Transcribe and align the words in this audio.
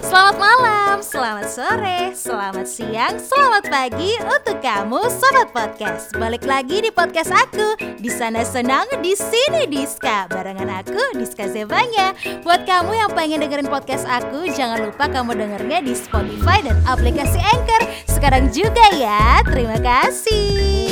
Selamat 0.00 0.36
malam, 0.40 1.04
selamat 1.04 1.46
sore, 1.52 2.16
selamat 2.16 2.64
siang, 2.64 3.20
selamat 3.20 3.68
pagi 3.68 4.16
untuk 4.24 4.64
kamu 4.64 5.04
sobat 5.12 5.52
podcast. 5.52 6.16
Balik 6.16 6.48
lagi 6.48 6.80
di 6.80 6.88
podcast 6.88 7.28
aku. 7.28 7.76
Di 8.00 8.08
sana 8.08 8.40
senang, 8.40 8.88
di 9.04 9.12
sini 9.12 9.68
Diska. 9.68 10.32
Barengan 10.32 10.80
aku 10.80 11.20
Diska 11.20 11.44
Zevanya. 11.52 12.16
Buat 12.40 12.64
kamu 12.64 13.04
yang 13.04 13.12
pengen 13.12 13.44
dengerin 13.44 13.68
podcast 13.68 14.08
aku, 14.08 14.48
jangan 14.48 14.80
lupa 14.80 15.12
kamu 15.12 15.36
dengernya 15.36 15.84
di 15.84 15.92
Spotify 15.92 16.64
dan 16.64 16.80
aplikasi 16.88 17.36
Anchor. 17.36 17.84
Sekarang 18.08 18.48
juga 18.48 18.96
ya. 18.96 19.44
Terima 19.44 19.76
kasih. 19.76 20.88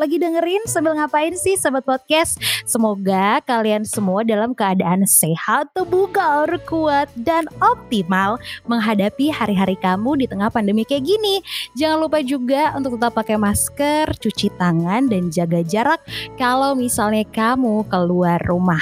Lagi 0.00 0.16
dengerin 0.16 0.64
sambil 0.64 0.96
ngapain 0.96 1.36
sih 1.36 1.60
sobat 1.60 1.84
podcast? 1.84 2.40
Semoga 2.64 3.44
kalian 3.44 3.84
semua 3.84 4.24
dalam 4.24 4.56
keadaan 4.56 5.04
sehat, 5.04 5.68
bugar, 5.76 6.48
kuat, 6.64 7.12
dan 7.20 7.44
optimal 7.60 8.40
menghadapi 8.64 9.28
hari-hari 9.28 9.76
kamu 9.76 10.24
di 10.24 10.24
tengah 10.24 10.48
pandemi 10.48 10.88
kayak 10.88 11.04
gini. 11.04 11.44
Jangan 11.76 12.00
lupa 12.00 12.24
juga 12.24 12.72
untuk 12.72 12.96
tetap 12.96 13.12
pakai 13.12 13.36
masker, 13.36 14.16
cuci 14.16 14.48
tangan, 14.56 15.04
dan 15.12 15.28
jaga 15.28 15.60
jarak 15.60 16.00
kalau 16.40 16.72
misalnya 16.72 17.28
kamu 17.28 17.84
keluar 17.92 18.40
rumah. 18.48 18.80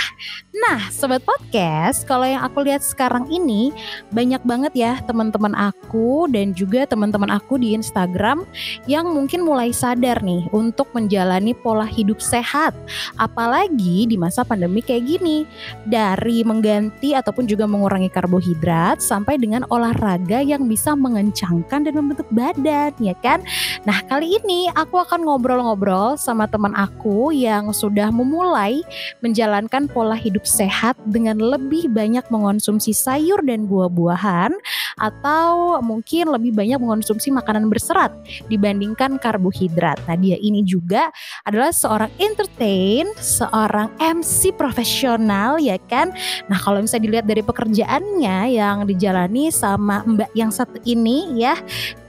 Nah, 0.59 0.91
sobat 0.91 1.23
podcast, 1.23 2.03
kalau 2.03 2.27
yang 2.27 2.43
aku 2.43 2.67
lihat 2.67 2.83
sekarang 2.83 3.31
ini 3.31 3.71
banyak 4.11 4.43
banget 4.43 4.73
ya 4.75 4.93
teman-teman 5.07 5.55
aku 5.55 6.27
dan 6.35 6.51
juga 6.51 6.83
teman-teman 6.83 7.31
aku 7.31 7.63
di 7.63 7.79
Instagram 7.79 8.43
yang 8.91 9.07
mungkin 9.07 9.47
mulai 9.47 9.71
sadar 9.71 10.19
nih 10.19 10.51
untuk 10.51 10.91
menjalani 11.09 11.57
pola 11.57 11.89
hidup 11.89 12.21
sehat. 12.21 12.77
Apalagi 13.17 14.05
di 14.05 14.21
masa 14.21 14.45
pandemi 14.45 14.85
kayak 14.85 15.09
gini. 15.09 15.49
Dari 15.89 16.45
mengganti 16.45 17.17
ataupun 17.17 17.49
juga 17.49 17.65
mengurangi 17.65 18.13
karbohidrat 18.13 19.01
sampai 19.01 19.41
dengan 19.41 19.65
olahraga 19.73 20.45
yang 20.45 20.69
bisa 20.69 20.93
mengencangkan 20.93 21.89
dan 21.89 21.97
membentuk 21.97 22.29
badan, 22.29 22.93
ya 23.01 23.17
kan? 23.25 23.41
Nah, 23.89 24.05
kali 24.05 24.37
ini 24.37 24.69
aku 24.77 25.01
akan 25.01 25.25
ngobrol-ngobrol 25.25 26.21
sama 26.21 26.45
teman 26.45 26.77
aku 26.77 27.33
yang 27.33 27.73
sudah 27.73 28.13
memulai 28.13 28.85
menjalankan 29.25 29.89
pola 29.89 30.19
hidup 30.19 30.45
sehat 30.45 31.01
dengan 31.09 31.41
lebih 31.41 31.89
banyak 31.89 32.27
mengonsumsi 32.29 32.93
sayur 32.93 33.41
dan 33.47 33.65
buah-buahan 33.65 34.53
atau 34.99 35.79
mungkin 35.81 36.35
lebih 36.35 36.53
banyak 36.53 36.77
mengonsumsi 36.77 37.31
makanan 37.31 37.71
berserat 37.71 38.11
dibandingkan 38.51 39.17
karbohidrat. 39.17 39.97
Nah, 40.11 40.19
dia 40.19 40.37
ini 40.43 40.67
juga 40.67 40.98
adalah 41.47 41.71
seorang 41.71 42.11
entertain, 42.19 43.07
seorang 43.19 43.95
MC 44.03 44.51
profesional 44.55 45.63
ya 45.63 45.79
kan. 45.87 46.11
Nah, 46.51 46.59
kalau 46.59 46.83
misalnya 46.83 47.05
dilihat 47.07 47.27
dari 47.27 47.43
pekerjaannya 47.45 48.39
yang 48.59 48.89
dijalani 48.89 49.55
sama 49.55 50.03
Mbak 50.03 50.31
yang 50.35 50.51
satu 50.51 50.83
ini 50.83 51.39
ya, 51.39 51.55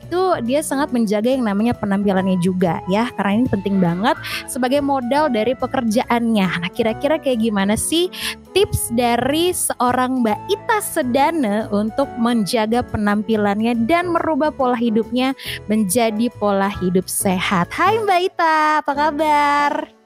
itu 0.09 0.41
dia 0.41 0.65
sangat 0.65 0.89
menjaga 0.89 1.29
yang 1.29 1.45
namanya 1.45 1.77
penampilannya 1.77 2.41
juga 2.41 2.81
ya 2.89 3.13
karena 3.13 3.45
ini 3.45 3.45
penting 3.45 3.77
banget 3.77 4.17
sebagai 4.49 4.81
modal 4.81 5.29
dari 5.29 5.53
pekerjaannya. 5.53 6.65
Nah 6.65 6.71
kira-kira 6.73 7.21
kayak 7.21 7.45
gimana 7.45 7.77
sih 7.77 8.09
tips 8.57 8.89
dari 8.97 9.53
seorang 9.53 10.25
Mbak 10.25 10.39
Ita 10.49 10.81
Sedane 10.81 11.69
untuk 11.69 12.09
menjaga 12.17 12.81
penampilannya 12.81 13.85
dan 13.85 14.09
merubah 14.09 14.49
pola 14.49 14.73
hidupnya 14.73 15.37
menjadi 15.69 16.33
pola 16.41 16.73
hidup 16.81 17.05
sehat. 17.05 17.69
Hai 17.69 18.01
Mbak 18.01 18.19
Ita, 18.33 18.81
apa 18.81 18.93
kabar? 18.97 19.98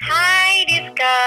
Hai 0.00 0.64
Diska. 0.64 1.20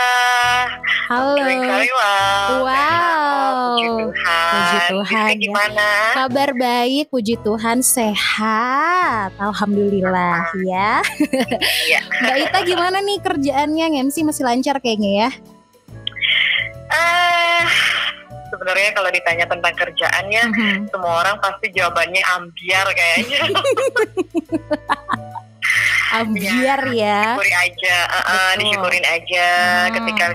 Halo. 1.05 1.37
Doing 1.37 1.61
very 1.61 1.93
well. 1.93 2.65
Wow. 2.65 3.77
Puji 3.77 3.85
Tuhan. 3.85 4.49
Puji 4.49 4.77
Tuhan, 4.89 5.13
Diska 5.13 5.29
ya. 5.29 5.37
gimana? 5.37 5.87
Kabar 6.11 6.49
baik, 6.57 7.05
puji 7.07 7.35
Tuhan 7.39 7.85
sehat. 7.85 9.29
Alhamdulillah 9.37 10.57
ya. 10.65 11.05
Iya. 11.85 12.01
Mbak 12.25 12.37
Ita 12.43 12.59
gimana 12.65 12.97
nih 12.99 13.21
kerjaannya? 13.21 13.93
MC 14.01 14.25
masih 14.25 14.41
lancar 14.41 14.81
kayaknya 14.81 15.11
ya? 15.21 15.29
Eh, 16.89 17.63
sebenarnya 18.49 18.89
kalau 18.91 19.13
ditanya 19.13 19.45
tentang 19.45 19.73
kerjaannya, 19.77 20.43
Mhm. 20.49 20.89
semua 20.89 21.21
orang 21.21 21.37
pasti 21.37 21.69
jawabannya 21.69 22.25
ambiar 22.33 22.89
kayaknya. 22.89 23.41
Ambiar 26.13 26.81
ya. 26.93 27.33
Syukuri 27.33 27.53
aja, 27.53 27.95
eh, 27.99 28.13
eh, 28.13 28.21
Betul. 28.21 28.59
disyukurin 28.61 29.05
aja. 29.05 29.47
Hmm. 29.49 29.91
Ketika 29.91 30.25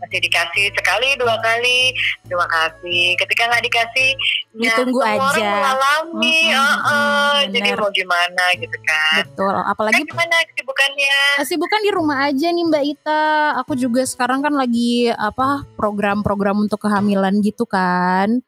masih 0.00 0.20
dikasih 0.22 0.64
sekali 0.72 1.08
dua 1.16 1.36
kali, 1.38 1.92
terima 2.22 2.46
kasih. 2.46 3.04
Ketika 3.16 3.42
nggak 3.46 3.64
dikasih, 3.64 4.08
ya 4.54 4.72
Ditunggu 4.72 4.96
semua 4.96 5.12
aja. 5.12 5.20
orang 5.20 5.44
mengalami. 5.52 6.38
Hmm, 6.46 6.56
eh. 6.56 6.76
hmm, 6.86 7.38
Jadi 7.52 7.68
mau 7.74 7.90
gimana 7.90 8.44
gitu 8.56 8.78
kan? 8.80 9.14
Betul. 9.20 9.54
Apalagi 9.54 9.94
Kan 9.94 10.04
gimana 10.08 10.36
kesibukannya? 10.46 11.16
masih 11.36 11.56
bukan 11.56 11.80
di 11.80 11.90
rumah 11.92 12.18
aja 12.24 12.48
nih 12.48 12.64
Mbak 12.64 12.84
Ita. 12.86 13.24
Aku 13.60 13.72
juga 13.74 14.02
sekarang 14.02 14.40
kan 14.40 14.54
lagi 14.54 15.10
apa 15.10 15.68
program-program 15.76 16.56
untuk 16.58 16.80
kehamilan 16.80 17.38
gitu 17.40 17.68
kan. 17.68 18.40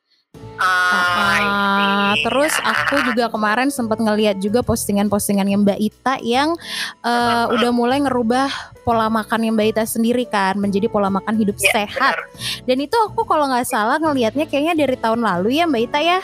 See. 0.59 2.27
terus 2.27 2.51
aku 2.59 2.99
juga 3.07 3.31
kemarin 3.31 3.71
sempat 3.71 3.99
ngeliat 3.99 4.43
juga 4.43 4.59
postingan-postingannya 4.61 5.55
Mbak 5.63 5.79
Ita 5.79 6.15
yang 6.21 6.59
eh, 7.01 7.45
udah 7.49 7.71
mulai 7.71 8.03
ngerubah 8.03 8.51
pola 8.83 9.07
makan 9.07 9.47
yang 9.47 9.55
Mbak 9.55 9.69
Ita 9.71 9.85
sendiri 9.87 10.27
kan 10.27 10.59
menjadi 10.59 10.91
pola 10.91 11.07
makan 11.09 11.39
hidup 11.39 11.55
Ya, 11.59 11.85
sehat. 11.85 11.95
benar. 11.95 12.19
Dan 12.67 12.79
itu 12.81 12.97
aku 12.99 13.23
kalau 13.23 13.47
nggak 13.47 13.67
salah 13.67 14.03
ngelihatnya 14.03 14.45
kayaknya 14.45 14.75
dari 14.77 14.97
tahun 14.97 15.23
lalu 15.23 15.63
ya 15.63 15.65
Mbak 15.67 15.83
Ita 15.87 16.01
ya. 16.03 16.21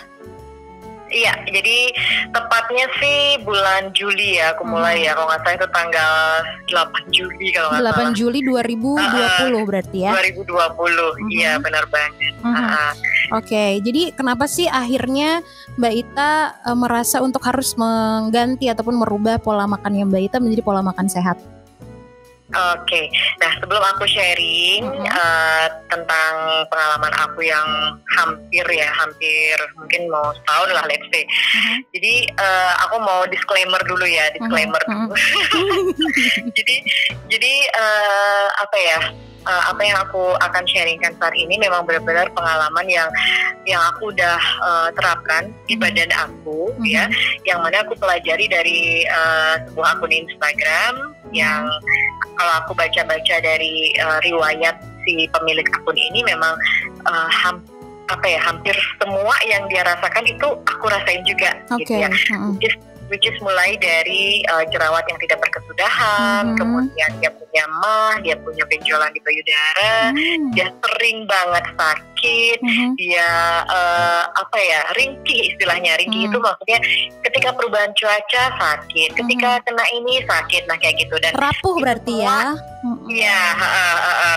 Iya, 1.05 1.37
jadi 1.47 1.79
tepatnya 2.31 2.87
sih 2.97 3.19
bulan 3.41 3.93
Juli 3.93 4.41
ya 4.41 4.51
aku 4.51 4.65
mulai 4.65 4.99
Hmm. 4.99 5.05
ya. 5.05 5.11
Kalau 5.13 5.27
nggak 5.29 5.41
salah 5.41 5.55
itu 5.55 5.69
tanggal 5.69 6.15
8 6.67 7.03
Juli 7.09 7.47
kalau 7.53 7.69
nggak 7.71 7.83
8 7.85 7.95
salah. 7.95 8.15
Juli 8.15 8.39
2020 8.41 9.63
berarti 9.65 9.99
ya. 10.01 10.11
2020, 10.13 11.07
Mhm. 11.15 11.29
iya 11.31 11.53
benar 11.57 11.85
banget. 11.87 12.33
Mhm. 12.41 12.57
Ah, 12.57 12.93
Oke, 13.33 13.81
jadi 13.81 14.13
kenapa 14.13 14.45
sih 14.45 14.65
akhirnya 14.65 15.41
Mbak 15.75 15.95
Ita 15.95 16.31
eh, 16.63 16.77
merasa 16.77 17.19
untuk 17.19 17.41
harus 17.41 17.73
mengganti 17.75 18.69
ataupun 18.69 18.97
merubah 18.97 19.37
pola 19.39 19.65
makan 19.65 19.93
yang 19.95 20.09
Mbak 20.09 20.23
Ita 20.25 20.39
menjadi 20.39 20.61
pola 20.61 20.81
makan 20.81 21.07
sehat? 21.07 21.37
Oke, 22.55 23.11
nah 23.39 23.51
sebelum 23.59 23.83
aku 23.83 24.07
sharing 24.07 24.87
Mhm. 24.87 25.07
eh, 25.07 25.67
tentang 25.91 26.35
pengalaman 26.71 27.11
aku 27.19 27.43
yang 27.43 27.67
hampir 28.15 28.63
ya, 28.71 28.89
hampir 28.95 29.57
mungkin 29.75 30.07
mau 30.07 30.31
setahun 30.33 30.71
lah 30.71 30.85
let's 30.87 31.07
say. 31.11 31.27
Jadi 31.91 32.15
eh, 32.31 32.73
aku 32.81 32.97
mau 32.99 33.27
disclaimer 33.27 33.83
dulu 33.83 34.07
ya, 34.07 34.31
disclaimer 34.33 34.79
Mhm, 34.87 35.11
dulu. 35.11 35.15
jadi 36.57 36.77
jadi 37.29 37.53
eh, 37.75 38.47
apa 38.55 38.77
ya? 38.79 39.01
Eh, 39.45 39.63
apa 39.69 39.83
yang 39.85 39.99
aku 40.01 40.33
akan 40.37 40.65
sharingkan 40.65 41.13
saat 41.17 41.35
ini 41.37 41.57
memang 41.57 41.85
benar-benar 41.85 42.29
pengalaman 42.33 42.87
yang 42.89 43.09
yang 43.65 43.81
aku 43.93 44.11
udah 44.11 44.39
eh, 44.41 44.89
terapkan 44.97 45.53
di 45.65 45.77
Mhm. 45.77 45.83
badan 45.85 46.11
aku 46.17 46.73
Mhm. 46.81 46.85
ya, 46.89 47.05
yang 47.45 47.61
mana 47.61 47.85
aku 47.85 47.95
pelajari 47.97 48.49
dari 48.49 48.81
eh, 49.05 49.55
sebuah 49.69 50.01
akun 50.01 50.13
Instagram 50.13 50.95
yang 51.33 51.65
kalau 52.35 52.53
aku 52.65 52.73
baca-baca 52.75 53.37
dari 53.41 53.95
eh, 53.95 54.19
riwayat 54.25 54.77
si 55.05 55.29
pemilik 55.31 55.67
akun 55.71 55.97
ini 55.97 56.25
memang 56.25 56.57
eh, 57.05 57.31
ham- 57.31 57.65
apa 58.05 58.27
ya 58.29 58.37
hampir 58.37 58.77
semua 59.01 59.33
yang 59.49 59.65
dia 59.73 59.81
rasakan 59.81 60.29
itu 60.29 60.45
aku 60.69 60.85
rasain 60.93 61.25
juga 61.25 61.57
Oke. 61.73 61.89
gitu 61.89 62.05
ya 62.05 62.09
which 62.53 62.69
is, 62.69 62.77
which 63.09 63.25
is 63.25 63.37
mulai 63.41 63.77
dari 63.77 64.41
uh, 64.49 64.65
jerawat 64.69 65.05
yang 65.09 65.19
tidak 65.21 65.39
berkesudahan, 65.41 66.53
Mhm. 66.53 66.57
kemudian 66.57 67.11
dia 67.21 67.31
punya 67.31 67.65
mah, 67.81 68.15
dia 68.21 68.37
punya 68.41 68.65
benjolan 68.67 69.11
di 69.13 69.21
payudara, 69.21 70.11
Hmm, 70.11 70.51
dia 70.53 70.69
sering 70.73 71.29
banget 71.29 71.65
sakit, 71.77 72.59
mhm. 72.63 72.89
dia 72.97 73.31
uh, 73.67 74.23
apa 74.33 74.59
ya 74.59 74.81
ringkih 74.97 75.55
istilahnya 75.55 75.99
ringkih 76.01 76.27
Mhm. 76.27 76.29
itu 76.33 76.39
maksudnya 76.41 76.79
ketika 77.23 77.49
perubahan 77.53 77.93
cuaca 77.93 78.45
sakit, 78.57 79.11
ketika 79.15 79.51
Mhm. 79.59 79.63
kena 79.69 79.85
ini 79.93 80.15
sakit, 80.25 80.63
nah 80.67 80.77
kayak 80.79 80.97
gitu 81.01 81.15
dan 81.21 81.33
Rapuh 81.37 81.75
berarti 81.81 82.15
ya. 82.25 82.55
Mhm. 82.85 83.09
Iya, 83.09 83.41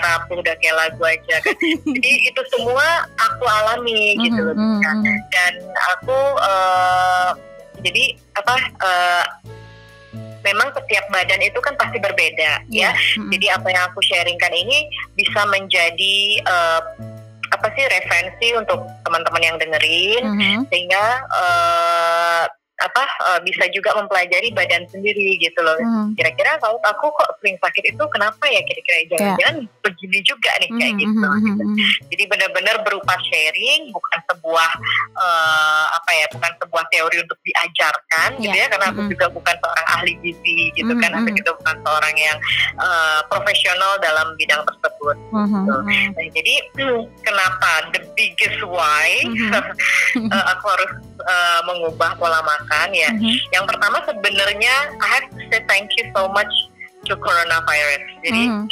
rapuh 0.00 0.40
udah 0.40 0.54
kayak 0.56 0.76
lagu 0.76 1.02
aja 1.04 1.36
kan. 1.44 1.52
Jadi 1.96 2.12
itu 2.32 2.40
semua 2.48 3.04
aku 3.16 3.44
alami 3.44 4.16
gitu 4.20 4.40
loh. 4.40 4.56
Mhm, 4.56 4.80
mhm. 4.80 5.16
Dan 5.28 5.52
aku 5.96 6.18
eh, 6.40 7.30
jadi 7.80 8.04
apa? 8.34 8.54
eh, 8.58 9.24
memang 10.38 10.70
setiap 10.72 11.04
badan 11.10 11.42
itu 11.42 11.58
kan 11.60 11.74
pasti 11.76 11.98
berbeda 11.98 12.64
ya. 12.70 12.94
mhm. 12.94 13.30
Jadi 13.34 13.46
apa 13.52 13.66
yang 13.68 13.82
aku 13.92 14.00
sharingkan 14.00 14.54
ini 14.54 14.88
bisa 15.14 15.44
menjadi 15.46 16.16
eh, 16.40 16.80
apa 17.48 17.66
sih 17.72 17.84
referensi 17.88 18.48
untuk 18.54 18.84
teman-teman 19.08 19.42
yang 19.42 19.56
dengerin 19.56 20.22
Mhm. 20.24 20.56
sehingga 20.68 21.04
eh, 22.78 23.10
uh, 23.26 23.38
bisa 23.42 23.64
juga 23.70 23.90
mempelajari 23.94 24.54
badan 24.54 24.86
sendiri 24.86 25.34
gitu 25.38 25.58
loh. 25.60 25.74
Hmm. 25.78 26.14
Kira-kira 26.14 26.58
kalau 26.58 26.78
aku 26.80 27.10
kok 27.10 27.30
sering 27.40 27.58
sakit 27.58 27.90
itu 27.90 28.04
kenapa 28.10 28.44
ya 28.46 28.60
kira-kira 28.62 28.96
jangan-jangan 29.10 29.56
begini 29.82 30.18
juga 30.22 30.50
nih 30.62 30.70
kayak 30.72 30.92
Hmm, 30.94 31.00
gitu. 31.02 31.26
hmm, 31.26 31.42
hmm, 31.42 31.56
hmm. 31.58 31.76
Jadi 32.08 32.22
benar-benar 32.26 32.76
berupa 32.86 33.14
sharing, 33.26 33.90
bukan 33.90 34.18
sebuah 34.30 34.70
eh, 35.14 35.86
apa 35.90 36.10
ya, 36.14 36.26
bukan 36.30 36.52
sebuah 36.58 36.84
teori 36.90 37.16
untuk 37.22 37.38
diajarkan 37.42 38.30
gitu 38.38 38.46
Ya, 38.48 38.64
ya, 38.64 38.72
karena 38.72 38.86
aku 38.88 39.00
mm-mm. 39.04 39.12
juga 39.12 39.26
bukan 39.28 39.54
seorang 39.60 39.86
ahli 39.92 40.12
gizi 40.24 40.72
gitu 40.72 40.92
kan, 40.96 41.10
aku 41.12 41.28
juga 41.36 41.50
bukan 41.60 41.76
seorang 41.84 42.14
yang 42.16 42.38
eh, 42.78 43.20
profesional 43.28 43.92
dalam 44.00 44.32
bidang 44.40 44.62
tersebut. 44.64 45.16
Hmm, 45.30 45.44
hmm, 45.44 45.56
Gitu. 45.58 45.74
hmm. 45.76 46.06
Nah, 46.16 46.26
jadi 46.32 46.54
hmm, 46.80 47.00
kenapa 47.20 47.70
the 47.92 48.00
biggest 48.14 48.60
why 48.64 49.10
Mhm. 49.28 49.52
eh, 50.32 50.44
aku 50.48 50.64
harus 50.68 50.90
eh, 51.20 51.60
mengubah 51.66 52.16
pola 52.16 52.40
makan 52.40 52.66
ya? 52.92 53.10
Mhm. 53.14 53.34
Yang 53.52 53.64
pertama 53.74 53.96
sebenarnya 54.04 54.74
I 55.00 55.08
have 55.18 55.28
to 55.32 55.42
say 55.48 55.60
thank 55.66 55.92
you 55.96 56.06
so 56.12 56.28
much 56.30 56.50
to 57.06 57.14
coronavirus. 57.16 58.02
Jadi 58.26 58.42
Mhm. 58.50 58.62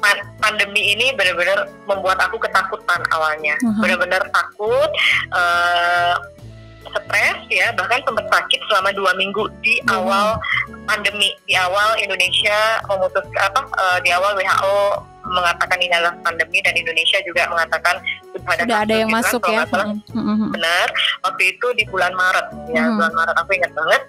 pan- 0.00 0.26
pandemi 0.40 0.96
ini 0.96 1.12
benar-benar 1.12 1.68
membuat 1.84 2.18
aku 2.24 2.40
ketakutan 2.40 3.00
awalnya, 3.12 3.54
Mhm. 3.60 3.80
benar-benar 3.84 4.22
takut, 4.32 4.90
eh, 5.34 6.14
stres 6.86 7.38
ya, 7.52 7.74
bahkan 7.76 8.00
sempat 8.06 8.24
sakit 8.30 8.60
selama 8.70 8.94
dua 8.96 9.12
minggu 9.20 9.50
di 9.60 9.76
Mhm. 9.84 9.92
awal 9.92 10.40
pandemi, 10.88 11.34
di 11.44 11.54
awal 11.58 11.98
Indonesia 12.00 12.80
memutus 12.88 13.26
apa, 13.36 13.60
eh, 13.68 13.98
di 14.06 14.10
awal 14.14 14.32
WHO 14.38 15.04
mengatakan 15.26 15.78
ini 15.82 15.92
adalah 15.92 16.14
pandemi 16.22 16.58
dan 16.62 16.74
Indonesia 16.74 17.18
juga 17.26 17.42
mengatakan 17.50 17.96
sudah 18.32 18.52
ada, 18.62 18.74
ada 18.86 18.94
yang 18.94 19.10
gitu 19.10 19.16
kan, 19.16 19.24
masuk 19.26 19.40
kalau 19.42 19.56
ya. 19.56 19.64
salah 19.68 19.86
Hmm, 19.86 20.22
hmm, 20.22 20.36
hmm. 20.38 20.50
benar 20.54 20.88
waktu 21.26 21.42
itu 21.54 21.66
di 21.74 21.84
bulan 21.90 22.12
Maret 22.14 22.46
ya 22.70 22.82
Hmm. 22.86 22.96
bulan 22.98 23.12
Maret 23.14 23.36
aku 23.38 23.50
ingat 23.54 23.72
banget 23.74 24.02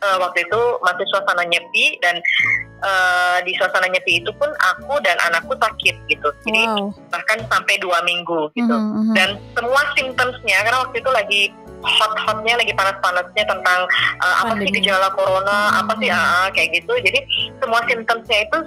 Eh, 0.00 0.16
waktu 0.16 0.48
itu 0.48 0.60
masih 0.80 1.04
suasana 1.12 1.44
nyepi 1.44 2.00
dan 2.00 2.16
eh, 2.80 3.36
di 3.44 3.52
suasana 3.60 3.84
nyepi 3.84 4.24
itu 4.24 4.32
pun 4.32 4.48
aku 4.48 4.96
dan 5.04 5.12
anakku 5.28 5.52
sakit 5.60 5.92
gitu 6.08 6.28
jadi 6.40 6.64
Wow. 6.72 6.96
bahkan 7.12 7.36
sampai 7.52 7.76
dua 7.76 8.00
minggu 8.08 8.48
gitu 8.56 8.72
mhm. 8.72 9.12
dan 9.12 9.36
semua 9.52 9.84
symptomsnya 9.92 10.64
karena 10.64 10.88
waktu 10.88 11.04
itu 11.04 11.10
lagi 11.12 11.42
hot-hotnya 11.84 12.56
lagi 12.56 12.72
panas-panasnya 12.72 13.44
tentang 13.44 13.80
eh, 14.24 14.36
apa 14.40 14.56
sih 14.56 14.72
gejala 14.72 15.12
corona 15.12 15.84
apa 15.84 15.92
sih 16.00 16.08
Hmm. 16.08 16.16
ah, 16.16 16.32
ah, 16.32 16.46
kayak 16.48 16.80
gitu 16.80 16.96
jadi 16.96 17.20
semua 17.60 17.84
symptomsnya 17.84 18.38
itu 18.48 18.58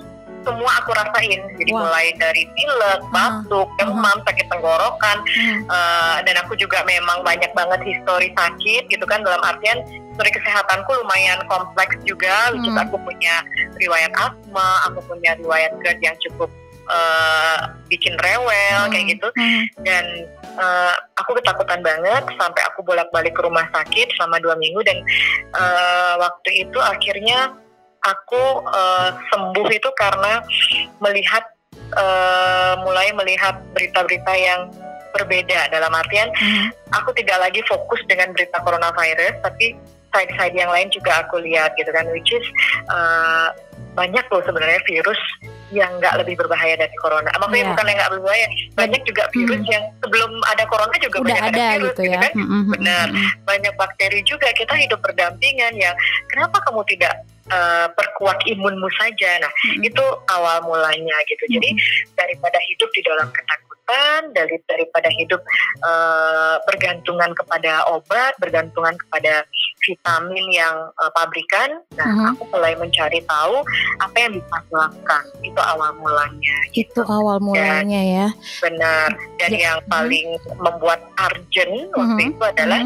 semua 0.43 0.71
aku 0.79 0.91
rasain 0.93 1.41
jadi 1.57 1.71
Wah. 1.73 1.87
mulai 1.87 2.11
dari 2.19 2.43
pilek, 2.53 3.01
batuk, 3.09 3.67
demam, 3.79 4.17
sakit 4.27 4.47
tenggorokan 4.47 5.17
Hmm. 5.23 5.65
Uh, 5.65 6.17
dan 6.27 6.35
aku 6.45 6.53
juga 6.59 6.83
memang 6.85 7.23
banyak 7.23 7.49
banget 7.55 7.79
histori 7.83 8.29
sakit 8.35 8.91
gitu 8.91 9.05
kan 9.07 9.23
dalam 9.23 9.39
artian 9.41 9.81
histori 9.87 10.29
kesehatanku 10.29 10.89
lumayan 11.03 11.41
kompleks 11.49 11.95
juga 12.05 12.51
Hmm. 12.53 12.75
aku 12.77 12.99
punya 13.01 13.41
riwayat 13.79 14.11
asma 14.19 14.85
aku 14.91 14.99
punya 15.09 15.33
riwayat 15.39 15.73
GERD 15.81 15.99
yang 16.03 16.17
cukup 16.29 16.51
uh, 16.91 17.71
bikin 17.87 18.13
rewel 18.19 18.81
Hmm. 18.85 18.91
kayak 18.91 19.17
gitu 19.17 19.27
Hmm. 19.33 19.63
dan 19.87 20.05
uh, 20.59 20.93
aku 21.17 21.39
ketakutan 21.39 21.79
banget 21.81 22.23
sampai 22.35 22.61
aku 22.67 22.83
bolak-balik 22.83 23.33
ke 23.33 23.41
rumah 23.41 23.65
sakit 23.71 24.11
selama 24.19 24.37
dua 24.43 24.55
minggu 24.59 24.81
dan 24.83 24.97
uh, 25.55 26.19
waktu 26.19 26.67
itu 26.67 26.77
akhirnya 26.77 27.55
aku 28.03 28.43
uh, 28.65 29.09
sembuh 29.31 29.67
itu 29.71 29.89
karena 29.95 30.43
melihat 30.99 31.43
uh, 31.95 32.75
mulai 32.83 33.11
melihat 33.13 33.59
berita-berita 33.71 34.33
yang 34.35 34.61
berbeda 35.13 35.69
dalam 35.69 35.93
artian 35.93 36.25
Hmm. 36.33 36.73
aku 36.91 37.13
tidak 37.13 37.37
lagi 37.37 37.61
fokus 37.69 38.01
dengan 38.09 38.33
berita 38.33 38.57
coronavirus 38.59 39.37
tapi 39.45 39.77
side-side 40.09 40.53
yang 40.53 40.69
lain 40.69 40.89
juga 40.89 41.21
aku 41.21 41.37
lihat 41.41 41.73
gitu 41.77 41.89
kan 41.89 42.05
which 42.09 42.33
is 42.33 42.45
uh, 42.89 43.53
banyak 43.93 44.25
loh 44.29 44.41
sebenarnya 44.41 44.81
virus 44.89 45.17
yang 45.73 45.89
nggak 45.97 46.21
lebih 46.21 46.37
berbahaya 46.37 46.77
dari 46.77 46.93
corona. 47.01 47.29
Maksudnya 47.33 47.65
Iya. 47.65 47.69
bukan 47.73 47.85
yang 47.89 47.97
nggak 47.97 48.13
berbahaya, 48.13 48.47
banyak 48.77 49.01
juga 49.09 49.23
virus 49.33 49.61
Hmm. 49.61 49.73
yang 49.73 49.83
sebelum 50.05 50.31
ada 50.45 50.63
corona 50.69 50.95
juga 51.01 51.17
Udah 51.17 51.29
banyak 51.33 51.49
ada 51.49 51.61
virus 51.77 51.89
gitu 51.93 52.03
ya. 52.05 52.19
kan. 52.21 52.31
Hmm, 52.33 52.45
hmm, 52.45 52.61
hmm, 52.61 52.73
Benar. 52.77 53.07
hmm. 53.09 53.29
Banyak 53.45 53.73
bakteri 53.73 54.21
juga 54.21 54.47
kita 54.53 54.73
hidup 54.77 54.99
berdampingan 55.01 55.73
ya. 55.77 55.91
Kenapa 56.29 56.61
kamu 56.61 56.81
tidak 56.89 57.13
uh, 57.49 57.87
perkuat 57.91 58.43
imunmu 58.45 58.87
saja? 58.95 59.39
Nah, 59.39 59.51
Hmm. 59.63 59.79
itu 59.81 60.05
awal 60.29 60.63
mulanya 60.63 61.17
gitu. 61.25 61.43
Jadi 61.49 61.69
daripada 62.13 62.59
hidup 62.67 62.89
di 62.91 63.01
dalam 63.01 63.27
ketakutan, 63.31 64.21
dari 64.31 64.55
daripada 64.63 65.09
hidup 65.11 65.41
eh, 65.83 66.55
bergantungan 66.63 67.35
kepada 67.35 67.83
obat, 67.91 68.31
bergantungan 68.39 68.95
kepada 68.95 69.43
vitamin 69.81 70.45
yang 70.51 70.75
eh, 70.95 71.11
pabrikan, 71.11 71.69
nah 71.93 72.07
Mhm. 72.07 72.25
aku 72.31 72.43
mulai 72.51 72.73
mencari 72.75 73.19
tahu 73.27 73.59
apa 73.99 74.15
yang 74.15 74.31
bisa 74.39 74.53
aku 74.55 74.73
lakukan. 74.79 75.23
Itu 75.43 75.59
awal 75.59 75.91
mulanya. 75.99 76.57
Itu 76.71 77.01
awal 77.03 77.43
mulanya 77.43 77.99
ya. 77.99 78.27
Benar. 78.63 79.11
Dan 79.35 79.51
Ya, 79.51 79.59
yang 79.71 79.79
mhm. 79.83 79.89
paling 79.91 80.27
membuat 80.55 81.03
urgent 81.19 81.75
waktu 81.91 82.21
Mhm. 82.23 82.31
itu 82.31 82.43
adalah 82.47 82.79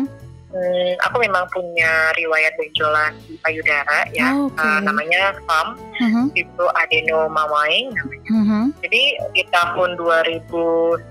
Hmm. 0.47 0.95
aku 1.03 1.19
memang 1.19 1.44
punya 1.51 1.91
riwayat 2.15 2.55
benjolan 2.55 3.11
di 3.27 3.35
payudara 3.38 4.07
ya. 4.09 4.31
Oh, 4.31 4.47
Oke. 4.47 4.63
Eh, 4.63 4.79
namanya 4.79 5.35
FAM, 5.44 5.67
Mhm, 5.99 6.23
itu 6.33 6.63
adenomamine 6.73 7.91
mhm. 8.25 8.71
Jadi 8.79 9.03
di 9.33 9.44
tahun 9.49 9.99
2011 9.99 11.03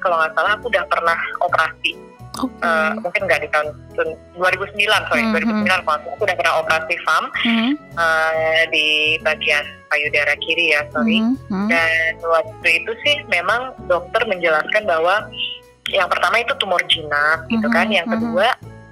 kalau 0.00 0.18
nggak 0.18 0.34
salah 0.34 0.52
aku 0.58 0.66
udah 0.68 0.84
pernah 0.86 1.14
operasi. 1.38 1.92
Oke. 2.40 2.50
Eh, 2.62 2.90
mungkin 2.98 3.22
nggak 3.26 3.40
di 3.42 3.48
tahun 3.50 3.68
2009 4.34 5.02
sorry 5.06 5.22
Mhm. 5.22 5.32
2009 5.38 5.80
kalau 5.82 5.98
aku 6.00 6.22
udah 6.24 6.36
pernah 6.36 6.54
operasi 6.58 6.94
FAM 7.00 7.24
Mhm, 7.46 7.70
eh, 7.94 8.62
di 8.68 8.86
bagian 9.20 9.64
payudara 9.86 10.34
kiri 10.36 10.74
ya 10.74 10.82
sorry. 10.90 11.22
mhm, 11.22 11.38
mhm. 11.46 11.68
Dan 11.68 12.12
waktu 12.22 12.68
itu 12.82 12.90
sih 13.02 13.16
memang 13.26 13.70
dokter 13.86 14.26
menjelaskan 14.26 14.82
bahwa 14.82 15.30
yang 15.90 16.06
pertama 16.06 16.38
itu 16.38 16.54
tumor 16.56 16.78
jinak 16.86 17.42
gitu 17.46 17.66
Mhm, 17.66 17.74
kan, 17.74 17.86
yang 17.90 18.06
mhm. 18.06 18.14
kedua 18.14 18.48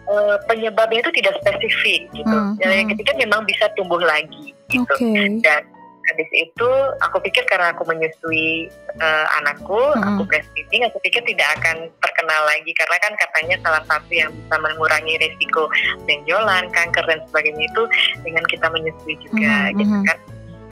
eh, 0.08 0.36
penyebabnya 0.48 1.00
itu 1.04 1.12
tidak 1.20 1.34
spesifik 1.44 2.08
gitu. 2.16 2.36
Mhm, 2.36 2.56
Dan 2.60 2.68
yang 2.72 2.86
mhm. 2.88 2.92
ketiga 2.96 3.12
memang 3.20 3.40
bisa 3.44 3.68
tumbuh 3.76 4.00
lagi 4.00 4.56
gitu. 4.72 4.94
Oke. 4.96 5.40
Dan 5.44 5.62
habis 6.08 6.30
itu 6.32 6.70
aku 7.04 7.20
pikir 7.20 7.44
karena 7.44 7.68
aku 7.76 7.84
menyusui 7.84 8.72
eh, 8.96 9.26
anakku, 9.36 9.76
Mm-mm. 9.76 10.08
aku 10.08 10.22
breastfeeding, 10.24 10.88
aku 10.88 10.96
pikir 11.04 11.20
tidak 11.28 11.60
akan 11.60 11.92
terkenal 12.00 12.42
lagi 12.48 12.72
karena 12.72 12.96
kan 13.04 13.12
katanya 13.20 13.56
salah 13.60 13.82
satu 13.84 14.08
yang 14.08 14.32
bisa 14.32 14.56
mengurangi 14.56 15.20
resiko 15.20 15.68
benjolan, 16.08 16.64
kanker 16.72 17.04
dan 17.04 17.20
sebagainya 17.28 17.68
itu 17.68 17.82
dengan 18.24 18.44
kita 18.48 18.66
menyusui 18.72 19.14
juga 19.20 19.68
Mhm, 19.72 19.76
gitu 19.84 19.96
mhm. 20.00 20.06
kan. 20.08 20.18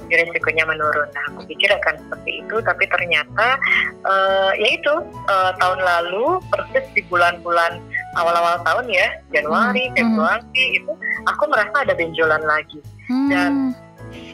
Resikonya 0.07 0.63
menurun. 0.71 1.11
Nah, 1.19 1.25
aku 1.35 1.51
pikir 1.51 1.67
akan 1.67 1.99
seperti 1.99 2.39
itu, 2.39 2.57
tapi 2.63 2.87
ternyata 2.87 3.59
eh, 4.07 4.51
ya 4.63 4.69
itu 4.73 4.95
eh, 5.29 5.53
tahun 5.59 5.81
lalu 5.83 6.39
persis 6.49 6.87
di 6.95 7.03
bulan-bulan 7.11 7.83
awal-awal 8.15 8.63
tahun 8.63 8.87
ya, 8.87 9.07
Januari, 9.31 9.89
Mhm, 9.89 9.93
mhm. 9.93 9.97
Februari 9.99 10.65
itu 10.77 10.93
aku 11.27 11.43
merasa 11.47 11.77
ada 11.83 11.93
benjolan 11.93 12.43
lagi 12.43 12.79
Hmm. 13.07 13.29
Dan- 13.29 13.75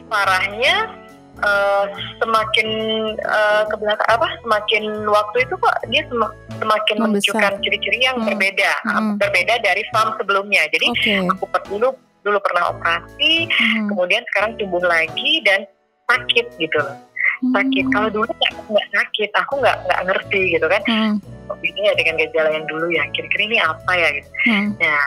parahnya 0.05 0.75
eh, 1.35 1.85
semakin 2.21 2.67
eh, 3.17 3.63
ke 3.65 3.75
belakang 3.75 4.05
apa 4.07 4.27
semakin 4.39 4.83
waktu 5.03 5.37
itu 5.41 5.57
kok 5.57 5.73
dia 5.89 6.05
sem- 6.05 6.35
semakin 6.55 6.95
Membesar. 7.01 7.33
menunjukkan 7.33 7.53
ciri-ciri 7.59 7.99
yang 7.99 8.21
Hmm. 8.21 8.27
berbeda 8.29 8.71
Hmm. 8.85 9.17
berbeda 9.17 9.57
dari 9.59 9.81
farm 9.89 10.13
sebelumnya 10.15 10.69
jadi 10.69 10.85
Oke. 10.87 11.13
aku 11.33 11.43
per- 11.49 11.65
dulu 11.65 11.89
dulu 12.21 12.37
pernah 12.39 12.69
operasi 12.69 13.49
Mhm. 13.49 13.89
kemudian 13.89 14.21
sekarang 14.29 14.55
tumbuh 14.55 14.79
lagi 14.79 15.41
dan 15.41 15.65
sakit 16.05 16.53
gitu 16.55 16.77
loh 16.77 16.95
sakit 17.51 17.83
Hmm. 17.83 17.93
kalau 17.93 18.09
dulu 18.09 18.29
nggak 18.31 18.53
nggak 18.71 18.87
sakit 18.95 19.29
aku 19.35 19.53
nggak 19.59 19.75
nggak 19.83 20.01
ngerti 20.07 20.41
gitu 20.55 20.67
kan 20.71 20.81
Hmm, 20.87 21.13
ini 21.59 21.79
ya 21.83 21.93
dengan 21.99 22.15
gejala 22.15 22.49
yang 22.55 22.65
dulu 22.71 22.87
ya 22.87 23.03
kira-kira 23.11 23.43
ini 23.43 23.57
apa 23.59 23.91
ya 23.91 24.07
gitu 24.15 24.29
hmm. 24.47 24.67
Nah, 24.79 25.03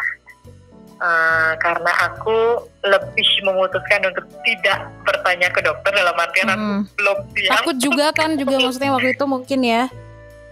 eh, 0.96 1.52
karena 1.56 1.92
aku 2.04 2.36
lebih 2.84 3.28
memutuskan 3.40 4.00
untuk 4.04 4.24
tidak 4.44 4.78
bertanya 5.04 5.48
ke 5.48 5.60
dokter 5.60 5.92
dalam 5.92 6.16
artian 6.16 6.48
aku 6.48 6.60
Hmm. 6.60 6.82
belum 6.96 7.18
siap. 7.32 7.52
Takut 7.56 7.76
juga 7.80 8.06
kan 8.12 8.36
juga 8.36 8.56
maksudnya 8.56 8.92
waktu 8.92 9.10
itu 9.12 9.24
mungkin 9.24 9.60
ya. 9.64 9.84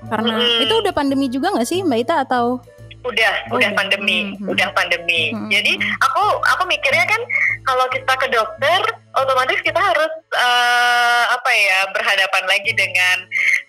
Karena 0.04 0.36
Mm. 0.36 0.68
itu 0.68 0.74
udah 0.84 0.92
pandemi 0.92 1.32
juga 1.32 1.48
nggak 1.48 1.64
sih 1.64 1.80
Mbak 1.80 2.00
Ita 2.04 2.28
atau? 2.28 2.60
Udah, 3.04 3.32
Oh, 3.52 3.60
udah 3.60 3.68
pandemi, 3.76 4.32
Hmm. 4.32 4.48
udah 4.48 4.68
pandemi. 4.72 5.28
Hmm. 5.36 5.52
Jadi 5.52 5.76
aku 5.76 6.24
aku 6.40 6.62
mikirnya 6.64 7.04
kan 7.04 7.20
kalau 7.68 7.84
kita 7.92 8.08
ke 8.16 8.26
dokter, 8.32 8.80
otomatis 9.12 9.60
kita 9.60 9.76
harus 9.76 10.08
eh, 10.32 11.24
apa 11.28 11.50
ya 11.52 11.84
berhadapan 11.92 12.44
lagi 12.48 12.72
dengan 12.72 13.16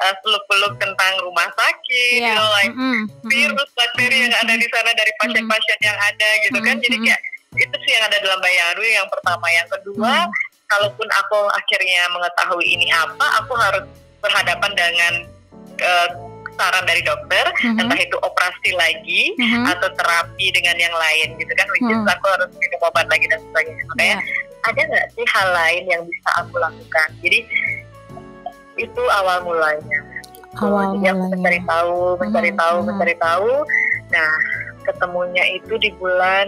eh, 0.07 0.13
seluk-beluk 0.23 0.79
tentang 0.79 1.13
rumah 1.19 1.51
sakit, 1.51 2.23
you 2.23 2.31
know, 2.31 2.47
like 2.55 2.71
mm-mm. 2.71 3.11
virus, 3.27 3.69
bakteri 3.75 4.23
yang 4.23 4.35
ada 4.39 4.55
di 4.55 4.67
sana 4.71 4.91
dari 4.95 5.11
pasien-pasien 5.19 5.79
yang 5.83 5.99
ada 5.99 6.29
gitu 6.47 6.59
kan. 6.63 6.75
Jadi 6.79 6.97
kayak 7.03 7.21
itu 7.55 7.75
sih 7.83 7.91
yang 7.91 8.03
ada 8.07 8.17
dalam 8.23 8.39
bayanganku 8.39 8.87
yang 8.87 9.07
pertama. 9.11 9.47
Yang 9.51 9.67
kedua, 9.79 10.13
Mm. 10.27 10.31
kalaupun 10.71 11.07
aku 11.11 11.39
akhirnya 11.51 12.07
mengetahui 12.09 12.65
ini 12.67 12.87
apa, 12.91 13.43
aku 13.43 13.53
harus 13.55 13.83
berhadapan 14.23 14.71
dengan 14.73 15.13
eh, 15.75 16.09
saran 16.55 16.85
dari 16.85 17.01
dokter, 17.01 17.45
Mhm, 17.61 17.79
entah 17.79 17.99
itu 17.99 18.17
operasi 18.17 18.69
lagi 18.73 19.35
mhm. 19.35 19.63
atau 19.67 19.89
terapi 19.93 20.47
dengan 20.49 20.75
yang 20.75 20.95
lain 20.95 21.35
gitu 21.35 21.51
kan. 21.51 21.67
Which 21.71 21.85
is 21.85 21.97
Hmm. 21.97 22.09
aku 22.09 22.25
harus 22.29 22.49
minum 22.53 22.79
obat 22.81 23.05
lagi 23.05 23.25
dan 23.27 23.39
sebagainya 23.43 23.83
makanya 23.87 24.15
Ya. 24.15 24.19
ada 24.65 24.81
nggak 24.81 25.05
sih 25.11 25.25
hal 25.27 25.47
lain 25.51 25.83
yang 25.85 26.01
bisa 26.03 26.29
aku 26.35 26.55
lakukan 26.57 27.07
jadi 27.19 27.39
itu 28.75 29.01
awal 29.13 29.37
mulanya 29.43 29.99
Awal 30.55 30.95
jadi 30.97 31.11
aku 31.11 31.19
mulanya. 31.21 31.31
mencari 31.31 31.59
tahu 31.61 31.97
mencari 32.17 32.51
Mhm, 32.51 32.57
tahu 32.57 32.75
mhm. 32.75 32.85
mencari 32.89 33.15
tahu 33.17 33.51
nah 34.07 34.31
ketemunya 34.83 35.43
itu 35.53 35.73
di 35.77 35.89
bulan 35.95 36.47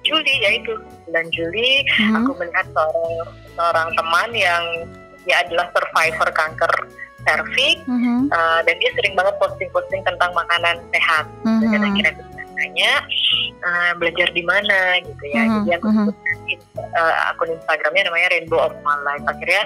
Juli 0.00 0.34
yaitu 0.40 0.72
bulan 1.04 1.26
Juli 1.30 1.84
Mhm. 1.86 2.14
aku 2.16 2.30
melihat 2.38 2.66
seorang 2.72 3.08
seorang 3.52 3.88
teman 3.92 4.30
yang 4.32 4.64
dia 5.22 5.44
adalah 5.44 5.68
survivor 5.70 6.28
kanker 6.32 6.72
serviks 7.26 7.84
Mhm. 7.86 8.28
uh, 8.30 8.60
dan 8.64 8.74
dia 8.80 8.90
sering 8.96 9.14
banget 9.14 9.34
posting-posting 9.40 10.02
tentang 10.04 10.30
makanan 10.32 10.80
sehat 10.92 11.24
dan 11.44 11.80
Mhm. 11.80 11.86
akhirnya 11.90 12.12
aku 12.16 12.22
tanya 12.60 12.92
uh, 13.64 13.92
belajar 13.96 14.28
di 14.36 14.42
mana 14.44 15.00
gitu 15.00 15.24
ya 15.32 15.42
Mhm, 15.48 15.54
jadi 15.64 15.70
aku 15.80 15.88
mhm. 15.88 16.04
sebut 16.12 16.16
uh, 16.96 17.14
akun 17.32 17.48
Instagramnya 17.56 18.12
namanya 18.12 18.28
Rainbow 18.32 18.60
of 18.60 18.74
My 18.84 19.00
Life 19.04 19.24
akhirnya 19.24 19.62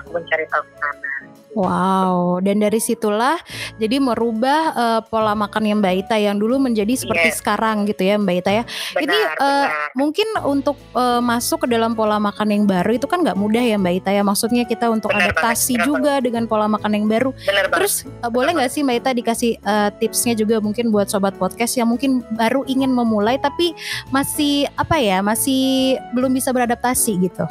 aku 0.00 0.16
mencari 0.16 0.44
tahu 0.48 0.62
ke 0.64 0.74
sana 0.80 1.12
Wow, 1.58 2.38
dan 2.38 2.62
dari 2.62 2.78
situlah 2.78 3.34
jadi 3.82 3.98
merubah 3.98 4.60
eh, 4.70 5.00
pola 5.10 5.34
makan 5.34 5.82
Mbak 5.82 5.94
Ita 6.06 6.14
yang 6.14 6.38
dulu 6.38 6.62
menjadi 6.62 6.94
seperti 6.94 7.34
Yes. 7.34 7.42
sekarang 7.42 7.82
gitu 7.84 8.06
ya 8.06 8.14
Mbak 8.14 8.36
Ita 8.40 8.50
ya. 8.50 8.64
benar 8.94 9.02
Ini, 9.02 9.18
eh, 9.18 9.66
benar 9.66 9.90
Mungkin 9.98 10.28
untuk 10.46 10.78
eh, 10.94 11.18
masuk 11.18 11.66
ke 11.66 11.74
dalam 11.74 11.98
pola 11.98 12.22
makan 12.22 12.54
yang 12.54 12.62
baru 12.62 12.94
itu 12.94 13.10
kan 13.10 13.26
nggak 13.26 13.34
mudah 13.34 13.58
ya 13.58 13.74
Mbak 13.74 13.94
Ita 14.06 14.10
ya. 14.14 14.22
Maksudnya 14.22 14.62
kita 14.62 14.86
untuk 14.86 15.10
Benar 15.10 15.34
banget, 15.34 15.34
adaptasi 15.34 15.74
benar 15.74 15.86
juga 15.90 16.12
dengan 16.22 16.44
pola 16.46 16.70
makan 16.70 16.90
yang 16.94 17.06
baru. 17.10 17.30
benar 17.42 17.66
banget 17.66 17.74
Terus 17.74 17.94
eh, 18.06 18.30
boleh 18.30 18.50
nggak 18.54 18.70
sih 18.70 18.80
Mbak 18.86 18.96
Ita 19.02 19.10
dikasih 19.18 19.52
eh, 19.58 19.88
tipsnya 19.98 20.38
juga 20.38 20.62
mungkin 20.62 20.94
buat 20.94 21.10
sobat 21.10 21.34
podcast 21.34 21.74
yang 21.74 21.90
mungkin 21.90 22.22
baru 22.38 22.62
ingin 22.70 22.94
memulai 22.94 23.34
tapi 23.42 23.74
masih 24.14 24.70
apa 24.78 24.94
ya 25.02 25.18
masih 25.18 25.96
belum 26.14 26.30
bisa 26.30 26.54
beradaptasi 26.54 27.18
gitu. 27.18 27.42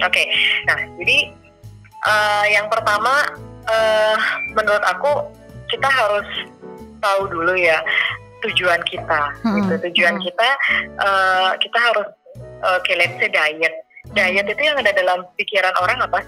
Oke, 0.00 0.22
nah 0.64 0.78
jadi 0.96 1.34
eh, 2.06 2.44
yang 2.54 2.66
pertama 2.68 3.22
eh, 3.66 4.16
menurut 4.54 4.84
aku 4.86 5.12
kita 5.70 5.88
harus 5.88 6.28
tahu 7.02 7.26
dulu 7.30 7.54
ya 7.56 7.82
tujuan 8.42 8.82
kita. 8.86 9.22
Mm, 9.46 9.54
Gitu. 9.58 9.74
Tujuan 9.90 10.14
mm. 10.18 10.22
kita 10.22 10.48
eh, 10.98 11.50
kita 11.62 11.78
harus 11.78 12.08
oke 12.62 12.92
let's 12.98 13.16
say 13.18 13.30
diet. 13.30 13.74
Diet 14.12 14.44
itu 14.44 14.62
yang 14.62 14.76
ada 14.76 14.92
dalam 14.92 15.24
pikiran 15.38 15.72
orang 15.80 15.98
apa? 16.04 16.20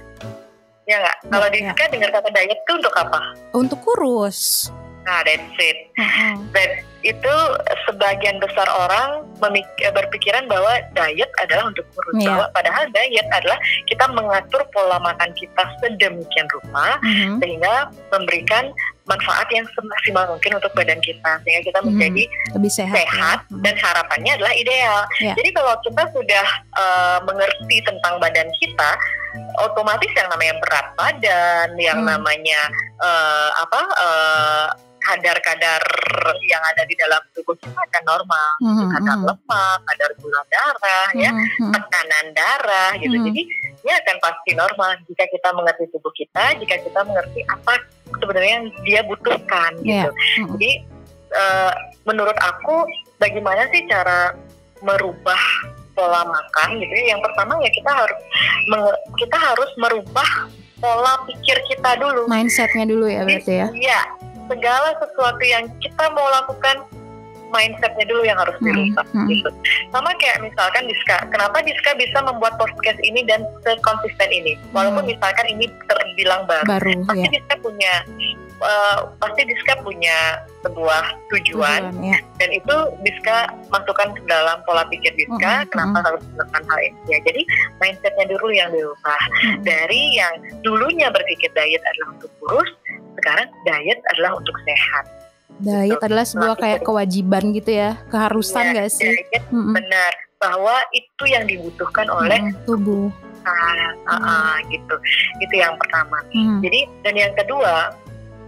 Ya 0.85 1.01
nggak. 1.01 1.17
Kalau 1.33 1.47
di 1.49 1.59
ya. 1.61 1.73
Rizka 1.73 1.85
dengar 1.91 2.11
kata 2.13 2.29
diet 2.33 2.59
itu 2.61 2.73
untuk 2.77 2.95
apa? 2.95 3.21
Untuk 3.53 3.79
kurus. 3.83 4.71
Nah 5.05 5.21
that's 5.27 5.59
it. 5.61 5.79
Mm-mm. 6.01 6.49
Dan 6.53 6.71
itu 7.05 7.35
sebagian 7.85 8.41
besar 8.41 8.65
orang 8.67 9.29
memik- 9.39 9.69
berpikiran 9.93 10.49
bahwa 10.49 10.73
diet 10.91 11.29
adalah 11.39 11.69
untuk 11.69 11.85
kurus. 11.93 12.17
Iya. 12.17 12.33
Bahwa 12.33 12.47
padahal 12.51 12.85
diet 12.91 13.29
adalah 13.31 13.59
kita 13.85 14.05
mengatur 14.09 14.65
pola 14.73 14.97
makan 14.99 15.29
kita 15.37 15.63
sedemikian 15.79 16.49
rupa 16.49 16.97
Mhm. 16.99 17.39
sehingga 17.39 17.75
memberikan 18.09 18.73
manfaat 19.05 19.45
yang 19.53 19.69
semaksimal 19.71 20.25
mungkin 20.27 20.57
untuk 20.57 20.73
badan 20.73 20.97
kita 20.99 21.37
sehingga 21.45 21.63
kita 21.63 21.79
Mhm. 21.79 21.87
menjadi 21.87 22.25
lebih 22.57 22.73
sehat. 22.73 22.97
ya. 22.97 23.05
sehat 23.05 23.39
Mhm. 23.47 23.61
dan 23.61 23.75
harapannya 23.77 24.33
adalah 24.35 24.55
ideal. 24.55 24.99
Ya. 25.21 25.35
Jadi 25.37 25.51
kalau 25.53 25.75
kita 25.81 26.03
sudah 26.11 26.47
eh, 26.75 27.19
mengerti 27.23 27.77
tentang 27.83 28.17
badan 28.17 28.49
kita, 28.59 28.91
otomatis 29.61 30.11
yang 30.11 30.27
namanya 30.27 30.55
berat 30.59 30.87
badan, 30.97 31.69
yang 31.77 32.01
Hmm. 32.01 32.11
namanya 32.11 32.61
eh, 32.99 33.51
apa 33.55 33.81
eh, 34.01 34.67
kadar-kadar 35.05 35.83
yang 36.49 36.63
ada 36.65 36.83
di 36.89 36.97
dalam 36.97 37.21
tubuh 37.37 37.53
kita 37.61 37.77
akan 37.77 38.03
normal, 38.09 38.51
Mhm, 38.65 38.87
kadar 38.97 39.17
mhm. 39.21 39.27
lemak, 39.29 39.79
kadar 39.85 40.11
gula 40.19 40.43
darah, 40.49 41.09
ya, 41.13 41.31
Mhm, 41.31 41.45
mhm. 41.61 41.73
tekanan 41.77 42.27
darah, 42.33 42.91
gitu. 42.97 43.17
Hmm. 43.21 43.27
Jadi 43.29 43.43
dia 43.85 43.95
akan 44.01 44.17
pasti 44.25 44.51
normal 44.57 44.91
jika 45.05 45.25
kita 45.29 45.49
mengerti 45.53 45.85
tubuh 45.93 46.13
kita, 46.17 46.45
jika 46.57 46.75
kita 46.81 47.01
mengerti 47.05 47.41
apa 47.45 47.73
sebenarnya 48.17 48.53
yang 48.65 48.67
dia 48.89 49.01
butuhkan, 49.05 49.73
Iya. 49.85 50.09
gitu. 50.09 50.11
Mhm. 50.41 50.49
Jadi 50.57 50.71
eh, 51.35 51.73
menurut 52.07 52.39
aku 52.39 52.87
bagaimana 53.19 53.67
sih 53.75 53.83
cara 53.91 54.31
merubah 54.87 55.43
pola 55.91 56.23
makan 56.23 56.79
gitu 56.79 56.95
ya? 56.95 57.19
Yang 57.19 57.27
pertama 57.27 57.59
ya 57.59 57.71
kita 57.75 57.91
harus 57.91 58.19
kita 59.19 59.37
harus 59.43 59.71
merubah 59.75 60.31
pola 60.79 61.19
pikir 61.27 61.59
kita 61.67 61.99
dulu. 61.99 62.31
Mindsetnya 62.31 62.87
dulu 62.87 63.11
ya 63.11 63.27
berarti 63.27 63.51
ya. 63.51 63.69
Iya, 63.75 64.01
segala 64.47 64.91
sesuatu 64.99 65.43
yang 65.43 65.65
kita 65.81 66.05
mau 66.13 66.27
lakukan 66.31 66.85
mindsetnya 67.55 68.03
dulu 68.11 68.27
yang 68.27 68.35
harus 68.35 68.57
Hmm, 68.59 68.67
dirubah 68.67 69.07
hmm. 69.15 69.27
gitu. 69.31 69.51
Sama 69.95 70.11
kayak 70.19 70.43
misalkan 70.43 70.91
Diska, 70.91 71.17
kenapa 71.31 71.63
Diska 71.63 71.95
bisa 71.95 72.19
membuat 72.27 72.59
podcast 72.59 72.99
ini 73.07 73.23
dan 73.31 73.47
sekonsisten 73.63 74.31
ini? 74.35 74.59
Walaupun 74.75 75.07
Hmm. 75.07 75.13
misalkan 75.15 75.47
ini 75.47 75.71
terbilang 75.87 76.51
baru, 76.51 76.67
Baru 76.67 76.91
pasti 77.07 77.23
ya. 77.23 77.31
Diska 77.39 77.55
punya 77.63 77.93
eh, 78.57 78.99
pasti 79.17 79.43
Diska 79.43 79.81
punya 79.81 80.19
sebuah 80.61 81.05
tujuan 81.29 81.93
Tujuan, 81.93 82.07
ya. 82.07 82.19
dan 82.37 82.51
itu 82.51 82.77
Diska 83.01 83.37
masukkan 83.69 84.11
ke 84.11 84.23
dalam 84.25 84.63
pola 84.63 84.87
pikir 84.87 85.13
Diska 85.13 85.35
Mm-mm, 85.61 85.71
kenapa 85.71 85.99
harus 86.05 86.23
melakukan 86.31 86.63
hal 86.65 86.81
ini 86.83 86.99
ya 87.07 87.19
jadi 87.23 87.43
mindsetnya 87.79 88.27
dulu 88.29 88.49
yang 88.51 88.71
dirubah 88.71 89.21
Mm. 89.37 89.61
dari 89.63 90.03
yang 90.15 90.35
dulunya 90.61 91.09
berpikir 91.09 91.51
diet 91.53 91.83
adalah 91.85 92.09
untuk 92.13 92.31
kurus 92.39 92.71
sekarang 93.15 93.47
diet 93.63 94.01
adalah 94.11 94.37
untuk 94.37 94.55
sehat 94.61 95.05
Diet 95.55 95.87
Gitu. 95.93 96.03
adalah 96.03 96.25
sebuah 96.25 96.55
kayak 96.57 96.81
kewajiban 96.83 97.55
gitu 97.55 97.71
ya, 97.71 97.95
keharusan 98.09 98.65
Ya, 98.65 98.71
nggak 98.75 98.91
sih? 98.91 99.07
diet 99.07 99.45
Mm-mm. 99.49 99.71
benar 99.73 100.13
bahwa 100.37 100.75
itu 100.91 101.25
yang 101.25 101.45
dibutuhkan 101.45 102.07
oleh 102.07 102.41
tubuh. 102.65 103.07
kita 103.09 103.55
Ah, 104.09 104.17
ah, 104.25 104.57
gitu 104.67 104.97
itu 105.39 105.55
yang 105.55 105.77
pertama 105.77 106.17
Mm. 106.33 106.59
jadi 106.59 106.81
dan 107.01 107.15
yang 107.15 107.33
kedua 107.35 107.93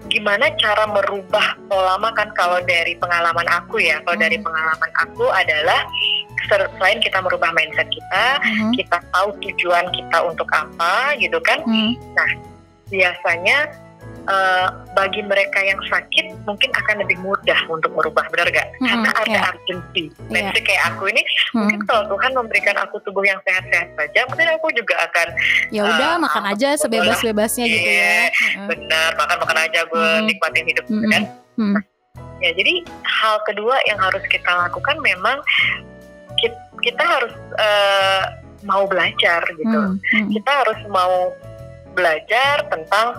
gimana 0.06 0.48
cara 0.56 0.86
merubah 0.86 1.58
pola 1.66 1.98
makan 1.98 2.30
kalau 2.32 2.58
dari 2.62 2.94
pengalaman 2.96 3.46
aku 3.50 3.82
ya 3.82 3.98
kalau 4.06 4.16
Hmm. 4.16 4.24
dari 4.26 4.38
pengalaman 4.38 4.90
aku 5.02 5.26
adalah 5.30 5.80
selain 6.46 7.02
kita 7.02 7.18
merubah 7.20 7.50
mindset 7.52 7.88
kita 7.90 8.26
Mhm. 8.40 8.72
kita 8.78 8.98
tahu 9.10 9.28
tujuan 9.42 9.86
kita 9.90 10.18
untuk 10.22 10.46
apa 10.54 11.18
gitu 11.18 11.38
kan 11.42 11.58
Mm. 11.66 11.98
biasanya 12.86 13.66
eh, 14.26 14.66
bagi 14.92 15.22
mereka 15.22 15.58
yang 15.60 15.78
sakit 15.86 16.34
mungkin 16.42 16.70
akan 16.74 16.96
lebih 17.06 17.14
mudah 17.20 17.60
untuk 17.68 17.94
merubah 17.94 18.26
benar 18.28 18.50
gak? 18.50 18.66
Mhm, 18.78 18.86
Karena 18.86 19.10
ada 19.14 19.30
ya. 19.30 19.40
urgency. 19.46 20.04
Iya. 20.10 20.30
Let's 20.30 20.50
say 20.52 20.62
kayak 20.62 20.82
aku 20.90 21.02
ini 21.08 21.22
Mm. 21.22 21.56
mungkin 21.56 21.80
kalau 21.86 22.02
Tuhan 22.10 22.30
memberikan 22.34 22.76
aku 22.76 22.96
tubuh 23.02 23.22
yang 23.22 23.38
sehat-sehat 23.42 23.88
saja, 23.94 24.20
mungkin 24.26 24.46
aku 24.50 24.66
juga 24.74 24.94
akan 25.00 25.28
Ya 25.70 25.82
udah 25.84 26.10
Eh, 26.12 26.20
makan 26.20 26.44
aja 26.46 26.68
sebebas-bebasnya 26.76 27.66
gitu 27.66 27.86
ya. 27.86 28.02
Iya, 28.02 28.22
Mm. 28.58 28.66
benar 28.66 29.10
makan 29.14 29.36
makan 29.40 29.58
aja 29.62 29.80
gue 29.84 30.08
Mhm. 30.18 30.24
nikmatin 30.26 30.64
hidup 30.66 30.84
Mm-mm. 30.86 31.10
kan. 31.10 31.22
Mm. 31.56 31.76
Ya 32.36 32.50
jadi 32.52 32.74
hal 33.02 33.36
kedua 33.44 33.78
yang 33.86 33.96
harus 33.96 34.20
kita 34.26 34.50
lakukan 34.50 34.96
memang 35.00 35.38
kita, 36.36 36.58
kita 36.82 37.02
harus 37.02 37.32
eh, 37.56 38.22
mau 38.62 38.84
belajar 38.84 39.40
gitu. 39.54 39.80
Mm. 39.94 39.96
Mm. 40.02 40.28
Kita 40.34 40.50
harus 40.50 40.80
mau 40.88 41.30
belajar 41.94 42.60
tentang 42.68 43.16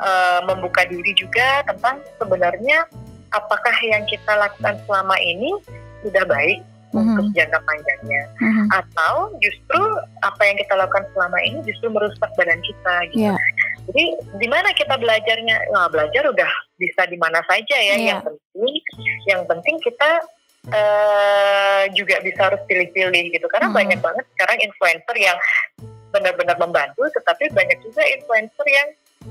eh, 0.00 0.40
membuka 0.48 0.82
diri 0.88 1.12
juga 1.12 1.62
tentang 1.68 2.00
sebenarnya 2.16 2.88
apakah 3.30 3.76
yang 3.84 4.02
kita 4.08 4.32
lakukan 4.34 4.80
selama 4.88 5.14
ini 5.20 5.54
sudah 6.02 6.24
baik 6.26 6.64
untuk 6.90 7.30
Mhm. 7.30 7.34
jangka 7.38 7.58
panjangnya 7.62 8.22
Mhm. 8.42 8.66
atau 8.74 9.30
justru 9.38 9.78
apa 10.26 10.42
yang 10.42 10.58
kita 10.58 10.74
lakukan 10.74 11.06
selama 11.14 11.38
ini 11.38 11.62
justru 11.62 11.86
merusak 11.86 12.30
badan 12.34 12.58
kita 12.66 12.94
gitu. 13.14 13.30
Iya. 13.30 13.38
Jadi 13.86 14.04
di 14.42 14.46
mana 14.50 14.74
kita 14.74 14.98
belajarnya? 14.98 15.70
Nah, 15.70 15.86
belajar 15.86 16.26
udah 16.34 16.50
bisa 16.82 17.06
di 17.06 17.14
mana 17.14 17.38
saja 17.46 17.76
ya. 17.78 17.94
Iya. 17.94 18.18
Yang 18.18 18.20
penting, 18.26 18.74
yang 19.30 19.42
penting 19.46 19.76
kita 19.86 20.10
eh 20.68 21.82
juga 21.96 22.20
bisa 22.20 22.52
harus 22.52 22.60
pilih-pilih 22.68 23.32
gitu. 23.32 23.46
Karena 23.48 23.72
Hmm. 23.72 23.78
banyak 23.80 24.00
banget 24.04 24.24
sekarang 24.36 24.58
influencer 24.60 25.16
yang 25.16 25.38
benar-benar 26.10 26.58
membantu, 26.58 27.06
tetapi 27.16 27.48
banyak 27.54 27.78
juga 27.80 28.02
influencer 28.02 28.66
yang 28.66 28.88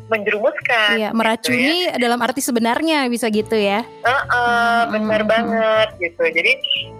menjerumuskan. 0.09 0.89
Iya, 0.97 1.09
gitu 1.09 1.17
meracuni 1.17 1.75
dalam 1.95 2.19
arti 2.19 2.41
sebenarnya 2.41 3.05
bisa 3.07 3.29
gitu 3.29 3.55
ya. 3.55 3.85
Heeh, 3.85 4.79
Hmm, 4.79 4.91
benar 4.91 5.21
hmm, 5.23 5.29
banget 5.29 5.87
gitu. 6.01 6.23
Jadi 6.25 6.51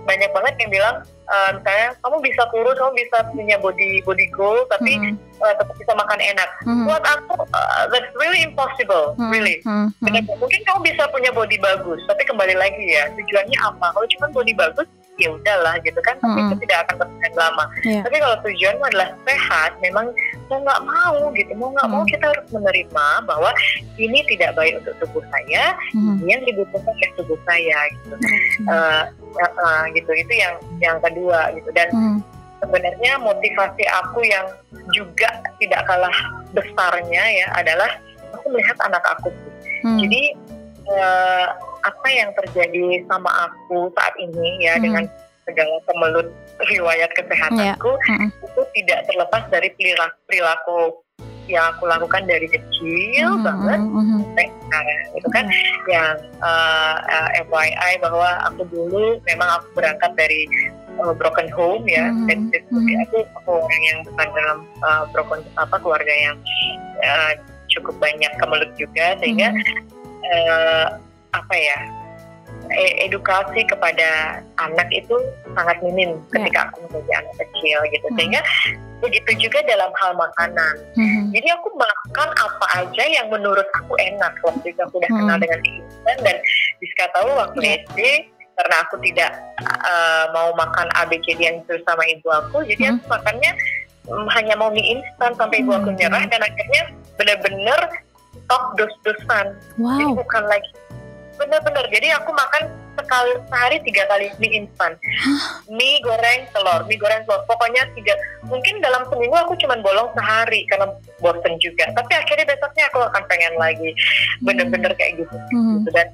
banyak 0.05 0.29
banget 0.31 0.53
yang 0.61 0.71
bilang 0.71 0.95
eh, 1.29 1.49
misalnya 1.53 1.93
kamu 2.01 2.17
bisa 2.25 2.41
kurus, 2.49 2.73
kamu 2.73 2.93
bisa 3.05 3.17
punya 3.29 3.55
body 3.61 4.01
body 4.01 4.25
goal, 4.33 4.65
tapi 4.65 4.97
Mm. 4.97 5.13
eh, 5.13 5.53
tetap 5.53 5.77
bisa 5.77 5.93
makan 5.93 6.17
enak. 6.17 6.49
Mhm. 6.65 6.85
Buat 6.89 7.03
aku 7.05 7.45
eh, 7.45 7.83
that's 7.93 8.09
really 8.17 8.41
impossible, 8.41 9.13
Hmm. 9.13 9.29
really. 9.29 9.61
Hmm. 9.61 9.93
Hmm. 10.01 10.25
Mungkin 10.25 10.61
kamu 10.65 10.79
bisa 10.89 11.05
punya 11.13 11.29
body 11.29 11.61
bagus, 11.61 12.01
tapi 12.09 12.25
kembali 12.25 12.57
lagi 12.57 12.81
ya 12.81 13.13
tujuannya 13.13 13.57
apa? 13.61 13.93
Kalau 13.93 14.07
cuma 14.09 14.25
body 14.33 14.53
bagus, 14.57 14.89
ya 15.19 15.29
udahlah 15.35 15.75
gitu 15.83 15.99
kan. 16.01 16.15
Tapi 16.23 16.39
itu 16.47 16.55
tidak 16.65 16.87
akan 16.87 16.95
bertahan 17.03 17.33
lama. 17.35 17.65
Iya. 17.83 18.01
Tapi 18.07 18.15
kalau 18.17 18.35
tujuanmu 18.41 18.83
adalah 18.89 19.09
sehat, 19.27 19.71
memang 19.83 20.09
mau 20.47 20.59
nggak 20.63 20.81
mau 20.87 21.17
gitu, 21.35 21.51
mau 21.59 21.69
nggak 21.75 21.89
mau 21.91 22.01
Mm. 22.01 22.09
kita 22.09 22.25
harus 22.31 22.47
menerima 22.49 23.07
bahwa 23.27 23.51
ini 23.99 24.19
tidak 24.31 24.55
baik 24.55 24.79
untuk 24.81 24.95
tubuh 25.03 25.23
saya, 25.29 25.75
ini 25.93 26.31
yang 26.31 26.43
dibutuhkan 26.47 26.95
oleh 26.95 27.09
tubuh 27.19 27.39
saya 27.43 27.77
gitu. 27.91 28.15
Eh, 28.65 29.03
uh, 29.37 29.51
uh, 29.61 29.83
gitu 29.93 30.09
itu 30.15 30.33
yang 30.33 30.55
yang 30.81 30.97
kedua 31.03 31.53
gitu 31.53 31.69
dan 31.75 31.87
sebenarnya 32.59 33.15
motivasi 33.21 33.83
aku 33.87 34.19
yang 34.25 34.47
juga 34.91 35.29
tidak 35.61 35.85
kalah 35.87 36.11
besarnya 36.51 37.23
ya 37.29 37.47
adalah 37.55 37.87
aku 38.35 38.51
melihat 38.51 38.75
anak 38.83 39.03
aku 39.15 39.31
Hmm. 39.79 39.95
jadi 39.95 40.35
eh, 40.91 41.47
apa 41.83 42.07
yang 42.09 42.29
terjadi 42.35 43.03
sama 43.07 43.29
aku 43.47 43.91
saat 43.95 44.13
ini 44.19 44.65
ya 44.65 44.75
Hmm. 44.77 44.83
dengan 44.83 45.03
segala 45.43 45.75
kemelut 45.89 46.27
riwayat 46.69 47.09
kesehatanku 47.17 47.91
Mm-mm. 48.05 48.29
itu 48.29 48.61
tidak 48.77 48.99
terlepas 49.09 49.43
dari 49.49 49.69
perilaku, 49.73 50.15
perilaku 50.29 50.79
yang 51.49 51.65
aku 51.73 51.89
lakukan 51.89 52.29
dari 52.29 52.45
kecil 52.45 53.41
Mhm, 53.41 53.41
banget 53.41 53.79
mhm, 53.81 54.17
sampai 54.21 54.45
sekarang 54.61 55.01
itu 55.17 55.27
kan 55.33 55.45
yang 55.89 56.13
eh, 56.45 56.95
eh, 57.09 57.29
FYI 57.49 57.93
bahwa 58.05 58.29
aku 58.45 58.61
dulu 58.69 59.17
memang 59.25 59.57
aku 59.57 59.67
berangkat 59.73 60.13
dari 60.13 60.45
eh, 61.01 61.13
broken 61.17 61.49
home 61.49 61.89
ya 61.89 62.13
Mhm, 62.13 62.29
dan 62.29 62.39
dan 62.53 62.63
mhm. 62.69 63.01
aku 63.09 63.17
aku 63.41 63.51
orang 63.65 63.81
yang 63.89 63.99
bukan 64.05 64.27
dalam 64.37 64.57
eh, 64.61 65.03
broken 65.09 65.39
apa 65.57 65.75
keluarga 65.81 66.13
yang 66.13 66.37
eh, 67.01 67.31
cukup 67.73 67.97
banyak 67.97 68.29
kemelut 68.37 68.69
juga 68.77 69.17
sehingga 69.17 69.49
Mhm. 69.49 69.65
eh, 70.29 70.87
apa 71.31 71.55
ya 71.55 71.79
e- 72.69 73.05
edukasi 73.05 73.61
kepada 73.65 74.41
anak 74.57 74.87
itu 74.89 75.15
sangat 75.53 75.77
minim 75.81 76.17
Ya. 76.29 76.41
ketika 76.41 76.59
aku 76.69 76.77
menjadi 76.85 77.13
anak 77.21 77.35
kecil 77.39 77.77
gitu 77.89 78.07
Hmm. 78.09 78.17
sehingga 78.17 78.41
begitu 78.99 79.47
juga 79.47 79.59
dalam 79.63 79.91
hal 79.95 80.11
makanan 80.13 80.75
Mhm. 80.93 81.31
jadi 81.31 81.47
aku 81.55 81.71
makan 81.73 82.29
apa 82.35 82.65
aja 82.83 83.03
yang 83.05 83.27
menurut 83.31 83.65
aku 83.73 83.93
enak 83.95 84.33
waktu 84.43 84.65
itu 84.69 84.79
aku 84.81 84.99
udah 84.99 85.09
Hmm. 85.09 85.19
kenal 85.23 85.37
dengan 85.39 85.59
instan 85.63 86.17
dan 86.21 86.37
Rizka 86.81 87.05
tahu 87.15 87.29
waktu 87.31 87.59
Ya. 87.63 87.69
SD 87.85 87.99
karena 88.59 88.75
aku 88.83 88.95
tidak 88.99 89.31
eh, 89.59 90.25
mau 90.31 90.51
makan 90.51 90.87
ABCD 90.95 91.39
yang 91.39 91.57
disuruh 91.63 91.83
sama 91.83 92.03
ibu 92.05 92.27
aku 92.27 92.65
jadi 92.65 92.91
Hmm. 92.91 92.93
aku 92.97 93.05
makannya 93.09 93.51
mm, 94.09 94.27
hanya 94.33 94.53
mau 94.57 94.67
mie 94.69 94.97
instan 94.97 95.31
sampai 95.33 95.61
ibu 95.61 95.71
aku 95.71 95.93
Hmm. 95.93 95.97
nyerah 95.97 96.23
dan 96.27 96.41
akhirnya 96.41 96.81
bener-bener 97.15 97.79
stok 98.35 98.63
dos-dosan 98.75 99.47
jadi 99.77 100.03
Wow. 100.05 100.17
bukan 100.17 100.43
lagi 100.45 100.69
bener-bener. 101.39 101.85
Jadi 101.87 102.07
aku 102.11 102.35
makan 102.35 102.63
sekali 102.99 103.31
sehari 103.47 103.77
tiga 103.87 104.03
kali 104.11 104.27
mie 104.43 104.51
instan. 104.59 104.93
Mie 105.71 106.03
goreng 106.03 106.43
telur 106.51 106.83
mie 106.85 106.99
goreng 106.99 107.23
telur. 107.23 107.41
Pokoknya 107.47 107.87
tiga. 107.95 108.13
Mungkin 108.51 108.83
dalam 108.83 109.07
seminggu 109.07 109.39
aku 109.39 109.55
cuma 109.63 109.79
bolong 109.79 110.11
sehari 110.13 110.67
karena 110.67 110.91
bosen 111.23 111.55
juga. 111.63 111.87
Tapi 111.95 112.11
akhirnya 112.11 112.45
besoknya 112.51 112.83
aku 112.91 112.99
akan 113.07 113.23
pengen 113.31 113.55
lagi. 113.55 113.89
Bener-bener 114.43 114.91
kayak 114.99 115.23
gitu. 115.23 115.35
Mhm. 115.55 115.87
gitu. 115.87 115.89
dan 115.95 116.07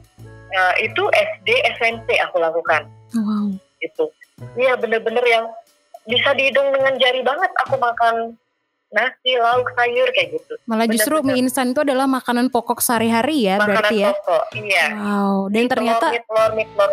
uh, 0.54 0.74
itu 0.78 1.04
SD 1.12 1.50
SMP 1.82 2.22
aku 2.22 2.38
lakukan. 2.38 2.86
Wow. 3.18 3.58
gitu. 3.82 4.06
Iya 4.56 4.78
bener-bener 4.78 5.26
yang 5.26 5.46
bisa 6.06 6.38
dihitung 6.38 6.70
dengan 6.70 6.94
jari 7.02 7.26
banget 7.26 7.50
aku 7.66 7.82
makan 7.82 8.38
nasi 8.90 9.32
lauk 9.36 9.68
sayur 9.74 10.08
kayak 10.12 10.30
gitu 10.36 10.54
Malah 10.66 10.88
justru 10.88 11.16
Bener-bener. 11.18 11.36
mie 11.36 11.44
instan 11.44 11.72
itu 11.72 11.82
adalah 11.82 12.06
makanan 12.06 12.48
pokok 12.48 12.80
sehari-hari 12.80 13.46
ya 13.46 13.58
makanan 13.58 13.68
berarti 13.68 13.96
ya. 13.98 14.10
pokok 14.14 14.44
iya 14.56 14.86
Wow. 14.94 15.38
Dan 15.50 15.64
ternyata 15.68 16.06
mie 16.10 16.22
telur 16.24 16.52
mie 16.54 16.68
telur 16.70 16.92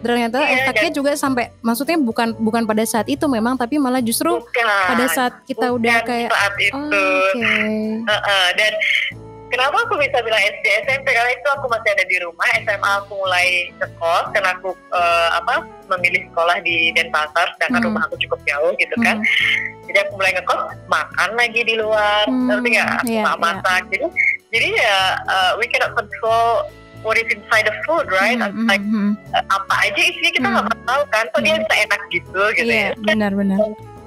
ternyata 0.00 0.38
Iya, 0.40 0.64
efeknya 0.64 0.90
juga 0.96 1.12
sampai 1.12 1.52
maksudnya 1.60 2.00
bukan 2.00 2.32
bukan 2.40 2.64
pada 2.64 2.80
saat 2.82 3.04
itu 3.04 3.20
memang 3.28 3.52
tapi 3.54 3.76
malah 3.76 4.00
justru 4.00 4.40
bukan 4.40 4.64
pada 4.64 5.04
saat 5.06 5.44
kita 5.44 5.76
udah 5.76 5.96
Bukan 6.00 6.08
kayak 6.08 6.28
saat 6.32 6.52
oh, 6.56 6.64
itu 6.64 6.76
oke. 6.80 7.52
Heeh, 8.08 8.46
dan 8.56 8.72
kenapa 9.50 9.76
aku 9.82 9.98
bisa 9.98 10.18
bilang 10.22 10.38
SD 10.40 10.64
SMP 10.86 11.10
karena 11.10 11.30
itu 11.30 11.48
aku 11.52 11.66
masih 11.66 11.90
ada 11.90 12.04
di 12.06 12.16
rumah 12.22 12.48
SMA 12.62 12.90
aku 13.02 13.12
mulai 13.18 13.48
kos 13.98 14.26
karena 14.30 14.50
aku 14.54 14.70
eh, 14.72 15.28
apa 15.34 15.54
memilih 15.90 16.22
sekolah 16.30 16.56
di 16.62 16.94
Denpasar 16.94 17.46
sedangkan 17.58 17.82
Hmm. 17.82 17.88
rumah 17.90 18.02
aku 18.06 18.14
cukup 18.22 18.40
jauh 18.46 18.72
gitu 18.78 18.94
kan 19.02 19.18
Mhm. 19.18 19.86
jadi 19.86 19.98
aku 20.06 20.12
mulai 20.16 20.32
ngekos 20.34 20.60
makan 20.86 21.30
lagi 21.34 21.60
di 21.60 21.74
luar 21.76 22.24
Hmm, 22.24 22.46
ngerti 22.46 22.68
nggak 22.70 22.86
aku 22.88 23.04
iya, 23.10 23.22
nggak 23.26 23.36
iya. 23.36 23.44
masak 23.44 23.82
jadi 23.90 24.06
jadi 24.50 24.68
ya 24.78 24.98
uh, 25.26 25.50
we 25.58 25.66
cannot 25.66 25.92
control 25.92 26.64
what 27.00 27.16
is 27.16 27.26
inside 27.32 27.64
the 27.64 27.74
food 27.88 28.06
right 28.12 28.38
Mhm, 28.38 28.68
like 28.68 28.84
mhm. 28.84 29.16
uh, 29.32 29.44
apa 29.50 29.74
aja 29.88 30.00
isinya 30.00 30.30
kita 30.30 30.46
Hmm. 30.46 30.54
nggak 30.54 30.66
pernah 30.70 30.84
tahu 30.86 31.02
kan 31.10 31.24
kok 31.28 31.40
dia 31.42 31.54
Hmm. 31.54 31.62
bisa 31.66 31.74
enak 31.84 32.00
gitu 32.08 32.42
gitu 32.54 32.70
Iya, 32.70 32.86
ya 32.94 32.98
benar-benar. 33.02 33.58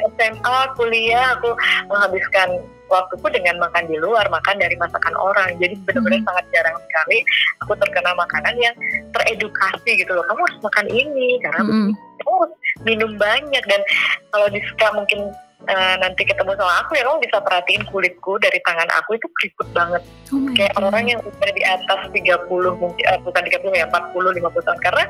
SMA, 0.03 0.57
kuliah, 0.75 1.39
aku 1.39 1.55
menghabiskan 1.87 2.59
waktuku 2.91 3.27
dengan 3.31 3.57
makan 3.63 3.87
di 3.87 3.97
luar, 3.99 4.25
makan 4.29 4.55
dari 4.59 4.75
masakan 4.77 5.15
orang. 5.17 5.55
Jadi 5.57 5.75
benar-benar 5.87 6.19
Hmm. 6.23 6.27
sangat 6.29 6.45
jarang 6.53 6.77
sekali 6.77 7.17
aku 7.63 7.73
terkena 7.79 8.11
makanan 8.15 8.55
yang 8.59 8.75
teredukasi 9.15 9.91
gitu 9.97 10.11
loh. 10.13 10.25
Kamu 10.27 10.41
harus 10.43 10.59
makan 10.61 10.87
ini 10.91 11.39
karena 11.41 11.61
begini. 11.63 11.93
kamu 12.23 12.31
harus 12.39 12.53
minum 12.87 13.11
banyak 13.19 13.63
dan 13.67 13.81
kalau 14.31 14.47
di 14.47 14.59
Ska 14.71 14.87
mungkin 14.95 15.19
eh, 15.65 15.95
nanti 15.97 16.21
ketemu 16.21 16.51
sama 16.53 16.73
aku 16.79 16.91
ya 16.93 17.03
kamu 17.03 17.17
bisa 17.19 17.37
perhatiin 17.39 17.83
kulitku 17.85 18.35
dari 18.37 18.59
tangan 18.61 18.89
aku 18.93 19.15
itu 19.15 19.27
keriput 19.31 19.67
banget 19.71 20.03
Oh 20.29 20.41
kayak 20.51 20.73
God. 20.73 20.87
orang 20.87 21.05
yang 21.07 21.19
udah 21.19 21.51
di 21.51 21.63
atas 21.63 21.99
30 22.09 22.49
mungkin 22.75 23.03
eh, 23.03 23.19
bukan 23.19 23.41
30 23.43 23.71
ya 23.73 23.85
40 23.85 24.33
50 24.33 24.41
tahun 24.61 24.79
karena 24.81 25.03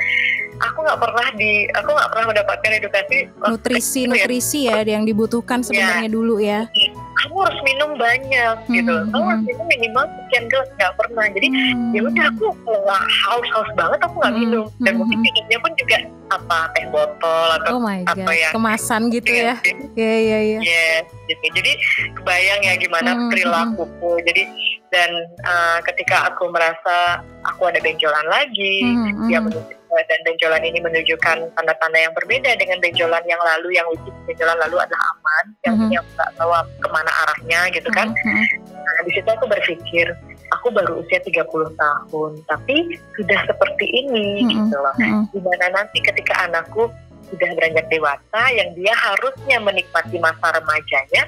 aku 0.62 0.78
nggak 0.80 1.00
pernah 1.00 1.28
di 1.34 1.52
aku 1.70 1.90
nggak 1.90 2.10
pernah 2.10 2.26
mendapatkan 2.28 2.72
edukasi 2.74 3.18
nutrisi 3.42 4.02
ya 4.02 4.10
nutrisi 4.10 4.60
ya 4.66 4.78
yang 4.84 5.04
dibutuhkan 5.04 5.60
sebenarnya 5.60 6.08
dulu 6.08 6.38
ya. 6.38 6.68
kamu 7.16 7.40
harus 7.40 7.62
minum 7.64 7.96
banyak 7.96 8.56
gitu 8.68 8.92
Hmm, 8.92 9.08
kamu 9.10 9.24
harus 9.24 9.40
hmm. 9.40 9.48
minum 9.48 9.66
minimal 9.70 10.04
sekian 10.20 10.46
gelas 10.46 10.70
nggak 10.76 10.94
pernah 10.94 11.26
jadi 11.30 11.48
Hmm. 11.48 11.92
ya 11.92 12.02
udah 12.04 12.26
aku 12.28 12.46
nggak 12.60 13.04
haus 13.22 13.48
haus 13.50 13.70
banget 13.74 14.00
aku 14.02 14.16
nggak 14.18 14.34
Hmm, 14.34 14.42
minum 14.42 14.66
dan 14.78 14.92
hmm, 14.92 15.00
mungkin 15.00 15.18
hmm. 15.18 15.26
minumnya 15.26 15.58
pun 15.58 15.72
juga 15.74 15.98
apa 16.30 16.58
teh 16.74 16.86
botol 16.90 17.48
atau 17.54 17.72
Oh 17.72 17.82
apa 17.86 18.12
god, 18.18 18.34
yang- 18.34 18.52
kemasan 18.52 19.02
gitu 19.10 19.32
ya. 19.32 19.54
Iya 19.94 20.14
iya 20.20 20.40
iya. 20.44 20.60
Yes, 20.60 21.06
gitu. 21.26 21.46
Jadi 21.56 21.72
kebayang 22.14 22.62
ya 22.62 22.74
gimana 22.76 23.12
Hmm, 23.12 23.30
perilakuku. 23.32 24.12
Jadi 24.28 24.44
dan 24.92 25.10
uh, 25.42 25.80
ketika 25.84 26.30
aku 26.30 26.52
merasa 26.52 27.18
aku 27.42 27.66
ada 27.66 27.80
benjolan 27.80 28.28
lagi, 28.30 28.84
Mhm, 28.86 29.26
dia 29.26 29.40
mhm. 29.40 29.50
menunjuk- 29.50 29.82
dan 29.94 30.20
benjolan 30.26 30.62
ini 30.66 30.82
menunjukkan 30.82 31.38
tanda-tanda 31.54 32.00
yang 32.02 32.14
berbeda 32.18 32.58
dengan 32.58 32.82
benjolan 32.82 33.22
yang 33.26 33.38
lalu 33.38 33.78
yang 33.78 33.86
is 33.94 34.02
benjolan 34.26 34.58
lalu 34.58 34.82
adalah 34.82 35.06
aman, 35.14 35.46
yang 35.62 35.76
Mhm. 35.78 35.86
ini 35.86 35.96
aku 35.98 36.10
nggak 36.18 36.32
tahu 36.34 36.50
ke 36.82 36.88
mana 36.90 37.12
arahnya 37.26 37.60
gitu 37.70 37.90
kan. 37.94 38.08
Mhm, 38.10 38.26
mhm. 38.26 38.46
Nah, 38.74 39.00
di 39.06 39.12
situ 39.14 39.30
aku 39.30 39.46
berpikir, 39.46 40.08
aku 40.52 40.68
baru 40.70 40.98
usia 40.98 41.22
30 41.22 41.70
tahun, 41.78 42.32
tapi 42.46 42.78
sudah 43.14 43.40
seperti 43.46 43.86
ini 43.88 44.42
Mhm, 44.42 44.50
gitu 44.50 44.76
loh. 44.78 44.94
mhm. 44.98 45.30
Di 45.30 45.40
mana 45.42 45.66
nanti 45.72 45.98
ketika 46.02 46.46
anakku 46.46 46.90
sudah 47.34 47.50
beranjak 47.58 47.90
dewasa, 47.90 48.42
yang 48.54 48.70
dia 48.78 48.94
harusnya 48.94 49.58
menikmati 49.58 50.22
masa 50.22 50.54
remajanya, 50.54 51.24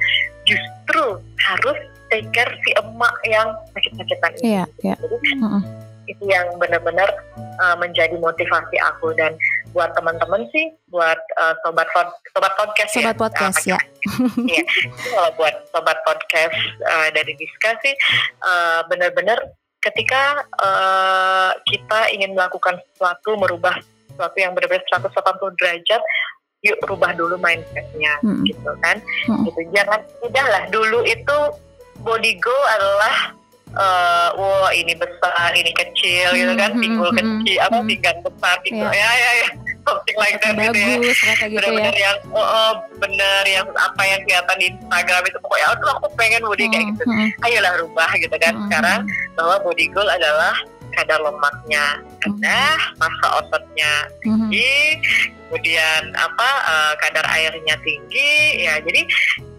justru 0.46 1.18
harus 1.42 1.78
take 2.14 2.30
care 2.30 2.54
si 2.62 2.72
emak 2.78 3.16
yang 3.26 3.50
sakit-sakitan 3.74 4.32
ini. 4.40 4.46
Iya, 4.46 4.64
iya. 4.86 4.96
Jadi 5.02 5.18
itu 6.06 6.24
yang 6.30 6.46
benar-benar 6.62 7.10
uh, 7.58 7.76
menjadi 7.82 8.14
motivasi 8.22 8.78
aku 8.78 9.18
dan 9.18 9.34
buat 9.74 9.90
teman-teman 9.98 10.46
sih, 10.54 10.70
buat 10.94 11.18
uh, 11.42 11.58
sobat 11.66 11.90
pod, 11.92 12.14
sobat 12.30 12.54
podcast 12.54 12.92
ya. 12.94 13.02
Sobat 13.02 13.18
podcast 13.18 13.58
Uh, 13.66 13.70
ya. 13.74 13.80
Iya, 14.54 14.64
kalau 15.10 15.30
buat 15.42 15.56
sobat 15.74 15.98
podcast 16.06 16.54
uh, 16.86 17.10
dari 17.10 17.34
Diska 17.34 17.74
sih 17.82 17.96
uh, 18.46 18.86
benar-benar 18.86 19.42
ketika 19.82 20.46
uh, 20.62 21.52
kita 21.66 22.10
ingin 22.14 22.34
melakukan 22.38 22.78
sesuatu, 22.94 23.38
merubah 23.38 23.78
sesuatu 24.16 24.38
yang 24.40 24.56
benar-benar 24.56 24.88
180 24.88 25.60
derajat, 25.60 26.02
yuk 26.64 26.80
rubah 26.88 27.12
dulu 27.14 27.36
mindsetnya 27.38 28.16
Mm. 28.24 28.42
gitu 28.48 28.72
kan. 28.80 28.98
Mm. 29.28 29.44
Gitu. 29.52 29.60
Jangan 29.76 30.00
udahlah 30.24 30.64
dulu 30.72 31.00
itu 31.04 31.38
body 32.02 32.34
goal 32.40 32.64
adalah 32.80 33.36
uh, 33.76 34.30
wah 34.40 34.72
ini 34.72 34.96
besar, 34.96 35.52
ini 35.54 35.70
kecil 35.76 36.32
gitu 36.34 36.54
kan, 36.56 36.74
pinggul 36.80 37.12
mm, 37.12 37.20
mm, 37.20 37.28
kecil, 37.44 37.58
apa 37.62 37.78
mm. 37.84 37.88
pinggang 37.92 38.20
besar 38.24 38.56
gitu. 38.64 38.82
Iya. 38.82 38.96
Ya 38.96 39.10
ya 39.14 39.32
ya. 39.44 39.50
Something 39.86 40.18
like 40.18 40.42
that 40.42 40.58
gitu 40.58 40.74
ya 40.82 40.98
Bagus 40.98 41.14
gitu 41.14 41.30
ya. 41.30 41.46
benar-benar 41.62 41.94
yang 41.94 42.18
oh, 42.34 42.42
oh, 42.42 42.72
bener 42.98 43.44
yang 43.46 43.70
apa 43.78 44.02
yang 44.02 44.18
kelihatan 44.26 44.58
di 44.58 44.66
Instagram 44.74 45.22
itu 45.30 45.38
pokoknya 45.38 45.68
aduh 45.78 45.90
aku 46.02 46.08
pengen 46.18 46.42
body 46.42 46.66
kayak 46.74 46.86
gitu 46.90 47.04
Mhm, 47.06 47.30
ayolah 47.46 47.74
rubah 47.86 48.10
gitu 48.18 48.34
kan 48.42 48.54
mhm. 48.58 48.66
sekarang 48.66 49.02
bahwa 49.38 49.56
body 49.62 49.86
goal 49.94 50.10
adalah 50.10 50.58
kadar 50.96 51.20
lemaknya 51.22 52.02
rendah 52.24 52.80
massa 52.98 53.28
ototnya 53.44 53.92
Mhm. 54.24 54.50
tinggi 54.50 54.76
kemudian 55.46 56.04
apa 56.18 56.50
eh, 56.66 56.94
kadar 57.06 57.26
airnya 57.32 57.76
tinggi 57.86 58.66
ya 58.66 58.82
jadi 58.82 59.06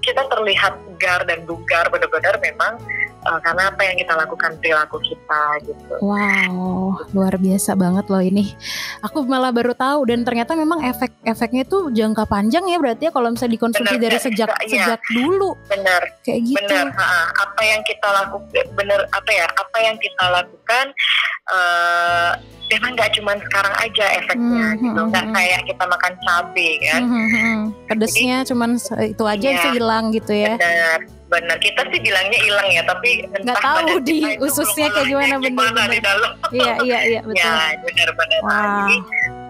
kita 0.03 0.23
terlihat 0.31 0.75
segar 0.87 1.27
dan 1.27 1.43
bugar 1.47 1.91
benar-benar 1.91 2.39
memang 2.39 2.79
uh, 3.27 3.41
karena 3.43 3.69
apa 3.75 3.83
yang 3.83 3.97
kita 3.99 4.15
lakukan 4.15 4.51
perilaku 4.63 4.97
kita 5.03 5.43
gitu. 5.67 5.95
Wow, 5.99 7.03
luar 7.11 7.35
biasa 7.37 7.75
banget 7.75 8.07
loh 8.07 8.23
ini. 8.23 8.55
Aku 9.03 9.27
malah 9.27 9.51
baru 9.51 9.75
tahu 9.75 10.07
dan 10.07 10.23
ternyata 10.23 10.55
memang 10.55 10.87
efek-efeknya 10.87 11.67
itu 11.67 11.91
jangka 11.91 12.25
panjang 12.31 12.65
ya 12.71 12.79
berarti 12.79 13.11
ya 13.11 13.13
kalau 13.13 13.35
misalnya 13.35 13.55
dikonsumsi 13.59 13.97
bener, 13.99 14.05
dari 14.07 14.19
sejak 14.23 14.49
ya, 14.65 14.71
sejak 14.71 15.01
dulu. 15.11 15.59
Benar. 15.67 16.03
Kayak 16.23 16.41
gitu. 16.47 16.63
Benar. 16.63 16.87
Apa 17.37 17.63
yang 17.67 17.81
kita 17.83 18.09
lakukan 18.09 18.65
benar 18.79 19.01
apa 19.11 19.31
ya? 19.35 19.47
Apa 19.51 19.79
yang 19.83 19.97
kita 19.99 20.25
lakukan 20.31 20.87
uh, 21.51 22.33
memang 22.67 22.91
nggak 22.99 23.11
cuma 23.15 23.33
sekarang 23.39 23.75
aja 23.79 24.05
efeknya 24.19 24.67
hmm, 24.75 24.83
gitu 24.83 25.01
nggak 25.07 25.27
hmm, 25.31 25.35
kayak 25.39 25.61
kita 25.71 25.85
makan 25.87 26.13
cabai 26.27 26.71
kan 26.83 27.01
hmm, 27.03 27.29
hmm, 27.31 27.59
pedesnya 27.87 28.37
cuma 28.43 28.65
itu 29.07 29.25
aja 29.25 29.49
ya, 29.55 29.63
hilang 29.71 30.05
gitu 30.11 30.33
ya 30.35 30.59
benar 30.59 30.99
benar 31.27 31.59
kita 31.59 31.83
sih 31.91 31.99
bilangnya 31.99 32.39
hilang 32.39 32.69
ya 32.71 32.83
tapi 32.87 33.27
nggak 33.27 33.59
tahu 33.59 33.99
di 34.07 34.39
ususnya 34.39 34.87
kayak 34.95 35.11
gimana 35.11 35.35
benar 35.43 35.71
benar 35.75 35.89
di 35.91 36.01
dalam 36.01 36.33
iya 36.55 36.75
iya 36.87 36.99
iya 37.03 37.21
betul 37.27 37.43
ya 37.43 37.55
benar 37.83 38.09
benar 38.15 38.41
wow. 38.47 38.53
jadi 38.55 38.97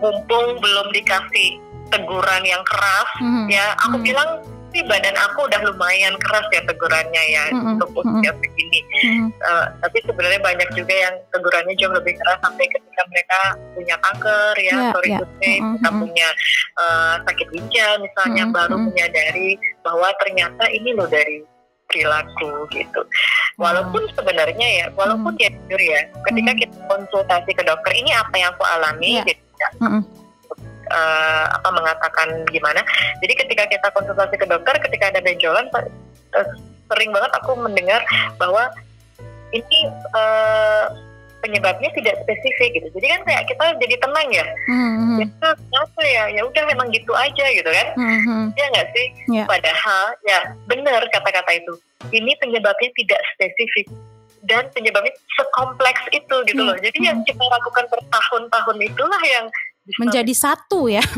mumpung 0.00 0.46
belum 0.60 0.86
dikasih 0.96 1.48
teguran 1.92 2.42
yang 2.48 2.62
keras 2.64 3.10
hmm, 3.20 3.46
ya 3.52 3.76
aku 3.84 3.96
hmm. 4.00 4.06
bilang 4.08 4.30
sih 4.76 4.84
badan 4.84 5.16
aku 5.16 5.48
udah 5.48 5.60
lumayan 5.72 6.12
keras 6.20 6.44
ya 6.52 6.60
tegurannya 6.68 7.22
ya 7.32 7.44
mm-hmm. 7.48 7.72
untuk 7.72 7.88
usia 7.96 8.12
mm-hmm. 8.12 8.42
begini. 8.44 8.80
Mm-hmm. 8.84 9.28
Uh, 9.40 9.66
tapi 9.80 9.98
sebenarnya 10.04 10.40
banyak 10.44 10.68
juga 10.76 10.94
yang 10.94 11.14
tegurannya 11.32 11.74
jauh 11.80 11.94
lebih 11.96 12.12
keras 12.20 12.38
sampai 12.44 12.68
ketika 12.68 13.02
mereka 13.08 13.40
punya 13.72 13.96
kanker 14.04 14.54
ya, 14.60 14.68
yeah, 14.68 14.92
sorry 14.92 15.08
yeah. 15.08 15.24
mm-hmm. 15.24 15.72
kita 15.80 15.90
punya 15.96 16.28
uh, 16.76 17.14
sakit 17.24 17.48
ginjal 17.56 17.92
misalnya 18.04 18.44
mm-hmm. 18.44 18.58
baru 18.60 18.76
menyadari 18.76 19.50
bahwa 19.80 20.08
ternyata 20.20 20.64
ini 20.68 20.92
loh 20.92 21.08
dari 21.08 21.40
perilaku 21.86 22.66
gitu. 22.74 23.00
Walaupun 23.56 24.04
sebenarnya 24.12 24.68
ya, 24.84 24.86
walaupun 24.92 25.32
mm-hmm. 25.38 25.54
ya 25.54 25.58
jujur 25.64 25.80
ya, 25.80 26.00
ketika 26.28 26.50
mm-hmm. 26.52 26.62
kita 26.66 26.76
konsultasi 26.90 27.50
ke 27.54 27.62
dokter 27.64 27.92
ini 27.96 28.10
apa 28.12 28.34
yang 28.36 28.50
aku 28.52 28.64
alami, 28.66 29.22
yeah. 29.22 29.24
jadi 29.24 29.42
mm-hmm 29.80 30.26
uh, 30.90 31.44
apa 31.58 31.68
mengatakan 31.74 32.28
gimana. 32.50 32.80
Jadi 33.22 33.32
ketika 33.34 33.64
kita 33.66 33.88
konsultasi 33.90 34.34
ke 34.38 34.46
dokter, 34.46 34.74
ketika 34.78 35.10
ada 35.10 35.20
benjolan, 35.22 35.66
uh, 35.74 36.48
sering 36.92 37.10
banget 37.10 37.32
aku 37.34 37.58
mendengar 37.58 38.02
bahwa 38.38 38.70
ini 39.54 39.90
uh, 40.14 40.86
penyebabnya 41.46 41.90
tidak 41.94 42.18
spesifik 42.26 42.82
gitu. 42.82 42.88
Jadi 42.98 43.06
kan 43.14 43.20
kayak 43.22 43.44
kita 43.46 43.64
jadi 43.78 43.94
tenang 44.02 44.28
ya. 44.34 44.46
Mm-hmm. 44.66 45.16
Ya 45.22 45.26
kenapa 45.54 46.00
ya? 46.02 46.24
Ya 46.34 46.42
udah 46.42 46.62
memang 46.66 46.90
gitu 46.90 47.14
aja 47.14 47.46
gitu 47.54 47.70
kan. 47.70 47.88
Mm-hmm. 47.94 48.42
Ya 48.58 48.64
nggak 48.74 48.88
sih? 48.90 49.06
Yeah. 49.30 49.46
Padahal 49.46 50.04
ya 50.26 50.38
benar 50.66 51.06
kata-kata 51.14 51.50
itu. 51.54 51.78
Ini 52.10 52.34
penyebabnya 52.42 52.90
tidak 52.98 53.20
spesifik 53.38 53.86
dan 54.50 54.66
penyebabnya 54.74 55.14
sekompleks 55.38 56.02
itu 56.10 56.36
gitu 56.50 56.62
loh. 56.62 56.74
Jadi 56.82 56.98
yang 56.98 57.22
kita 57.22 57.40
lakukan 57.40 57.86
bertahun-tahun 57.86 58.76
itulah 58.82 59.22
yang 59.22 59.46
menjadi 60.02 60.34
satu 60.34 60.90
ya. 60.90 61.02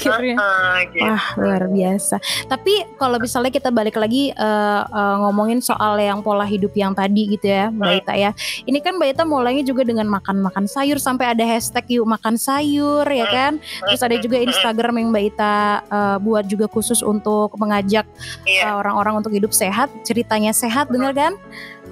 Akhirnya. 0.00 0.36
Uh, 0.38 0.76
gitu. 0.88 1.04
Wah 1.04 1.24
luar 1.36 1.62
biasa. 1.68 2.16
Tapi 2.48 2.74
kalau 2.96 3.16
misalnya 3.18 3.52
kita 3.52 3.68
balik 3.68 3.96
lagi 3.98 4.32
uh, 4.38 4.82
uh, 4.88 5.16
ngomongin 5.26 5.58
soal 5.60 5.98
yang 5.98 6.22
pola 6.24 6.46
hidup 6.46 6.72
yang 6.78 6.94
tadi 6.96 7.36
gitu 7.36 7.50
ya, 7.50 7.68
Mbak 7.68 7.92
Ita 8.04 8.14
ya. 8.16 8.30
Ini 8.64 8.78
kan 8.80 8.96
Mbak 8.96 9.08
Ita 9.18 9.24
mulainya 9.26 9.64
juga 9.66 9.82
dengan 9.82 10.06
makan-makan 10.08 10.70
sayur 10.70 11.02
sampai 11.02 11.34
ada 11.34 11.44
hashtag 11.44 11.98
yuk 12.00 12.06
makan 12.06 12.38
sayur 12.38 13.04
ya 13.04 13.26
kan. 13.28 13.58
Terus 13.60 14.00
ada 14.00 14.16
juga 14.22 14.38
Instagram 14.38 15.02
yang 15.02 15.08
Mbak 15.12 15.24
Ita 15.34 15.56
uh, 15.88 16.16
buat 16.22 16.46
juga 16.48 16.70
khusus 16.70 17.02
untuk 17.02 17.52
mengajak 17.58 18.06
iya. 18.46 18.76
orang 18.76 18.90
orang-orang 19.00 19.24
untuk 19.24 19.32
hidup 19.32 19.52
sehat. 19.56 19.88
Ceritanya 20.04 20.52
sehat, 20.52 20.92
bener 20.92 21.16
kan? 21.16 21.32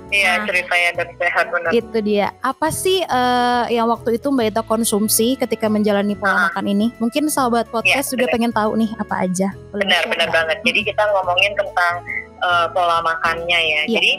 Iya 0.08 0.40
nah, 0.40 0.44
ceritanya 0.48 0.90
dan 0.96 1.08
sehat 1.20 1.46
benar. 1.52 1.70
Itu 1.70 1.98
dia. 2.00 2.32
Apa 2.40 2.68
sih 2.72 3.04
uh, 3.04 3.68
yang 3.68 3.88
waktu 3.92 4.16
itu 4.16 4.32
Mbak 4.32 4.46
Ita 4.56 4.62
konsumsi 4.64 5.36
ketika 5.36 5.68
menjalani 5.68 6.16
pola 6.16 6.32
uh, 6.32 6.40
makan 6.48 6.64
ini? 6.72 6.86
Mungkin 6.96 7.28
sahabat 7.28 7.68
iya, 7.68 7.72
podcast 7.72 8.06
ya, 8.08 8.12
juga 8.16 8.24
bener. 8.28 8.34
pengen 8.34 8.52
tahu 8.56 8.70
nih 8.80 8.90
apa 8.96 9.14
aja. 9.28 9.48
benar 9.76 10.02
benar 10.08 10.28
banget. 10.32 10.58
Jadi 10.64 10.80
kita 10.88 11.02
ngomongin 11.12 11.52
tentang 11.56 11.94
uh, 12.40 12.66
pola 12.72 13.04
makannya 13.04 13.58
ya. 13.60 13.80
ya. 13.84 14.00
Jadi 14.00 14.12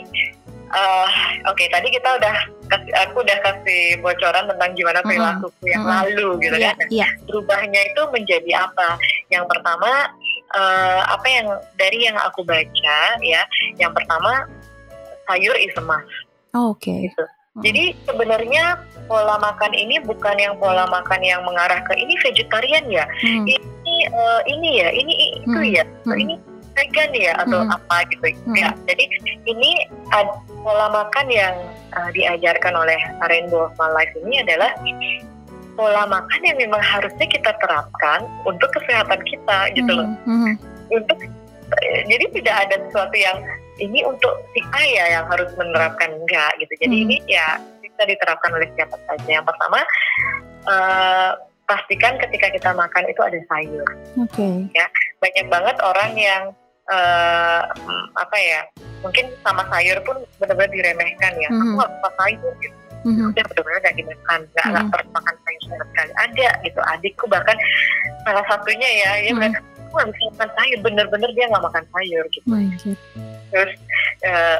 uh, 0.70 1.08
oke 1.50 1.58
okay, 1.58 1.66
tadi 1.74 1.88
kita 1.90 2.08
udah 2.22 2.34
kasih, 2.70 2.92
aku 3.02 3.16
udah 3.26 3.38
kasih 3.42 3.82
bocoran 3.98 4.44
tentang 4.46 4.70
gimana 4.78 5.00
perilaku 5.02 5.50
mm-hmm. 5.50 5.70
yang 5.74 5.82
mm-hmm. 5.82 6.02
lalu 6.06 6.28
gitu 6.46 6.56
yeah, 6.56 6.74
kan. 6.78 6.86
Yeah. 6.88 7.10
Berubahnya 7.26 7.80
itu 7.90 8.02
menjadi 8.14 8.50
apa? 8.70 8.88
Yang 9.28 9.44
pertama 9.50 9.90
uh, 10.54 11.00
apa 11.10 11.26
yang 11.26 11.46
dari 11.74 11.98
yang 12.06 12.16
aku 12.18 12.46
baca 12.46 13.00
ya. 13.20 13.42
Yang 13.76 13.92
pertama 13.98 14.46
sayur 15.30 15.54
is 15.62 15.74
a 15.78 15.82
must. 15.86 16.10
Oh, 16.50 16.74
Oke. 16.74 16.90
Okay. 16.90 16.98
Gitu. 17.06 17.24
Hmm. 17.50 17.62
Jadi 17.66 17.84
sebenarnya 18.06 18.78
pola 19.10 19.34
makan 19.42 19.74
ini 19.74 19.98
bukan 20.02 20.38
yang 20.38 20.54
pola 20.62 20.86
makan 20.86 21.18
yang 21.22 21.42
mengarah 21.42 21.82
ke 21.82 21.98
ini 21.98 22.14
vegetarian 22.22 22.86
ya, 22.86 23.02
hmm. 23.26 23.42
ini 23.46 23.94
uh, 24.14 24.40
ini 24.46 24.68
ya, 24.78 24.88
ini 24.94 25.14
itu 25.42 25.58
hmm. 25.58 25.74
ya, 25.74 25.84
hmm. 26.06 26.14
ini 26.14 26.34
vegan 26.78 27.10
ya 27.10 27.34
atau 27.42 27.66
hmm. 27.66 27.74
apa 27.74 27.96
gitu 28.14 28.26
hmm. 28.46 28.54
ya. 28.54 28.70
Jadi 28.86 29.04
ini 29.50 29.82
ad, 30.14 30.30
pola 30.62 30.94
makan 30.94 31.26
yang 31.26 31.54
uh, 31.98 32.10
diajarkan 32.14 32.74
oleh 32.78 32.98
Rainbow 33.26 33.66
of 33.66 33.74
My 33.82 33.90
Life 33.98 34.14
ini 34.22 34.46
adalah 34.46 34.70
pola 35.74 36.06
makan 36.06 36.40
yang 36.46 36.58
memang 36.58 36.82
harusnya 36.82 37.26
kita 37.26 37.50
terapkan 37.58 38.30
untuk 38.46 38.70
kesehatan 38.78 39.20
kita 39.26 39.58
gitu 39.74 39.90
loh. 39.90 40.06
Hmm. 40.22 40.54
Untuk 40.90 41.18
eh, 41.82 42.06
jadi 42.06 42.30
tidak 42.30 42.56
ada 42.68 42.74
sesuatu 42.86 43.16
yang 43.18 43.38
ini 43.78 44.02
untuk 44.02 44.32
si 44.50 44.60
A 44.74 44.82
ya 44.82 45.04
yang 45.20 45.24
harus 45.30 45.50
menerapkan 45.54 46.10
enggak 46.10 46.52
gitu. 46.58 46.72
Jadi 46.82 46.96
hmm. 46.96 47.04
ini 47.06 47.16
ya 47.30 47.60
bisa 47.80 48.02
diterapkan 48.02 48.50
oleh 48.56 48.68
siapa 48.74 48.96
saja. 49.06 49.28
Yang 49.28 49.46
pertama 49.46 49.78
uh, 50.66 51.30
pastikan 51.68 52.18
ketika 52.18 52.50
kita 52.50 52.70
makan 52.74 53.04
itu 53.06 53.20
ada 53.22 53.38
sayur. 53.46 53.88
Oke. 54.18 54.34
Okay. 54.34 54.54
Ya 54.74 54.86
banyak 55.22 55.46
banget 55.46 55.76
orang 55.84 56.10
yang 56.18 56.42
uh, 56.90 57.62
apa 58.18 58.36
ya 58.40 58.60
mungkin 59.00 59.30
sama 59.46 59.62
sayur 59.70 60.02
pun 60.02 60.18
benar-benar 60.42 60.72
diremehkan 60.74 61.32
ya. 61.38 61.48
Hmm. 61.52 61.60
Aku 61.62 61.72
nggak 61.78 61.90
suka 61.94 62.10
sayur 62.18 62.54
gitu. 62.58 62.78
Mm-hmm. 63.00 63.32
udah 63.32 63.44
benar-benar 63.48 63.80
gak 63.80 63.96
dimakan 63.96 64.40
nggak 64.44 64.60
nggak 64.60 64.84
mm-hmm. 64.84 64.92
pernah 64.92 65.12
makan 65.16 65.34
sayur 65.40 65.62
sama 65.64 65.84
sekali 65.88 66.12
ada 66.20 66.48
gitu 66.60 66.80
adikku 66.84 67.24
bahkan 67.32 67.56
salah 68.28 68.44
satunya 68.44 68.88
ya 68.92 69.10
ya 69.24 69.32
mm-hmm. 69.32 69.56
aku 69.56 69.92
nggak 69.96 70.08
bisa 70.12 70.24
makan 70.36 70.50
sayur 70.52 70.78
bener-bener 70.84 71.30
dia 71.32 71.44
nggak 71.48 71.64
makan 71.64 71.84
sayur 71.96 72.24
gitu 72.28 72.44
oh, 72.52 72.60
terus 73.50 73.74
uh, 74.26 74.58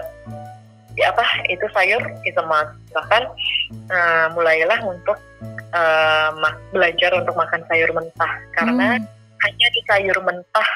ya 0.99 1.15
apa 1.15 1.25
itu 1.47 1.65
sayur 1.71 2.03
itu 2.27 2.41
mas 2.51 2.69
bahkan 2.91 3.25
uh, 3.89 4.27
mulailah 4.35 4.81
untuk 4.85 5.19
uh, 5.73 6.31
belajar 6.75 7.15
untuk 7.15 7.35
makan 7.39 7.63
sayur 7.71 7.91
mentah 7.95 8.33
karena 8.59 8.99
hmm. 8.99 9.07
hanya 9.47 9.67
di 9.71 9.81
sayur 9.87 10.19
mentah 10.23 10.69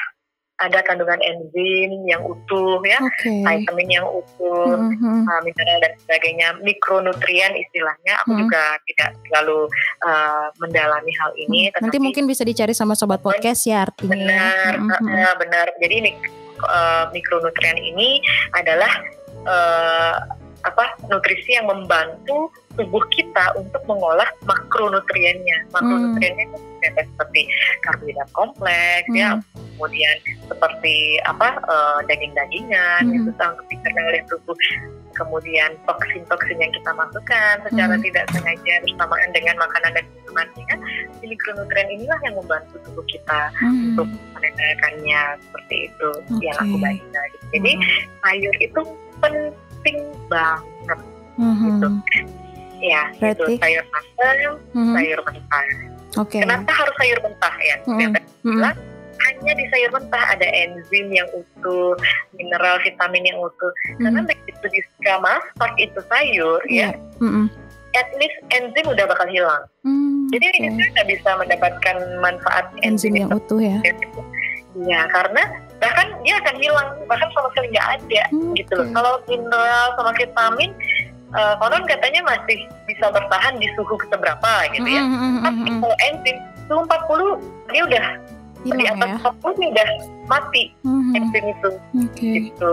ada 0.63 0.79
kandungan 0.87 1.19
enzim 1.19 2.07
yang 2.07 2.23
utuh 2.23 2.79
ya, 2.87 2.95
okay. 3.03 3.43
vitamin 3.43 3.99
yang 3.99 4.07
utuh, 4.07 4.79
mm-hmm. 4.79 5.27
uh, 5.27 5.41
mineral 5.43 5.77
dan 5.83 5.93
sebagainya, 5.99 6.47
mikronutrien 6.63 7.51
istilahnya. 7.59 8.23
Aku 8.23 8.31
mm-hmm. 8.31 8.43
juga 8.47 8.63
tidak 8.87 9.09
terlalu 9.27 9.67
uh, 10.07 10.47
mendalami 10.63 11.11
hal 11.19 11.31
ini. 11.35 11.67
Mm-hmm. 11.67 11.83
Nanti 11.83 11.99
mungkin 11.99 12.23
bisa 12.23 12.47
dicari 12.47 12.71
sama 12.71 12.95
sobat 12.95 13.19
podcast 13.19 13.67
ya 13.67 13.83
artinya. 13.83 14.15
Benar, 14.15 14.73
mm-hmm. 14.79 15.11
uh, 15.11 15.35
benar. 15.43 15.67
Jadi 15.83 15.93
ini 15.99 16.11
uh, 16.65 17.09
mikronutrien 17.13 17.77
ini 17.79 18.21
adalah 18.57 18.91
uh, 19.45 20.15
apa 20.65 20.97
nutrisi 21.07 21.53
yang 21.53 21.69
membantu 21.69 22.49
tubuh 22.73 23.01
kita 23.13 23.53
untuk 23.55 23.79
mengolah 23.85 24.27
makronutriennya. 24.49 25.69
Makronutriennya 25.71 26.45
hmm. 26.49 26.55
itu 26.57 27.01
seperti 27.15 27.41
karbohidrat 27.85 28.29
kompleks 28.33 29.07
ya, 29.13 29.37
hmm. 29.37 29.41
ya, 29.41 29.63
kemudian 29.77 30.15
seperti 30.49 31.21
apa 31.23 31.61
uh, 31.69 31.99
daging-dagingan 32.09 33.01
hmm. 33.07 33.17
itu 33.21 33.31
sangat 33.37 33.63
dicerna 33.69 34.01
oleh 34.09 34.21
tubuh. 34.27 34.57
Kemudian 35.15 35.71
toksin-toksin 35.87 36.59
yang 36.59 36.71
kita 36.75 36.91
masukkan 36.91 37.55
secara 37.63 37.95
hmm. 37.95 38.03
tidak 38.03 38.25
sengaja 38.35 38.73
bersamaan 38.83 39.29
dengan 39.31 39.55
makanan 39.63 39.91
dan 39.95 40.05
minumannya, 40.11 40.75
mikronutrien 41.23 41.87
inilah 41.95 42.19
yang 42.27 42.35
membantu 42.35 42.75
tubuh 42.83 43.05
kita 43.07 43.41
hmm. 43.63 43.95
untuk 43.95 44.07
menegakkannya 44.35 45.21
seperti 45.39 45.75
itu 45.87 46.09
okay. 46.35 46.43
yang 46.43 46.57
aku 46.59 46.75
baca. 46.79 47.21
Jadi 47.55 47.71
hmm. 47.79 47.83
sayur 48.21 48.55
itu 48.59 48.81
penting 49.23 49.97
banget 50.27 50.99
hmm. 51.39 51.55
gitu. 51.63 51.89
Ya, 52.83 53.07
Berarti... 53.17 53.55
itu 53.55 53.63
sayur 53.63 53.85
matang, 53.87 54.39
hmm. 54.75 54.93
sayur 54.99 55.19
mentah. 55.23 55.65
Okay. 56.15 56.41
Kenapa 56.43 56.71
harus 56.71 56.95
sayur 56.99 57.19
mentah 57.23 57.55
ya? 57.59 57.75
Hmm. 57.87 58.11
bilang 58.43 58.77
hanya 59.23 59.51
di 59.55 59.65
sayur 59.71 59.91
mentah 59.95 60.23
ada 60.35 60.47
enzim 60.51 61.07
yang 61.11 61.27
utuh, 61.31 61.95
mineral, 62.35 62.75
vitamin 62.83 63.23
yang 63.23 63.39
utuh. 63.39 63.71
Hmm. 63.95 64.09
Karena 64.09 64.21
begitu 64.27 64.65
di 64.71 64.81
masak 65.21 65.71
itu 65.77 65.99
sayur 66.11 66.59
yeah. 66.67 66.91
ya, 66.93 67.23
hmm. 67.23 67.47
at 67.95 68.09
least 68.19 68.37
enzim 68.51 68.85
udah 68.87 69.05
bakal 69.07 69.27
hilang. 69.31 69.63
Hmm, 69.87 70.27
Jadi 70.33 70.45
okay. 70.51 70.61
kita 70.67 70.83
nggak 70.95 71.07
bisa 71.13 71.29
mendapatkan 71.39 71.95
manfaat 72.19 72.65
enzim, 72.83 73.13
enzim 73.13 73.13
yang 73.15 73.31
utuh 73.31 73.61
ya. 73.61 73.79
Iya, 74.75 75.07
karena 75.07 75.43
bahkan 75.79 76.07
dia 76.23 76.35
akan 76.39 76.55
hilang 76.59 76.87
bahkan 77.07 77.29
sama 77.35 77.47
sekali 77.53 77.67
nggak 77.75 77.89
ada 77.99 78.23
Hmm, 78.31 78.51
gitu 78.55 78.71
loh 78.79 78.87
oke. 78.87 78.93
kalau 78.95 79.13
mineral 79.27 79.85
sama 79.99 80.11
vitamin 80.15 80.71
eh, 81.35 81.53
konon 81.59 81.83
katanya 81.85 82.21
masih 82.23 82.59
bisa 82.87 83.05
bertahan 83.11 83.53
di 83.59 83.67
suhu 83.75 83.95
seberapa 84.07 84.51
gitu 84.71 84.87
ya 84.87 85.03
Mm, 85.03 85.11
mm, 85.11 85.19
mm, 85.19 85.43
tapi 85.43 85.59
mm, 85.59 85.69
mm. 85.69 85.79
kalau 85.83 85.97
enzim 86.09 86.37
suhu 86.65 86.81
40 86.87 87.73
dia 87.75 87.83
udah 87.85 88.05
di 88.73 88.85
atas 88.89 89.09
ya. 89.21 89.29
40 89.29 89.61
nih 89.61 89.69
udah 89.73 89.89
mati 90.25 90.63
Mhm, 90.81 91.13
enzim 91.17 91.45
itu. 91.53 91.69
Oke. 92.01 92.31
Gitu. 92.49 92.69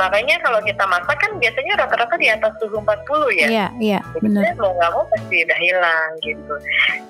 Makanya 0.00 0.40
kalau 0.40 0.60
kita 0.64 0.84
masak 0.88 1.16
kan 1.20 1.30
biasanya 1.36 1.72
rata-rata 1.76 2.16
di 2.16 2.28
atas 2.32 2.52
suhu 2.56 2.80
40 2.80 3.28
ya. 3.36 3.46
Iya 3.46 3.66
iya 3.78 4.00
benar. 4.18 4.42
Jadi 4.48 4.58
mau 4.58 4.72
nggak 4.72 4.90
mau 4.96 5.04
pasti 5.12 5.36
udah 5.44 5.58
hilang 5.60 6.10
gitu. 6.24 6.54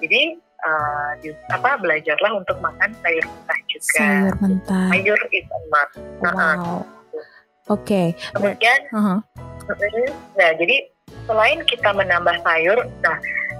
Jadi 0.02 0.22
uh, 0.66 1.10
apa 1.54 1.70
belajarlah 1.78 2.32
untuk 2.34 2.58
makan 2.58 2.90
sayur 3.02 3.24
mentah 3.24 3.58
juga. 3.70 3.94
sayur 3.94 4.34
mentah. 4.42 4.88
Sayur 4.90 5.20
is 5.30 5.46
a 5.46 5.60
must. 5.70 5.94
Nah, 6.18 6.34
wow. 6.34 6.80
Oke. 7.68 8.16
Kemudian, 8.32 8.80
Aha. 8.96 9.20
mm, 9.68 10.08
nah 10.40 10.50
jadi 10.56 10.76
selain 11.28 11.60
kita 11.68 11.92
menambah 11.92 12.40
sayur, 12.40 12.80
nah 13.04 13.16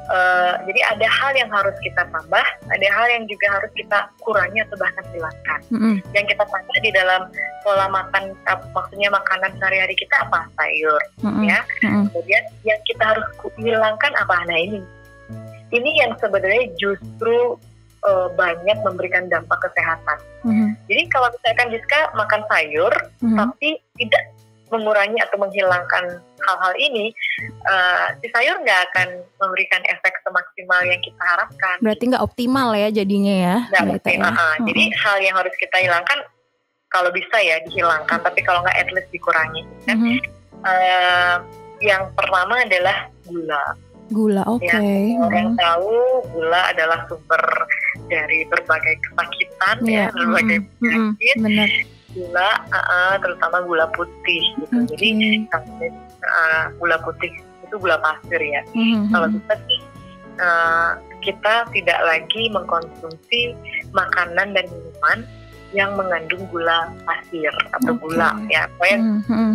uh, 0.09 0.53
jadi 0.65 0.81
ada 0.97 1.07
hal 1.07 1.33
yang 1.37 1.51
harus 1.53 1.77
kita 1.85 2.03
tambah, 2.09 2.47
ada 2.69 2.87
hal 2.93 3.07
yang 3.13 3.25
juga 3.29 3.47
harus 3.61 3.73
kita 3.77 3.99
kurangi 4.25 4.59
atau 4.65 4.77
bahkan 4.81 5.05
hilangkan. 5.15 5.61
Mm-mm. 5.73 5.95
Yang 6.17 6.27
kita 6.35 6.45
tambah 6.49 6.79
di 6.81 6.91
dalam 6.93 7.23
pola 7.65 7.87
makan, 7.93 8.33
maksudnya 8.73 9.09
makanan 9.13 9.53
sehari-hari 9.61 9.95
kita 9.97 10.17
apa? 10.29 10.49
Sayur. 10.57 11.03
Mm-mm. 11.25 11.45
Ya. 11.49 11.61
Kemudian 11.85 12.45
yang 12.65 12.81
kita 12.89 13.05
harus 13.15 13.27
hilangkan 13.61 14.13
apa? 14.17 14.35
Nah 14.49 14.59
ini, 14.59 14.81
ini 15.73 15.91
yang 16.01 16.17
sebenarnya 16.17 16.73
justru 16.81 17.57
eh, 17.99 18.29
banyak 18.39 18.79
memberikan 18.87 19.27
dampak 19.27 19.59
kesehatan. 19.59 20.19
Mhm. 20.47 20.71
Jadi 20.87 21.03
kalau 21.11 21.35
misalkan 21.35 21.75
Jiska 21.75 22.01
makan 22.15 22.47
sayur, 22.47 22.95
Mhm. 23.19 23.35
tapi 23.35 23.75
tidak 23.99 24.23
mengurangi 24.69 25.19
atau 25.21 25.37
menghilangkan 25.39 26.05
hal-hal 26.39 26.75
ini, 26.77 27.13
eh, 27.65 28.07
si 28.21 28.27
sayur 28.29 28.57
nggak 28.59 28.81
akan 28.91 29.09
memberikan 29.39 29.83
efek 29.87 30.15
semaksimal 30.23 30.81
yang 30.85 31.01
kita 31.01 31.23
harapkan. 31.25 31.77
berarti 31.81 32.05
nggak 32.09 32.25
optimal 32.25 32.73
ya 32.73 32.89
jadinya 32.89 33.35
ya 33.35 33.57
Nggak 33.71 34.05
ya? 34.07 34.21
Ah, 34.23 34.33
ah. 34.33 34.53
Mhm. 34.59 34.67
Jadi 34.69 34.83
hal 34.95 35.17
yang 35.21 35.37
harus 35.37 35.55
kita 35.57 35.77
hilangkan, 35.79 36.19
kalau 36.89 37.13
bisa 37.13 37.37
ya 37.39 37.61
dihilangkan, 37.65 38.19
tapi 38.21 38.41
kalau 38.41 38.65
nggak 38.65 38.77
at 38.77 38.89
least 38.93 39.11
dikurangi. 39.11 39.63
Kan? 39.85 39.99
Eh, 40.65 41.35
yang 41.81 42.11
pertama 42.13 42.59
adalah 42.59 43.07
gula. 43.25 43.65
gula 44.09 44.41
oke 44.49 44.65
Ya, 44.65 44.81
Orang 45.21 45.53
Mhm. 45.53 45.61
tahu 45.61 45.93
gula 46.33 46.73
adalah 46.73 47.05
sumber 47.07 47.45
dari 48.09 48.41
berbagai 48.49 48.97
kesakitan 49.05 49.77
Iya, 49.85 50.09
ya, 50.09 50.17
berbagai 50.17 50.59
penyakit. 50.81 51.37
benar 51.37 51.69
Gula, 52.17 52.51
uh, 52.73 52.77
uh, 52.79 53.13
terutama 53.21 53.61
gula 53.69 53.87
putih 53.93 54.45
gitu. 54.65 54.81
oke 54.81 54.89
Jadi 54.97 55.09
uh, 56.25 56.65
gula 56.81 56.97
putih 57.05 57.29
itu 57.69 57.75
gula 57.77 58.01
pasir 58.01 58.41
ya. 58.41 58.65
Mhm, 58.73 59.13
Kalau 59.13 59.29
sih 59.69 59.81
uh, 60.41 60.97
kita 61.21 61.69
tidak 61.77 62.01
lagi 62.09 62.49
mengkonsumsi 62.49 63.53
makanan 63.93 64.57
dan 64.57 64.65
minuman 64.73 65.19
yang 65.77 65.93
mengandung 66.01 66.49
gula 66.49 66.89
pasir 67.05 67.53
atau 67.77 67.93
Oke. 67.93 68.01
gula 68.09 68.33
ya. 68.49 68.65
Pokoknya 68.77 68.99
Mhm, 69.29 69.51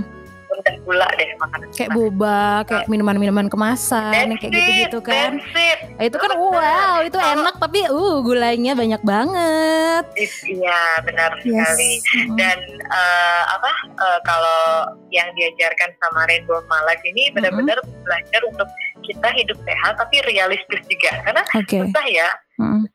rendah 0.53 0.75
gula 0.79 1.07
deh 1.13 1.29
makanan. 1.35 1.67
kayak 1.73 1.91
boba 1.91 2.41
kayak 2.63 2.85
minuman-minuman 2.85 3.47
kemasan 3.47 4.13
yang 4.13 4.37
kayak 4.37 4.51
gitu-gitu 4.51 4.99
kan 5.01 5.31
That's 5.35 5.57
it. 5.57 5.79
Ah, 5.93 6.03
itu 6.03 6.17
kan 6.17 6.29
wow 6.33 6.97
itu 7.01 7.13
Kalau- 7.13 7.33
enak 7.35 7.55
tapi 7.57 7.79
uh 7.85 8.15
gulanya 8.19 8.71
banyak 8.73 9.01
banget 9.01 10.03
Iya 10.43 10.81
benar 11.01 11.31
sekali. 11.37 11.91
Mhm. 11.99 12.35
dan 12.35 12.57
eh, 12.83 13.43
apa 13.49 13.69
eh, 13.95 14.19
kalau 14.23 14.61
yang 15.09 15.27
diajarkan 15.33 15.89
sama 15.97 16.25
Rainbow 16.25 16.61
Malak 16.65 17.01
ini 17.03 17.29
benar-benar 17.31 17.75
belajar 17.99 18.41
untuk 18.43 18.69
kita 19.01 19.29
hidup 19.33 19.57
sehat 19.59 19.93
tapi 19.95 20.21
realistis 20.23 20.81
juga 20.83 21.11
karena 21.23 21.43
oke 21.51 21.77
susah 21.81 22.07
ya 22.07 22.29
Mhm, 22.53 22.85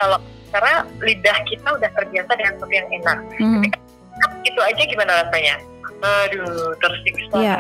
karena 0.49 0.75
lidah 1.03 1.39
kita 1.45 1.67
udah 1.69 1.91
terbiasa 1.91 2.31
dengan 2.33 2.55
sesuatu 2.55 2.71
yang 2.73 2.89
enak 2.95 3.19
mhm. 3.37 3.63
Itu 4.45 4.61
aja 4.61 4.83
gimana 4.87 5.13
rasanya 5.25 5.55
aduh 5.99 6.73
tersiksa 6.79 7.37
Iya. 7.37 7.57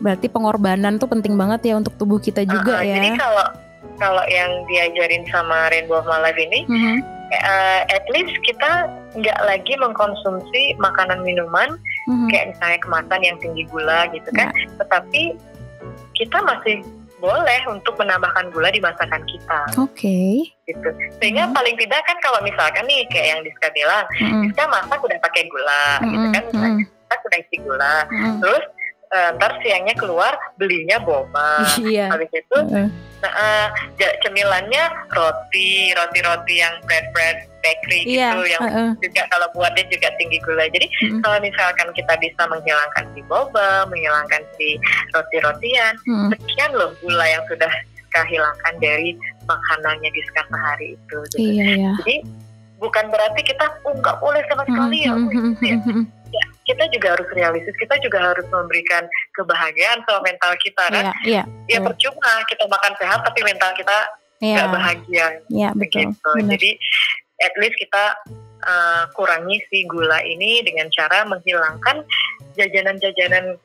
berarti 0.00 0.26
pengorbanan 0.30 0.96
tuh 0.96 1.10
penting 1.10 1.34
banget 1.34 1.72
ya 1.72 1.74
untuk 1.76 1.92
tubuh 1.98 2.22
kita 2.22 2.46
juga 2.46 2.80
Uh-uh, 2.80 2.86
ya 2.86 2.96
jadi 2.96 3.10
kalau 3.18 3.46
kalau 4.00 4.24
yang 4.32 4.50
diajarin 4.70 5.28
sama 5.28 5.68
Rainbow 5.68 6.00
Malak 6.08 6.38
ini 6.40 6.64
Mhm, 6.64 6.96
eh, 7.30 7.80
at 7.84 8.06
least 8.08 8.32
kita 8.42 8.88
nggak 9.12 9.38
lagi 9.44 9.74
mengkonsumsi 9.76 10.78
makanan 10.80 11.20
minuman 11.20 11.76
mhm. 12.08 12.32
kayak 12.32 12.54
misalnya 12.56 12.78
kemasan 12.80 13.20
yang 13.20 13.36
tinggi 13.42 13.62
gula 13.68 14.08
gitu 14.14 14.30
kan. 14.32 14.48
Ya. 14.54 14.66
Tetapi 14.80 15.22
kita 16.16 16.38
masih 16.48 16.80
boleh 17.20 17.60
untuk 17.68 17.94
menambahkan 17.94 18.48
gula 18.48 18.68
di 18.68 18.80
masakan 18.80 19.20
kita 19.22 19.60
oke 19.76 20.18
gitu. 20.64 20.88
Sehingga 21.16 21.44
Hmm. 21.44 21.52
paling 21.52 21.76
tidak 21.76 22.00
kan 22.02 22.16
kalau 22.18 22.40
misalkan 22.40 22.84
nih 22.84 23.04
kayak 23.06 23.28
yang 23.28 23.40
Diska 23.42 23.68
bilang, 23.70 24.04
Mhm, 24.16 24.42
Diska 24.44 24.64
masak 24.66 24.98
udah 24.98 25.18
pakai 25.20 25.44
gula 25.46 25.84
gitu 26.02 26.16
mhm, 26.18 26.32
kan, 26.32 26.42
misalnya 26.46 26.70
mhm, 26.72 26.84
kita 26.86 27.14
sudah 27.18 27.38
isi 27.38 27.56
gula. 27.60 27.96
mhm. 28.06 28.38
Terus 28.40 28.64
eh, 29.10 29.30
ntar 29.34 29.52
siangnya 29.58 29.94
keluar 29.94 30.30
belinya 30.54 30.96
boba. 30.98 31.66
iya 31.76 32.06
Habis 32.08 32.30
itu 32.30 32.56
Heeh. 32.64 32.86
nah, 33.20 33.66
ja- 33.98 34.16
cemilannya 34.20 34.84
roti, 35.10 35.90
roti-roti 35.92 36.54
yang 36.56 36.78
bread-bread 36.80 37.49
bakery 37.60 38.00
iya 38.06 38.32
gitu 38.34 38.42
yang 38.48 38.62
heeh. 38.66 38.90
juga 39.00 39.22
kalau 39.28 39.46
buatnya 39.52 39.84
juga 39.88 40.08
tinggi 40.16 40.38
gula. 40.42 40.64
Jadi 40.68 40.86
Mhm, 40.90 41.20
kalau 41.20 41.38
misalkan 41.40 41.88
kita 41.92 42.14
bisa 42.18 42.42
menghilangkan 42.46 43.04
si 43.12 43.20
boba, 43.24 43.84
menghilangkan 43.88 44.42
si 44.56 44.76
roti-rotian, 45.12 45.94
mhm. 46.04 46.28
sekian 46.34 46.70
loh 46.74 46.90
gula 47.00 47.24
yang 47.24 47.44
sudah 47.46 47.70
kita 47.94 48.20
hilangkan 48.26 48.74
dari 48.80 49.14
makanannya 49.46 50.10
di 50.10 50.22
sehari 50.28 50.88
itu. 50.98 51.16
Gitu. 51.30 51.36
iya 51.38 51.64
ya 51.78 51.92
Jadi 52.02 52.16
bukan 52.76 53.04
berarti 53.12 53.40
kita 53.44 53.64
oh 53.84 53.94
nggak 53.94 54.16
boleh 54.18 54.40
sama 54.48 54.64
sekali 54.66 54.98
ya. 55.04 55.12
Gitu 55.14 55.66
ya. 56.30 56.44
Kita 56.62 56.86
juga 56.94 57.18
harus 57.18 57.26
realistis, 57.34 57.74
kita 57.82 57.98
juga 57.98 58.22
harus 58.30 58.46
memberikan 58.46 59.02
kebahagiaan 59.34 59.98
sama 60.06 60.22
mental 60.22 60.54
kita 60.62 60.84
kan. 60.86 61.10
iya 61.26 61.42
iya 61.42 61.42
Ya 61.66 61.78
betul. 61.82 61.94
percuma 62.14 62.32
kita 62.46 62.64
makan 62.70 62.92
sehat 62.98 63.18
tapi 63.26 63.40
mental 63.42 63.70
kita 63.74 63.96
nggak 64.40 64.66
iya 64.66 64.72
bahagia 64.72 65.26
iya 65.50 65.68
betul 65.74 66.08
begitu. 66.14 66.30
benar 66.38 66.50
Jadi 66.56 66.70
at 67.40 67.52
least 67.58 67.76
kita 67.80 68.04
uh, 68.64 69.04
kurangi 69.16 69.60
si 69.68 69.84
gula 69.88 70.20
ini 70.22 70.60
dengan 70.64 70.88
cara 70.92 71.24
menghilangkan 71.24 72.04
jajanan-jajanan 72.56 73.56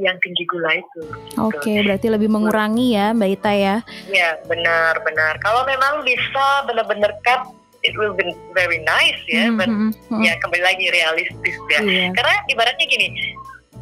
yang 0.00 0.16
tinggi 0.24 0.44
gula 0.48 0.80
itu. 0.80 1.02
oke 1.36 1.72
berarti 1.84 2.08
lebih 2.08 2.32
mengurangi 2.32 2.96
ya 2.96 3.12
Mbak 3.12 3.30
Ita 3.36 3.52
ya 3.52 3.76
Ya 4.08 4.40
benar-benar. 4.48 5.36
Kalau 5.44 5.62
memang 5.68 6.00
bisa 6.08 6.64
benar-benar 6.64 7.12
cut, 7.20 7.52
it 7.84 7.92
will 8.00 8.16
be 8.16 8.24
very 8.56 8.80
nice 8.80 9.20
ya. 9.28 9.52
Mhm, 9.52 9.56
But 9.60 9.68
mhm, 9.68 9.90
mhm. 10.08 10.22
ya 10.24 10.34
kembali 10.40 10.62
lagi 10.64 10.86
realistis 10.88 11.56
ya. 11.68 11.80
iya 11.84 12.08
Karena 12.16 12.34
ibaratnya 12.48 12.86
gini, 12.88 13.12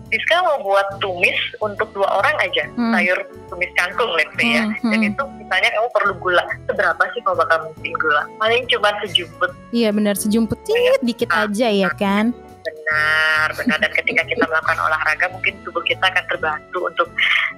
Diska 0.09 0.41
mau 0.41 0.57
buat 0.59 0.89
tumis 0.99 1.37
untuk 1.59 1.93
dua 1.93 2.09
orang 2.19 2.37
aja, 2.41 2.65
Hmm. 2.73 2.93
sayur 2.93 3.19
tumis 3.47 3.69
kangkung 3.75 4.09
let's 4.13 4.33
say 4.35 4.57
ya. 4.57 4.65
Hmm, 4.65 4.89
Dan 4.89 5.01
hmm. 5.03 5.09
itu 5.11 5.23
misalnya 5.37 5.69
kamu 5.71 5.89
perlu 5.93 6.13
gula, 6.17 6.45
seberapa 6.65 7.03
sih 7.13 7.21
kamu 7.21 7.37
bakal 7.37 7.59
mungkin 7.65 7.93
gula? 7.95 8.23
Paling 8.37 8.63
cuma 8.67 8.91
sejumput 9.01 9.51
Iya 9.69 9.89
benar 9.93 10.15
sejumput 10.15 10.59
tit, 10.63 11.01
dikit 11.03 11.29
aja 11.29 11.69
ya 11.69 11.91
kan. 11.93 12.33
benar 12.59 13.49
benar 13.57 13.81
dan 13.81 13.93
ketika 13.95 14.23
kita 14.25 14.45
melakukan 14.51 14.77
olahraga 14.79 15.33
mungkin 15.33 15.57
tubuh 15.65 15.81
kita 15.85 16.05
akan 16.05 16.25
terbantu 16.29 16.79
untuk 16.85 17.09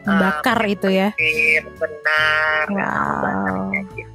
uh, 0.06 0.18
Bakar 0.18 0.58
itu 0.64 0.86
ya. 0.86 1.10
Iya, 1.18 1.66
benar 1.74 2.64
Wow. 2.70 3.74
Gitu 3.90 4.09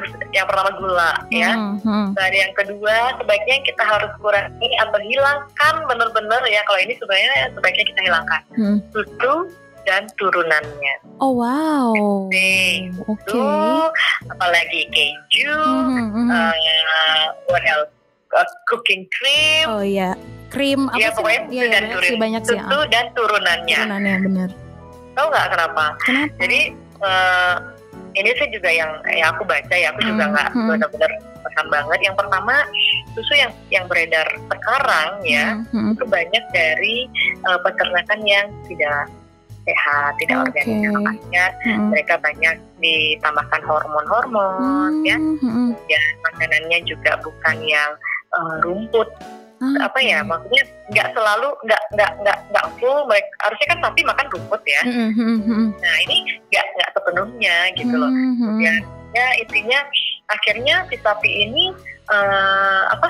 terus 0.00 0.10
yang 0.30 0.46
pertama 0.46 0.70
gula 0.74 1.10
ya 1.28 1.50
Hmm, 1.50 1.76
hmm. 1.78 2.06
dan 2.12 2.30
yang 2.30 2.52
kedua 2.52 2.96
sebaiknya 3.16 3.56
kita 3.62 3.82
harus 3.82 4.10
kurangi 4.16 4.48
atau 4.78 4.98
hilangkan 4.98 5.74
benar-benar 5.84 6.42
ya 6.44 6.62
kalau 6.62 6.78
ini 6.78 6.94
sebenarnya 6.94 7.30
sebaiknya 7.50 7.84
kita 7.86 8.00
hilangkan 8.02 8.40
Hmm. 8.52 8.78
susu 8.88 9.34
dan 9.82 10.04
turunannya 10.14 10.94
Oh 11.18 11.34
wow. 11.34 11.90
Oke. 12.28 12.92
Susu, 13.24 13.88
apalagi 14.26 14.86
keju 14.88 15.58
Hmm, 15.58 16.08
hmm, 16.08 16.28
uh, 16.28 17.24
what 17.46 17.64
else 17.64 17.90
Uh, 18.28 18.44
cooking 18.66 19.08
cream 19.10 19.64
Oh 19.66 19.80
iya. 19.80 20.12
Krim 20.48 20.84
apa 20.86 20.96
ya 20.96 21.08
sih? 21.08 21.16
pokoknya 21.16 21.40
Iya, 21.40 21.48
iya, 21.48 21.64
dan 21.66 21.80
banyak 21.80 21.88
turun 21.90 22.04
sih 22.04 22.16
banyak 22.18 22.42
sih. 22.42 22.50
susu 22.54 22.76
ah. 22.76 22.84
dan 22.86 23.04
turunannya 23.12 23.76
Turunannya 23.78 24.14
benar. 24.20 24.50
tahu 25.10 25.26
nggak 25.26 25.46
kenapa 25.48 25.84
Kenapa? 25.98 26.32
jadi 26.36 26.60
eh, 27.00 27.54
ini 28.18 28.30
sih 28.36 28.48
juga 28.50 28.70
yang 28.70 28.90
ya 29.06 29.30
aku 29.30 29.42
baca 29.46 29.74
ya 29.74 29.88
aku 29.94 30.00
juga 30.02 30.24
Hmm, 30.26 30.32
nggak 30.34 30.48
hmm. 30.52 30.68
benar-benar 30.68 31.12
paham 31.46 31.66
banget 31.70 32.00
yang 32.10 32.16
pertama 32.18 32.54
susu 33.14 33.32
yang 33.38 33.52
yang 33.70 33.84
beredar 33.86 34.26
sekarang 34.50 35.08
ya 35.22 35.54
Hmm, 35.54 35.64
hmm. 35.72 35.90
itu 35.94 36.04
banyak 36.06 36.44
dari 36.50 36.96
eh, 37.46 37.58
peternakan 37.62 38.20
yang 38.26 38.46
tidak 38.66 39.06
sehat 39.68 40.12
tidak 40.16 40.36
Oke. 40.42 40.60
organik 40.64 40.90
makanya 40.96 41.44
Hmm. 41.64 41.88
mereka 41.92 42.14
banyak 42.18 42.56
ditambahkan 42.80 43.62
hormon-hormon 43.68 44.92
ya 45.04 45.16
Hmm, 45.16 45.36
hmm. 45.38 45.70
makanannya 46.24 46.78
juga 46.88 47.20
bukan 47.22 47.56
yang 47.64 47.90
eh, 48.34 48.54
rumput 48.64 49.08
apa 49.58 49.98
ya 49.98 50.22
maksudnya 50.22 50.62
nggak 50.88 51.08
selalu 51.12 51.48
nggak 51.66 51.82
nggak 51.98 52.12
nggak 52.22 52.38
nggak 52.54 52.66
full 52.78 53.02
mereka 53.10 53.26
harusnya 53.42 53.66
kan 53.74 53.78
sapi 53.82 54.00
makan 54.06 54.26
rumput 54.30 54.62
ya 54.62 54.80
Mm, 54.86 55.10
mm, 55.10 55.12
mm, 55.18 55.40
mm. 55.42 55.68
nah 55.82 55.96
ini 56.06 56.16
nggak 56.48 56.66
nggak 56.78 56.90
sepenuhnya 56.94 57.56
gitu 57.74 57.94
loh 57.98 58.10
Mm, 58.10 58.34
mm. 58.38 58.58
ya, 58.62 58.72
ya 59.18 59.26
intinya 59.42 59.80
akhirnya 60.30 60.74
si 60.86 60.96
sapi 61.02 61.30
ini 61.50 61.74
eh, 62.06 62.82
apa 62.88 63.08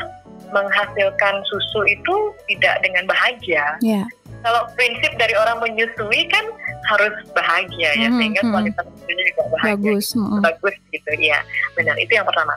menghasilkan 0.49 1.35
susu 1.45 1.85
itu 1.85 2.15
tidak 2.49 2.81
dengan 2.81 3.05
bahagia 3.05 3.77
Ya. 3.85 4.09
kalau 4.41 4.65
prinsip 4.73 5.13
dari 5.21 5.37
orang 5.37 5.61
menyusui 5.61 6.25
kan 6.33 6.45
harus 6.89 7.13
bahagia 7.37 7.93
ya 7.93 8.09
Mhm, 8.09 8.17
sehingga 8.17 8.43
mhm. 8.49 8.53
kualitas 8.57 8.85
susunya 8.97 9.25
juga 9.29 9.43
bahagia 9.53 9.77
Bagus. 9.77 10.07
mm, 10.17 10.25
mm. 10.25 10.41
bagus 10.41 10.75
gitu 10.89 11.11
ya 11.21 11.39
benar 11.77 11.97
itu 12.01 12.13
yang 12.17 12.25
pertama 12.25 12.55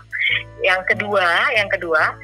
yang 0.64 0.80
kedua 0.88 1.28
yang 1.52 1.68
kedua 1.68 2.16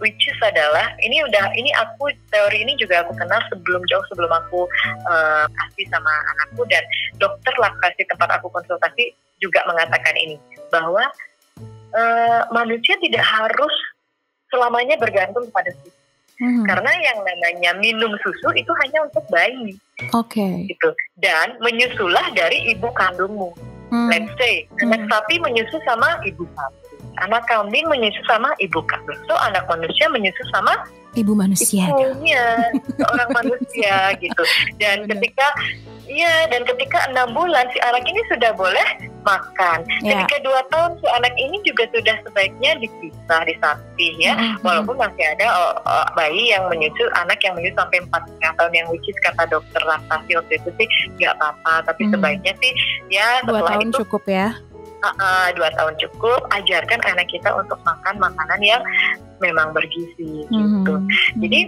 which 0.00 0.28
is 0.28 0.38
adalah 0.44 0.92
ini 1.00 1.24
udah 1.24 1.44
ini 1.56 1.72
aku 1.80 2.12
teori 2.28 2.64
ini 2.64 2.76
juga 2.76 3.00
aku 3.04 3.16
kenal 3.16 3.40
sebelum 3.48 3.80
jauh 3.88 4.04
sebelum 4.12 4.28
aku 4.28 4.68
eh, 5.08 5.44
kasih 5.48 5.86
sama 5.88 6.12
anakku 6.36 6.62
dan 6.68 6.84
dokter 7.16 7.54
laktasi 7.56 8.04
tempat 8.08 8.28
aku 8.40 8.52
konsultasi 8.52 9.16
juga 9.40 9.64
mengatakan 9.64 10.14
ini 10.20 10.36
bahwa 10.68 11.04
eh, 11.96 12.42
manusia 12.52 12.94
tidak 13.00 13.24
harus 13.24 13.74
selamanya 14.52 15.00
bergantung 15.00 15.48
pada 15.50 15.72
susu 15.80 16.04
Mm. 16.42 16.66
karena 16.66 16.90
yang 16.98 17.18
namanya 17.22 17.70
minum 17.78 18.10
susu 18.18 18.50
itu 18.58 18.72
hanya 18.82 19.06
untuk 19.06 19.22
bayi 19.30 19.78
Oke. 20.10 20.66
gitu 20.66 20.90
dan 21.22 21.54
menyusulah 21.62 22.26
dari 22.34 22.74
ibu 22.74 22.90
kandungmu 22.90 23.54
Mm. 23.94 24.10
let's 24.10 24.32
say 24.34 24.66
Hmm. 24.82 25.06
sapi 25.06 25.38
menyusu 25.38 25.78
sama 25.86 26.18
ibu 26.26 26.42
sapi 26.58 26.83
anak 27.18 27.44
kambing 27.44 27.86
menyusu 27.86 28.18
sama 28.24 28.50
ibu 28.58 28.82
kambing 28.84 29.18
so 29.24 29.34
anak 29.38 29.62
manusia 29.66 30.06
menyusu 30.08 30.42
sama 30.50 30.74
Ibu 31.14 31.30
manusia. 31.30 31.86
ibunya 31.94 32.42
seorang 32.98 33.30
manusia 33.38 34.10
gitu 34.18 34.42
dan 34.82 35.06
ketika 35.06 35.46
iya 36.04 36.50
dan 36.50 36.66
ketika 36.66 37.06
enam 37.06 37.30
bulan 37.30 37.70
si 37.70 37.78
anak 37.80 38.02
ini 38.02 38.18
sudah 38.26 38.50
boleh 38.50 38.82
makan 39.22 39.86
Ya. 40.02 40.18
ketika 40.26 40.42
dua 40.42 40.58
tahun 40.68 40.98
si 40.98 41.06
anak 41.08 41.30
ini 41.38 41.62
juga 41.62 41.86
sudah 41.94 42.18
sebaiknya 42.20 42.76
dipisah 42.76 43.40
disapih 43.46 44.12
ya 44.18 44.34
Mm, 44.34 44.42
mm, 44.50 44.66
walaupun 44.66 44.98
masih 44.98 45.24
ada 45.30 45.46
oh, 45.48 45.72
oh, 45.80 46.06
bayi 46.12 46.50
yang 46.50 46.66
menyusu 46.66 47.06
anak 47.14 47.38
yang 47.40 47.54
menyusu 47.54 47.78
sampai 47.78 48.02
empat 48.02 48.22
setengah 48.26 48.52
tahun 48.58 48.72
yang 48.74 48.86
which 48.90 49.06
is 49.06 49.18
kata 49.22 49.42
dokter 49.46 49.82
laktasi 49.86 50.30
waktu 50.34 50.52
itu 50.58 50.70
sih 50.74 50.86
nggak 51.14 51.32
apa-apa 51.38 51.74
tapi 51.86 52.02
Hmm. 52.04 52.12
sebaiknya 52.18 52.52
sih 52.58 52.72
ya 53.06 53.26
Dua 53.40 53.62
setelah 53.62 53.70
tahun 53.70 53.86
itu 53.86 53.98
cukup 54.02 54.24
ya. 54.26 54.48
Uh, 55.04 55.14
uh, 55.14 55.48
dua 55.52 55.68
tahun 55.76 55.94
cukup 56.00 56.40
ajarkan 56.50 57.00
anak 57.04 57.28
kita 57.28 57.52
untuk 57.52 57.76
makan 57.84 58.16
makanan 58.16 58.60
yang 58.64 58.80
memang 59.38 59.70
bergizi 59.70 60.48
gitu 60.48 60.94
Mhm. 60.96 61.06
jadi 61.44 61.60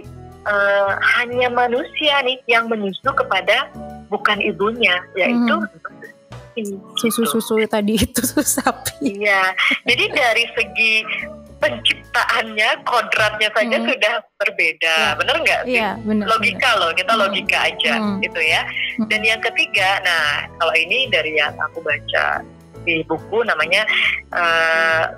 eh, 0.47 0.91
hanya 1.19 1.51
manusia 1.51 2.23
nih 2.23 2.39
yang 2.47 2.71
menyusu 2.71 3.11
kepada 3.11 3.67
bukan 4.07 4.39
ibunya 4.39 4.95
yaitu 5.13 5.59
Hmm. 6.57 6.79
susu-susu 6.97 7.61
tadi 7.69 8.01
itu 8.01 8.17
susu 8.25 8.63
sapi. 8.63 9.21
Iya, 9.21 9.53
jadi 9.85 10.09
dari 10.09 10.41
segi 10.57 10.93
penciptaannya, 11.61 12.69
kodratnya 12.81 13.49
saja 13.53 13.77
Hmm. 13.77 13.87
sudah 13.89 14.13
berbeda, 14.39 14.95
Ya. 14.97 15.13
bener 15.17 15.35
nggak 15.41 15.61
sih? 15.65 15.77
Iya, 15.77 15.89
benar. 16.01 16.25
Logika 16.31 16.69
loh, 16.79 16.91
kita 16.93 17.13
Hmm. 17.13 17.21
logika 17.21 17.57
aja 17.61 17.93
Hmm. 17.99 18.17
gitu 18.21 18.41
ya. 18.41 18.61
Hmm. 18.97 19.05
Dan 19.09 19.21
yang 19.21 19.41
ketiga, 19.41 20.01
nah 20.01 20.25
kalau 20.57 20.73
ini 20.73 21.09
dari 21.11 21.37
yang 21.37 21.53
aku 21.59 21.77
baca 21.81 22.41
di 22.87 23.03
buku 23.03 23.43
namanya 23.43 23.83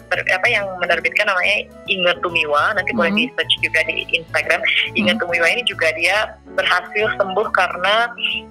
ter- 0.10 0.26
apa 0.34 0.48
yang 0.50 0.66
menerbitkan 0.82 1.30
namanya 1.30 1.70
Inge 1.86 2.14
Tumiwa, 2.26 2.74
nanti 2.74 2.90
boleh 2.98 3.14
Hmm. 3.14 3.20
di 3.22 3.26
search 3.38 3.54
juga 3.62 3.80
di 3.86 4.02
Instagram. 4.10 4.60
Inge 4.98 5.14
Tumiwa 5.22 5.46
ini 5.46 5.62
juga 5.70 5.94
dia 5.94 6.34
berhasil 6.58 7.06
sembuh 7.16 7.48
karena 7.54 8.10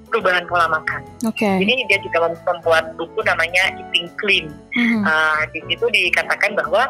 perubahan 0.08 0.46
pola 0.46 0.70
makan. 0.70 1.02
Oke. 1.26 1.44
Jadi 1.58 1.72
dia 1.90 1.98
juga 2.00 2.30
mem- 2.30 2.42
membuat 2.46 2.94
buku 2.94 3.20
namanya 3.26 3.74
Eating 3.74 4.08
Clean. 4.16 4.46
Mhm. 4.78 5.02
Ah, 5.02 5.42
di 5.50 5.60
situ 5.66 5.84
dikatakan 5.90 6.54
bahwa 6.54 6.86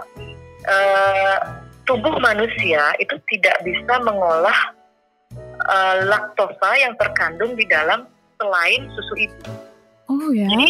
eh, 0.68 1.36
tubuh 1.88 2.20
manusia 2.20 2.92
itu 3.00 3.16
tidak 3.32 3.56
bisa 3.64 3.94
mengolah 4.04 4.76
eh, 5.64 5.96
laktosa 6.04 6.70
yang 6.76 6.92
terkandung 7.00 7.56
di 7.56 7.64
dalam 7.66 8.04
selain 8.36 8.86
susu 8.92 9.14
ibu. 9.26 9.50
Oh 10.08 10.28
ya. 10.32 10.44
Jadi, 10.48 10.68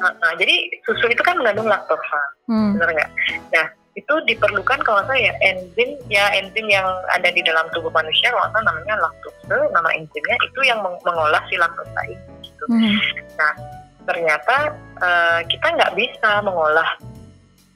ah, 0.00 0.14
ah, 0.22 0.32
jadi 0.38 0.54
susu 0.86 1.06
itu 1.08 1.22
kan 1.22 1.36
mengandung 1.38 1.66
laktosa, 1.68 2.20
Hmm. 2.48 2.74
benar 2.76 2.90
nggak? 2.94 3.10
Nah, 3.54 3.66
itu 3.98 4.14
diperlukan 4.30 4.78
kalau 4.86 5.02
nggak 5.02 5.10
salah 5.10 5.20
ya 5.20 5.34
enzim 5.42 5.90
ya 6.06 6.30
enzim 6.38 6.66
yang 6.70 6.86
ada 7.10 7.28
di 7.34 7.42
dalam 7.42 7.66
tubuh 7.74 7.90
manusia 7.90 8.30
kalau 8.30 8.46
namanya 8.62 8.94
laktose, 9.02 9.58
nama 9.74 9.90
enzimnya 9.90 10.36
itu 10.46 10.60
yang 10.62 10.78
meng- 10.80 11.02
mengolah 11.02 11.42
si 11.50 11.58
laktosa 11.58 12.00
ini. 12.06 12.22
Gitu. 12.46 12.64
Mhm. 12.70 12.94
ternyata 14.08 14.72
eh, 15.04 15.40
kita 15.52 15.68
nggak 15.68 15.92
bisa 15.92 16.40
mengolah 16.40 16.96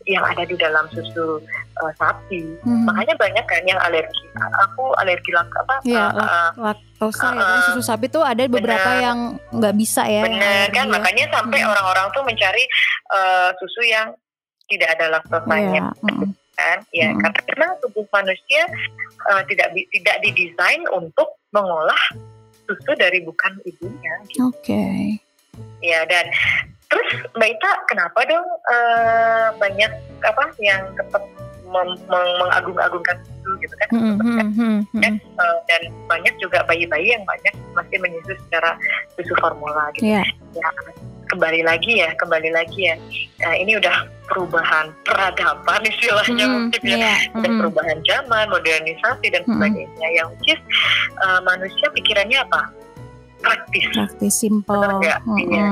yang 0.06 0.24
ada 0.26 0.42
di 0.42 0.56
dalam 0.58 0.84
susu 0.90 1.38
eh, 1.78 1.92
sapi. 1.96 2.42
Mhm. 2.62 2.84
Makanya 2.86 3.14
banyak 3.16 3.44
kan 3.46 3.62
yang 3.64 3.80
alergi. 3.80 4.24
Aku 4.70 4.92
alergi 4.98 5.30
lak 5.32 5.48
apa? 5.62 5.74
Iya, 5.82 6.04
eh, 6.12 6.22
eh, 6.22 6.50
laktosa 6.58 7.28
ya 7.32 7.42
kan 7.42 7.60
susu 7.70 7.82
sapi 7.82 8.06
tuh 8.08 8.22
ada 8.22 8.44
beberapa 8.46 8.90
Bener. 8.98 9.04
yang 9.04 9.18
nggak 9.54 9.74
bisa 9.76 10.02
ya. 10.06 10.22
alergi 10.26 10.74
kan? 10.74 10.86
ya. 10.86 10.92
Makanya 10.92 11.24
sampai 11.32 11.58
Hmm. 11.62 11.70
orang-orang 11.70 12.06
tuh 12.12 12.22
mencari 12.26 12.64
eh, 13.12 13.50
susu 13.58 13.82
yang 13.86 14.08
tidak 14.70 14.88
ada 14.96 15.20
laktosanya. 15.20 15.92
Iya, 15.92 16.08
mm. 16.08 16.28
kan 16.52 16.78
ya 16.92 17.08
Hmm. 17.12 17.20
karena 17.24 17.40
memang 17.56 17.70
tubuh 17.80 18.04
manusia 18.08 18.62
eh, 19.28 19.42
tidak 19.48 19.68
tidak 19.92 20.16
didesain 20.20 20.82
untuk 20.92 21.40
mengolah 21.52 22.02
susu 22.64 22.92
dari 22.96 23.20
bukan 23.20 23.52
ibunya 23.64 24.14
gitu. 24.30 24.48
Oke. 24.48 25.18
ya 25.84 26.00
dan 26.08 26.24
terus 26.92 27.08
mbak 27.32 27.48
Ita 27.56 27.70
kenapa 27.88 28.20
dong 28.28 28.44
eh, 28.68 29.46
banyak 29.56 29.90
apa 30.22 30.44
yang 30.60 30.84
tetap 30.94 31.24
mengagung-agungkan 31.72 33.16
susu 33.24 33.50
gitu 33.64 33.74
kan 33.80 33.88
Mhm, 33.92 34.14
mhm, 34.20 34.40
mhm, 34.52 34.76
mhm. 34.92 35.14
Eh, 35.16 35.58
dan 35.66 35.82
banyak 36.04 36.34
juga 36.36 36.60
bayi-bayi 36.68 37.16
yang 37.16 37.24
banyak 37.24 37.54
masih 37.72 37.96
menyusu 37.96 38.36
secara 38.46 38.76
susu 39.16 39.32
formula 39.40 39.88
gitu 39.96 40.12
Iya. 40.12 40.22
ya 40.52 40.68
kembali 41.32 41.64
lagi 41.64 42.04
ya 42.04 42.12
kembali 42.20 42.52
lagi 42.52 42.92
ya 42.92 42.96
Nah, 43.40 43.56
ini 43.58 43.74
udah 43.74 44.06
perubahan 44.28 44.92
peradaban 45.02 45.80
istilahnya 45.82 46.44
Mhm, 46.46 46.52
mungkin 46.68 46.82
ya 46.86 46.96
Iya. 47.00 47.14
dan 47.40 47.50
mhm. 47.50 47.58
perubahan 47.64 47.98
zaman, 48.06 48.44
modernisasi 48.52 49.26
dan 49.32 49.42
Mm-mm. 49.42 49.56
sebagainya. 49.58 50.08
Yang 50.14 50.28
which 50.38 50.48
is 50.54 50.60
uh, 51.24 51.40
manusia 51.42 51.86
pikirannya 51.90 52.38
apa? 52.46 52.70
Praktis. 53.42 53.90
Praktis, 53.90 54.34
simple. 54.38 54.76
Bener 54.78 54.90
nggak? 55.02 55.18
Iya. 55.42 55.66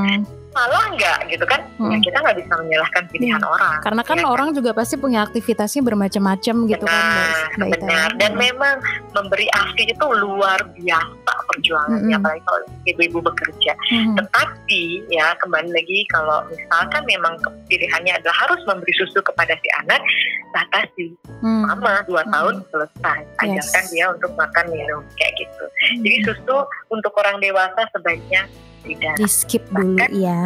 Salah 0.50 0.90
nggak 0.90 1.18
gitu 1.30 1.44
kan? 1.46 1.60
Ya, 1.78 1.94
Mm. 1.94 2.02
kita 2.02 2.16
nggak 2.18 2.36
bisa 2.42 2.52
menyalahkan 2.58 3.04
pilihan 3.08 3.42
orang. 3.42 3.78
Karena 3.80 4.02
kan 4.02 4.16
ya 4.18 4.26
orang 4.26 4.48
juga 4.50 4.74
pasti 4.74 4.98
punya 4.98 5.22
aktivitasnya 5.22 5.80
bermacam-macam 5.80 6.54
gitu 6.66 6.84
kan, 6.84 6.98
Mbak- 6.98 7.30
Benar, 7.54 7.54
Ita. 7.54 7.74
benar. 7.78 8.08
Dan 8.18 8.32
Mhm. 8.34 8.40
memang 8.40 8.76
memberi 9.14 9.46
ASI 9.48 9.82
itu 9.88 10.06
luar 10.10 10.58
biasa 10.74 11.32
perjuangannya, 11.46 12.02
Mm-mm. 12.10 12.18
apalagi 12.18 12.42
kalau 12.42 12.60
ibu-ibu 12.84 13.18
bekerja. 13.22 13.72
Mhm. 13.94 14.14
Tetapi 14.18 14.82
ya 15.08 15.26
kembali 15.38 15.70
lagi 15.70 15.98
kalau 16.10 16.42
misalkan 16.50 17.02
memang 17.06 17.34
pilihannya 17.66 18.18
adalah 18.18 18.36
harus 18.42 18.60
memberi 18.66 18.92
susu 18.98 19.22
kepada 19.22 19.54
si 19.54 19.68
anak, 19.80 20.02
batasi 20.50 21.14
Hmm. 21.40 21.62
lama 21.70 22.02
dua 22.04 22.26
Hmm. 22.26 22.32
tahun 22.34 22.54
selesai. 22.68 23.18
Yes. 23.46 23.70
Ajarkan 23.70 23.84
dia 23.94 24.04
untuk 24.10 24.30
makan 24.34 24.64
minum 24.68 25.00
kayak 25.14 25.32
gitu. 25.38 25.64
Hmm. 25.64 26.02
Jadi 26.02 26.16
susu 26.26 26.56
untuk 26.90 27.14
orang 27.14 27.38
dewasa 27.38 27.86
sebaiknya 27.94 28.50
tidak. 28.82 29.14
di 29.16 29.26
skip 29.26 29.64
dulu 29.70 29.96
Bahkan- 29.96 30.12
ya. 30.12 30.44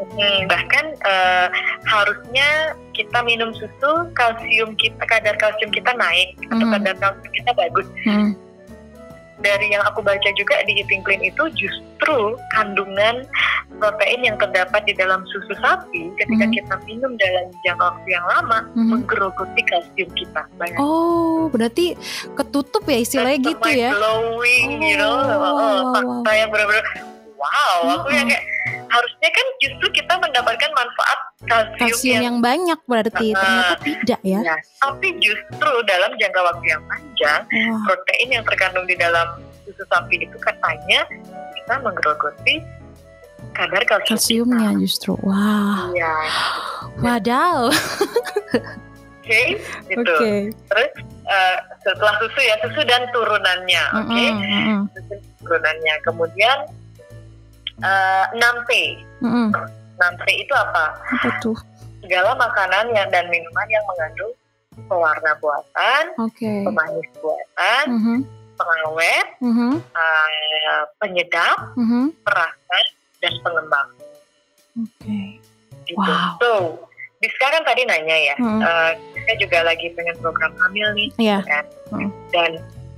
Hmm, 0.00 0.48
bahkan 0.48 0.96
eh, 0.96 1.48
harusnya 1.84 2.72
kita 2.96 3.20
minum 3.20 3.52
susu, 3.52 4.08
kalsium 4.12 4.72
kita 4.74 5.04
kadar 5.04 5.36
kalsium 5.36 5.68
kita 5.68 5.92
naik 5.92 6.40
atau 6.48 6.64
Hmm. 6.64 6.72
kadar 6.72 6.94
kalsium 6.96 7.32
kita 7.36 7.50
bagus. 7.52 7.84
Hmm. 8.08 8.32
Dari 9.40 9.72
yang 9.72 9.80
aku 9.82 10.00
baca 10.00 10.28
juga 10.36 10.60
di 10.64 10.76
Eating 10.76 11.00
Clean 11.00 11.20
itu 11.20 11.48
justru 11.52 12.16
kandungan 12.50 13.24
protein 13.76 14.20
yang 14.20 14.36
terdapat 14.36 14.84
di 14.84 14.92
dalam 14.92 15.24
susu 15.26 15.56
sapi 15.56 16.12
ketika 16.16 16.44
Hmm. 16.44 16.52
kita 16.52 16.74
minum 16.84 17.12
dalam 17.16 17.48
jangka 17.62 17.84
waktu 17.86 18.08
yang 18.08 18.26
lama 18.26 18.58
Hmm. 18.72 18.88
menggerogoti 18.92 19.62
kalsium 19.64 20.08
kita. 20.12 20.44
Banyak 20.56 20.76
Oh, 20.76 21.48
berarti 21.48 21.96
ketutup 22.36 22.84
ya 22.84 22.98
istilahnya 23.00 23.40
gitu 23.42 23.68
ya? 23.68 23.92
glowing, 23.92 24.80
you 24.80 24.96
know, 24.96 25.12
Oh, 25.12 25.24
Oh, 25.24 25.36
wow, 25.36 25.52
wow, 25.56 25.92
fakta 25.92 26.30
yang 26.34 26.48
benar-benar 26.48 26.84
wow. 27.40 28.04
Aku 28.04 28.08
yang 28.12 28.28
kayak 28.28 28.44
harusnya 28.90 29.30
kan 29.32 29.46
justru 29.62 29.86
kita 29.96 30.14
mendapatkan 30.18 30.70
manfaat 30.76 31.18
kalsium, 31.46 31.78
Kalsium 31.78 32.12
yang, 32.12 32.24
yang 32.26 32.36
banyak 32.42 32.80
berarti 32.84 33.26
Uh, 33.30 33.38
ternyata 33.38 33.76
tidak 33.86 34.20
ya? 34.26 34.40
ya, 34.42 34.56
tapi 34.82 35.08
justru 35.22 35.72
dalam 35.86 36.10
jangka 36.18 36.40
waktu 36.42 36.66
yang 36.66 36.82
panjang 36.84 37.40
Wah, 37.46 37.80
protein 37.86 38.28
yang 38.34 38.44
terkandung 38.44 38.84
di 38.84 38.96
dalam 38.98 39.28
susu 39.64 39.84
sapi 39.86 40.26
itu 40.26 40.36
katanya 40.42 41.06
bisa 41.54 41.74
menggerogoti 41.80 42.60
kadar 43.54 43.82
kalsium 43.86 44.50
kalsiumnya 44.50 44.70
justru. 44.82 45.14
Wah, 45.22 45.90
kita. 45.90 45.96
Iya, 45.96 46.14
wadaw. 47.00 47.58
oke, 49.20 49.42
gitu. 49.88 50.14
Oke. 50.18 50.34
Terus 50.50 50.90
uh, 51.30 51.56
setelah 51.86 52.14
susu 52.18 52.40
ya 52.42 52.54
susu 52.66 52.80
dan 52.84 53.06
turunannya, 53.14 53.84
oke? 53.94 54.10
Okay? 54.10 54.28
Susu 54.96 55.12
dan 55.14 55.20
turunannya. 55.40 55.94
Kemudian 56.04 56.58
uh, 57.80 58.24
6P. 58.32 58.70
mm-mm. 59.20 59.48
6P 59.96 60.26
itu 60.38 60.54
apa? 60.54 60.96
Apa 60.96 61.28
tuh? 61.40 61.56
Segala 62.00 62.32
makanan 62.34 62.88
yang 62.90 63.08
dan 63.12 63.28
minuman 63.28 63.68
yang 63.68 63.84
mengandung 63.84 64.32
pewarna 64.88 65.36
buatan, 65.36 66.04
Oke. 66.16 66.64
pemanis 66.64 67.08
buatan, 67.20 67.84
Mhm, 67.86 68.18
pengawet, 68.56 69.26
mhm, 69.44 69.70
uh, 69.92 70.82
penyedap, 70.96 71.76
mhm. 71.76 72.16
perasan, 72.24 72.84
dan 73.20 73.32
pengembang. 73.44 73.88
Oke. 74.80 75.36
Gitu. 75.84 76.00
Wow. 76.00 76.40
So, 76.40 76.50
di 77.20 77.28
sekarang 77.28 77.68
tadi 77.68 77.84
nanya 77.84 78.16
ya, 78.16 78.36
Hmm. 78.40 78.60
uh, 78.64 78.92
saya 78.96 79.36
juga 79.36 79.60
lagi 79.60 79.92
pengen 79.92 80.16
program 80.18 80.56
hamil 80.56 80.88
nih, 80.96 81.08
Iya. 81.20 81.38
kan? 81.44 81.64
Hmm. 81.92 82.08
Dan 82.32 82.50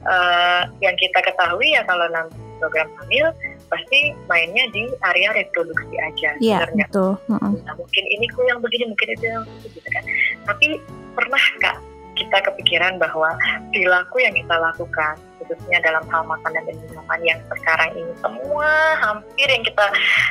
uh, 0.06 0.62
yang 0.78 0.94
kita 0.94 1.18
ketahui 1.18 1.74
ya 1.74 1.82
kalau 1.82 2.06
nanti 2.06 2.38
program 2.62 2.86
hamil 3.02 3.34
pasti 3.72 3.98
mainnya 4.28 4.68
di 4.68 4.84
area 5.00 5.32
reproduksi 5.32 5.96
aja, 5.96 6.30
Iya, 6.36 6.68
nggak? 6.68 6.92
betul. 6.92 7.16
Nah, 7.26 7.48
mungkin 7.72 8.04
ini 8.06 8.28
kok 8.28 8.44
yang 8.44 8.60
begini, 8.60 8.84
mungkin 8.86 9.08
itu 9.10 9.24
yang 9.24 9.42
begitu 9.48 9.66
gitu 9.74 9.88
kan. 9.88 10.04
Tapi 10.44 10.66
pernah 11.12 11.44
kak 11.58 11.76
kita 12.12 12.38
kepikiran 12.44 13.00
bahwa 13.00 13.32
perilaku 13.72 14.20
yang 14.20 14.36
kita 14.36 14.52
lakukan, 14.52 15.16
khususnya 15.40 15.80
dalam 15.80 16.04
hal 16.06 16.22
makanan 16.22 16.68
dan 16.68 16.76
minuman 16.78 17.20
yang 17.24 17.40
sekarang 17.48 17.88
ini 17.96 18.12
semua 18.20 18.68
hampir 19.00 19.48
yang 19.48 19.64
kita 19.64 19.86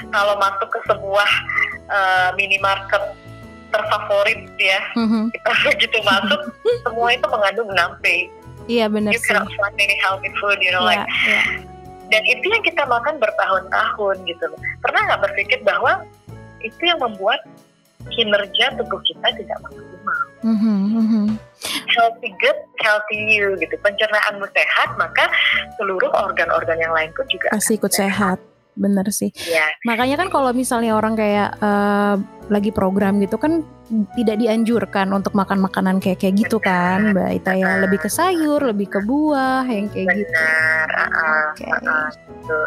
kalau 0.08 0.38
masuk 0.38 0.70
ke 0.70 0.80
sebuah 0.86 1.30
uh, 1.90 2.30
minimarket 2.38 3.02
terfavorit 3.72 4.46
ya, 4.56 4.78
Mhm. 4.94 5.32
kita 5.32 5.52
begitu 5.66 5.98
masuk 6.04 6.42
semua 6.84 7.08
itu 7.12 7.26
mengandung 7.26 7.70
6P. 7.74 8.06
Iya 8.70 8.86
benar 8.86 9.10
You 9.10 9.20
sih. 9.20 9.34
cannot 9.34 9.50
find 9.50 9.74
any 9.76 9.98
healthy 9.98 10.30
food, 10.38 10.62
you 10.62 10.70
know, 10.70 10.86
Iya, 10.86 11.02
like 11.02 11.06
iya. 11.26 11.42
Dan 12.12 12.22
itu 12.28 12.44
yang 12.44 12.62
kita 12.62 12.84
makan 12.86 13.18
bertahun-tahun 13.18 14.16
gitu 14.28 14.44
loh. 14.52 14.60
Pernah 14.84 15.02
nggak 15.08 15.22
berpikir 15.32 15.60
bahwa 15.64 16.04
itu 16.60 16.84
yang 16.84 17.00
membuat 17.00 17.40
kinerja 18.12 18.76
tubuh 18.76 19.00
kita 19.08 19.28
tidak 19.40 19.58
maksimal. 19.64 20.20
Mhm, 20.44 20.78
mhm. 21.00 21.26
Healthy 21.96 22.30
gut, 22.42 22.58
healthy 22.84 23.18
you 23.40 23.56
gitu. 23.62 23.78
Pencernaanmu 23.80 24.46
sehat, 24.52 24.90
maka 25.00 25.30
seluruh 25.80 26.12
organ-organ 26.12 26.82
yang 26.82 26.92
lain 26.92 27.14
pun 27.16 27.24
juga 27.32 27.54
Pasti 27.54 27.80
ikut 27.80 27.94
sehat. 27.94 28.51
Bener 28.76 29.08
sih. 29.12 29.32
Ya, 29.52 29.68
Makanya 29.84 30.16
kan 30.16 30.28
kalau 30.32 30.56
misalnya 30.56 30.96
orang 30.96 31.20
kayak 31.20 31.60
eh, 31.60 32.16
lagi 32.52 32.72
program 32.72 33.20
gitu 33.24 33.40
kan 33.40 33.64
tidak 34.16 34.40
dianjurkan 34.40 35.12
untuk 35.12 35.36
makan 35.36 35.60
makanan 35.60 36.00
kayak 36.00 36.24
kayak 36.24 36.48
gitu 36.48 36.58
kan, 36.64 37.12
Mbak 37.12 37.44
Ita 37.44 37.54
ya. 37.60 37.72
Lebih 37.84 38.00
ke 38.08 38.10
sayur, 38.12 38.64
lebih 38.64 38.88
ke 38.88 39.00
buah 39.04 39.68
yang 39.68 39.92
kayak 39.92 40.16
gitu. 40.16 40.32
benar. 40.32 40.88
Oke. 41.52 41.68
ah, 41.68 41.80
ah, 41.84 42.08
gitu. 42.12 42.60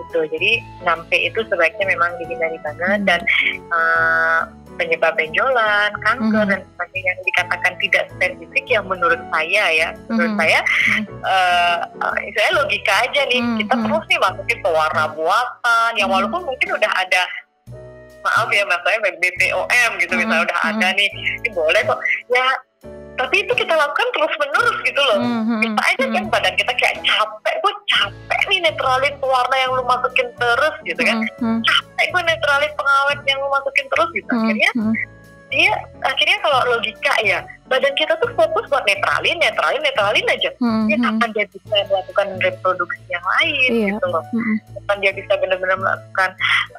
gitu. 0.00 0.20
Jadi 0.32 0.50
6P 0.84 1.10
itu 1.28 1.40
sebaiknya 1.48 1.84
memang 1.92 2.16
dihindari 2.16 2.56
banget 2.64 3.00
dan 3.04 3.20
uh, 3.68 4.40
penyebab 4.80 5.12
benjolan, 5.16 5.90
kanker 6.00 6.44
Mhm. 6.44 6.50
dan 6.50 6.60
sebagainya 6.64 7.10
yang 7.12 7.22
dikatakan 7.26 7.72
tidak 7.80 8.04
spesifik 8.16 8.64
yang 8.68 8.84
menurut 8.88 9.20
saya 9.28 9.64
ya, 9.70 9.88
menurut 10.08 10.32
Mhm. 10.32 10.40
saya 10.40 10.58
uh, 11.24 11.78
uh, 12.00 12.14
saya 12.16 12.50
logika 12.56 12.94
aja 13.04 13.22
nih 13.28 13.40
Mhm. 13.40 13.56
kita 13.64 13.74
terus 13.76 14.04
nih 14.08 14.18
masukin 14.20 14.58
pewarna 14.64 15.04
buatan 15.12 15.90
yang 15.96 16.08
Mhm. 16.08 16.16
walaupun 16.16 16.40
mungkin 16.48 16.68
udah 16.76 16.92
ada 16.96 17.22
maaf 18.22 18.48
ya 18.54 18.62
mas 18.64 18.78
saya 18.86 18.98
BPOM 19.02 19.90
gitu 19.98 20.12
Mhm. 20.14 20.20
misalnya 20.22 20.42
udah 20.46 20.58
ada 20.62 20.88
nih 20.94 21.08
ini 21.10 21.48
boleh 21.50 21.80
kok 21.82 21.98
ya 22.30 22.46
tapi 23.20 23.44
itu 23.44 23.52
kita 23.52 23.74
lakukan 23.76 24.08
terus 24.16 24.32
menerus 24.40 24.78
gitu 24.84 25.00
loh. 25.00 25.18
Mhm, 25.20 25.58
bisa 25.60 25.82
aja 25.84 26.04
kan 26.08 26.24
mhm, 26.24 26.32
badan 26.32 26.54
kita 26.56 26.72
kayak 26.80 26.96
capek. 27.04 27.54
Gue 27.60 27.72
capek 27.92 28.40
nih 28.48 28.58
netralin 28.64 29.14
pewarna 29.20 29.56
yang 29.56 29.70
lu 29.76 29.84
masukin 29.84 30.28
terus 30.40 30.74
gitu 30.84 31.00
kan. 31.04 31.16
Mhm, 31.40 31.60
capek 31.60 32.06
gue 32.08 32.22
netralin 32.24 32.72
pengawet 32.72 33.20
yang 33.28 33.38
lu 33.40 33.48
masukin 33.52 33.86
terus 33.92 34.08
gitu. 34.16 34.32
Akhirnya 34.32 34.70
mhm. 34.76 34.94
dia 35.52 35.72
akhirnya 36.00 36.38
kalau 36.40 36.60
logika 36.72 37.12
ya 37.20 37.44
badan 37.68 37.92
kita 38.00 38.16
tuh 38.24 38.32
fokus 38.32 38.64
buat 38.72 38.84
netralin 38.88 39.36
netralin 39.36 39.84
netralin 39.84 40.26
aja. 40.32 40.50
Mhm, 40.56 40.84
ya 40.88 40.96
kapan 41.04 41.28
dia 41.36 41.46
bisa 41.52 41.76
melakukan 41.92 42.26
reproduksi 42.40 43.00
yang 43.12 43.24
lain 43.40 43.70
Iya. 43.70 43.86
gitu 43.92 44.06
loh. 44.08 44.24
Mhm. 44.32 44.56
kapan 44.80 44.96
dia 45.04 45.12
bisa 45.12 45.32
benar-benar 45.36 45.76
melakukan 45.76 46.30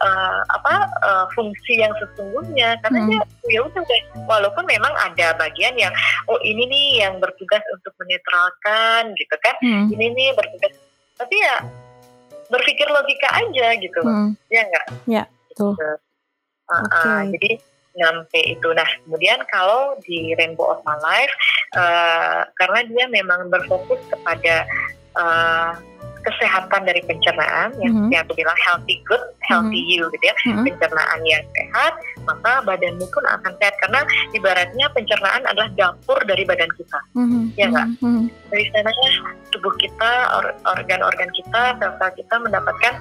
eh, 0.01 0.39
apa 0.49 0.73
eh, 1.05 1.25
fungsi 1.38 1.73
yang 1.77 1.93
sesungguhnya. 2.01 2.81
Karena 2.81 2.99
Hmm. 3.05 3.09
dia 3.13 3.21
ya 3.54 3.62
udah 3.62 3.84
deh 3.86 4.04
walaupun 4.26 4.66
memang 4.66 4.89
ada 4.97 5.38
bagian 5.38 5.78
yang 5.78 5.93
oh 6.26 6.41
ini 6.41 6.66
nih 6.66 6.88
yang 7.06 7.22
bertugas 7.22 7.62
untuk 7.70 7.93
menetralkan 8.01 9.14
gitu 9.14 9.36
kan. 9.38 9.56
Mhm, 9.62 9.86
ini 9.93 10.06
nih 10.18 10.30
bertugas 10.34 10.74
tapi 11.14 11.38
ya 11.38 11.62
berpikir 12.49 12.89
logika 12.89 13.30
aja 13.38 13.78
gitu. 13.78 13.99
Loh 14.01 14.10
mhm. 14.10 14.32
ya 14.49 14.62
enggak 14.66 14.86
Ya, 15.06 15.24
betul. 15.54 15.78
Uh, 15.78 16.80
uh, 16.89 17.22
jadi 17.30 17.62
6P 17.93 18.34
itu. 18.58 18.70
Nah 18.74 18.89
kemudian 19.06 19.45
kalau 19.54 19.93
di 20.01 20.34
Rainbow 20.34 20.74
of 20.74 20.82
My 20.82 20.97
Life 20.97 21.34
uh, 21.78 22.49
karena 22.58 22.80
dia 22.89 23.06
memang 23.06 23.54
berfokus 23.54 24.01
kepada 24.10 24.66
uh, 25.14 25.78
kesehatan 26.24 26.82
dari 26.84 27.03
pencernaan 27.03 27.69
yang 27.78 27.91
Mhm. 27.91 28.07
seperti 28.07 28.15
aku 28.19 28.32
bilang 28.39 28.59
healthy 28.63 28.95
good 29.03 29.24
healthy 29.43 29.82
you 29.84 30.07
gitu 30.09 30.26
ya 30.26 30.36
Mhm. 30.47 30.63
pencernaan 30.65 31.19
yang 31.28 31.43
sehat 31.51 31.93
maka 32.24 32.63
badanmu 32.63 33.05
pun 33.11 33.24
akan 33.28 33.51
sehat 33.59 33.76
karena 33.78 33.99
ibaratnya 34.32 34.86
pencernaan 34.91 35.43
adalah 35.43 35.69
dapur 35.76 36.19
dari 36.24 36.43
badan 36.47 36.71
kita 36.80 36.99
Mhm, 37.13 37.41
Ya, 37.53 37.67
Kak? 37.69 37.88
mhm, 37.99 38.07
mhm. 38.07 38.24
dari 38.49 38.65
sananya 38.71 39.09
tubuh 39.51 39.74
kita 39.78 40.11
or- 40.39 40.55
organ-organ 40.65 41.30
kita 41.36 41.61
sel-sel 41.78 42.09
kita 42.15 42.36
mendapatkan 42.39 42.93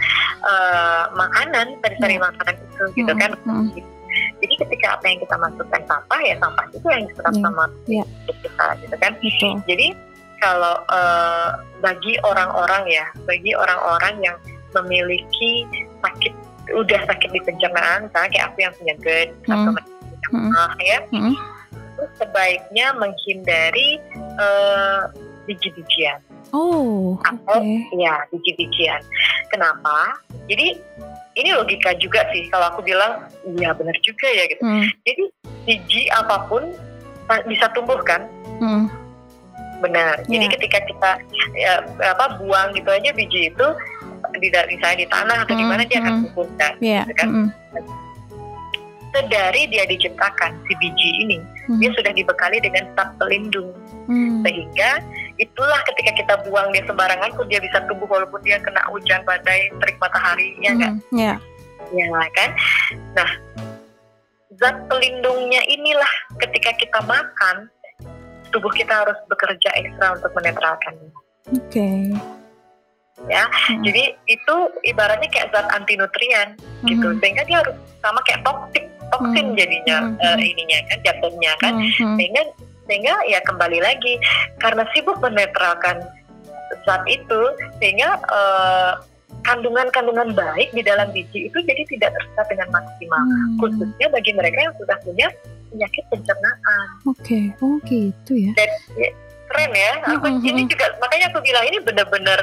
uh, 0.43 1.05
makanan 1.15 1.79
dari 1.81 1.97
dari 1.97 2.17
Ya. 2.19 2.23
makanan 2.27 2.55
itu 2.59 2.85
gitu 2.99 3.13
Mhm, 3.15 3.21
kan 3.23 3.31
mhm. 3.47 3.71
jadi 4.43 4.55
ketika 4.67 4.87
apa 4.99 5.05
yang 5.07 5.19
kita 5.23 5.37
masukkan 5.39 5.81
sampah 5.87 6.21
ya 6.21 6.35
sampah 6.37 6.65
itu 6.69 6.87
yang 6.91 7.03
diserap 7.07 7.33
Ya. 7.33 7.41
sama 7.41 7.65
tubuh 7.87 8.37
kita 8.43 8.67
gitu 8.83 8.97
kan 8.99 9.13
Betul. 9.17 9.55
jadi 9.65 9.87
kalau 10.43 10.75
eh, 10.85 11.49
bagi 11.79 12.19
orang-orang 12.21 12.83
ya 12.91 13.07
bagi 13.25 13.55
orang-orang 13.55 14.15
yang 14.21 14.37
memiliki 14.75 15.63
sakit 16.03 16.35
udah 16.73 17.01
sakit 17.07 17.31
di 17.31 17.41
pencernaan 17.41 18.07
misalnya 18.07 18.31
kayak 18.31 18.47
aku 18.51 18.59
yang 18.61 18.75
punya 18.75 18.95
GERD 18.99 19.31
atau 19.47 19.71
Hmm. 19.71 19.77
macam 19.77 19.91
Hmm. 20.33 20.53
ya 20.81 20.99
itu 21.93 22.03
sebaiknya 22.17 22.87
menghindari 22.97 24.01
eh, 24.37 25.01
biji-bijian 25.45 26.19
Oh, 26.51 27.17
oke. 27.17 27.25
atau 27.25 27.65
ya 27.97 28.29
biji-bijian. 28.29 29.01
Kenapa? 29.49 30.21
Jadi 30.47 30.77
ini 31.33 31.51
logika 31.51 31.97
juga 31.97 32.29
sih 32.29 32.45
kalau 32.49 32.69
aku 32.69 32.81
bilang 32.83 33.25
iya 33.57 33.73
benar 33.73 33.97
juga 34.01 34.29
ya 34.29 34.45
gitu. 34.47 34.61
Mhm, 34.61 34.85
Jadi 35.03 35.23
biji 35.65 36.03
apa 36.09 36.45
pun 36.45 36.77
ta- 37.25 37.45
bisa 37.45 37.73
tumbuh 37.73 37.97
kan? 38.05 38.29
mhm. 38.61 38.85
Benar. 39.83 40.15
Jadi 40.31 40.47
Ya. 40.47 40.53
ketika 40.55 40.79
kita 40.87 41.11
ya, 41.59 41.73
apa 42.15 42.39
buang 42.39 42.71
gitu 42.79 42.87
aja 42.89 43.11
biji 43.13 43.51
itu 43.51 43.67
di 44.39 44.49
misalnya 44.49 44.99
di 45.03 45.09
tanah 45.11 45.37
atau 45.45 45.55
di 45.59 45.65
Hmm, 45.67 45.71
mana 45.75 45.83
dia 45.85 45.99
akan 46.01 46.13
hmm. 46.15 46.23
tumbuh 46.31 46.49
kan? 46.57 46.73
Iya. 46.79 47.03
Gitu 47.05 47.15
kan? 47.19 47.29
mhm, 47.29 47.49
Sedari 49.13 49.69
dia 49.69 49.85
diciptakan 49.85 50.57
si 50.65 50.73
biji 50.81 51.11
ini, 51.29 51.37
mhm, 51.69 51.85
dia 51.85 51.91
sudah 51.93 52.17
dibekali 52.17 52.57
dengan 52.65 52.89
zat 52.97 53.13
pelindung 53.21 53.69
mhm. 54.09 54.41
sehingga 54.41 55.05
itulah 55.37 55.81
ketika 55.93 56.11
kita 56.17 56.35
buang 56.49 56.73
dia 56.73 56.81
sembarangan 56.89 57.29
pun 57.37 57.45
dia 57.49 57.61
bisa 57.61 57.83
tumbuh 57.91 58.09
walaupun 58.09 58.41
dia 58.41 58.57
kena 58.63 58.81
hujan 58.89 59.21
badai 59.29 59.69
terik 59.85 59.97
matahari 60.01 60.57
ya 60.65 60.73
enggak 60.73 60.93
Iya. 61.13 61.35
ya 61.93 62.29
kan 62.37 62.51
nah 63.17 63.31
zat 64.61 64.77
pelindungnya 64.89 65.61
inilah 65.69 66.13
ketika 66.41 66.73
kita 66.77 66.99
makan 67.05 67.69
tubuh 68.53 68.73
kita 68.73 68.93
harus 68.93 69.19
bekerja 69.27 69.69
ekstra 69.81 70.17
untuk 70.17 70.31
menetralkannya 70.37 71.11
Oke. 71.53 71.89
ya 73.31 73.45
Mhm, 73.47 73.83
jadi 73.87 74.03
itu 74.27 74.55
ibaratnya 74.89 75.29
kayak 75.31 75.51
zat 75.55 75.69
anti 75.75 75.95
nutrien 75.95 76.59
gitu 76.87 77.09
mhm, 77.13 77.19
sehingga 77.23 77.43
dia 77.47 77.59
harus 77.63 77.77
sama 78.03 78.19
kayak 78.27 78.43
toksik 78.43 78.85
toksin 79.13 79.47
Hmm. 79.53 79.59
jadinya 79.59 79.99
Hmm. 80.01 80.17
eh, 80.41 80.51
ininya 80.53 80.79
kan 80.89 80.99
jatuhnya 81.05 81.53
kan 81.61 81.73
mhm, 81.77 82.17
sehingga 82.19 82.43
sehingga 82.89 83.15
ya 83.31 83.39
kembali 83.47 83.79
lagi 83.79 84.19
karena 84.59 84.83
sibuk 84.91 85.21
menetralkan 85.23 86.03
zat 86.89 87.03
itu 87.07 87.41
sehingga 87.79 88.17
eh, 88.19 88.93
kandungan-kandungan 89.43 90.33
baik 90.39 90.71
di 90.73 90.83
dalam 90.83 91.11
biji 91.11 91.51
itu 91.51 91.59
jadi 91.63 91.83
tidak 91.91 92.11
terserap 92.15 92.47
dengan 92.49 92.69
maksimal 92.81 93.23
mhm. 93.23 93.59
khususnya 93.61 94.07
bagi 94.11 94.33
mereka 94.35 94.59
yang 94.71 94.75
sudah 94.81 94.99
punya 95.05 95.29
penyakit 95.73 96.05
pencernaan 96.13 96.87
Oke, 97.09 97.57
oh 97.59 97.81
gitu 97.83 98.33
ya. 98.37 98.53
keren 99.53 99.69
ya 99.77 99.93
aku 100.09 100.33
Mhm, 100.33 100.49
ini 100.49 100.63
mhm. 100.65 100.71
juga 100.73 100.87
makanya 100.97 101.29
aku 101.29 101.45
bilang 101.45 101.65
ini 101.69 101.77
benar-benar 101.85 102.41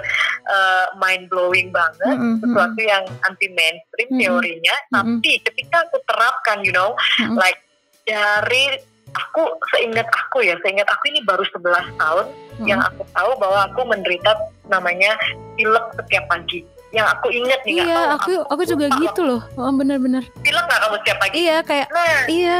mind 0.93 1.25
blowing 1.25 1.73
banget 1.73 2.17
Mhm, 2.17 2.37
sesuatu 2.37 2.81
yang 2.81 3.01
anti 3.25 3.49
mainstream 3.49 4.09
Mhm. 4.13 4.19
teorinya 4.21 4.75
Mhm. 4.93 5.17
tapi 5.17 5.29
ketika 5.41 5.89
aku 5.89 5.97
terapkan 6.05 6.61
you 6.61 6.69
know 6.69 6.93
Mhm. 7.25 7.33
like 7.33 7.57
dari 8.05 8.77
aku 9.09 9.41
seingat 9.73 10.05
aku 10.05 10.45
ya, 10.45 10.53
seingat 10.61 10.85
aku 10.85 11.09
ini 11.09 11.25
baru 11.25 11.41
11 11.49 11.81
tahun 11.97 12.25
Mm. 12.61 12.67
yang 12.69 12.77
aku 12.77 13.01
tahu 13.09 13.31
bahwa 13.41 13.65
aku 13.65 13.81
menderita 13.89 14.37
namanya 14.69 15.17
pilek 15.57 15.85
setiap 15.97 16.29
pagi. 16.29 16.61
Yang 16.89 17.07
aku 17.17 17.27
ingat 17.29 17.59
nih, 17.65 17.85
Iya, 17.85 17.93
tahu 17.93 18.09
aku 18.13 18.31
aku 18.53 18.61
juga 18.65 18.85
lupa 18.89 19.01
gitu 19.01 19.21
loh. 19.25 19.41
Oh, 19.57 19.73
bener-bener. 19.73 20.25
pilek 20.41 20.61
nggak 20.61 20.79
kamu 20.81 20.95
setiap 21.01 21.17
pagi? 21.21 21.33
Iya, 21.41 21.57
kayak 21.61 21.87
Nah, 21.89 22.17
iya. 22.29 22.59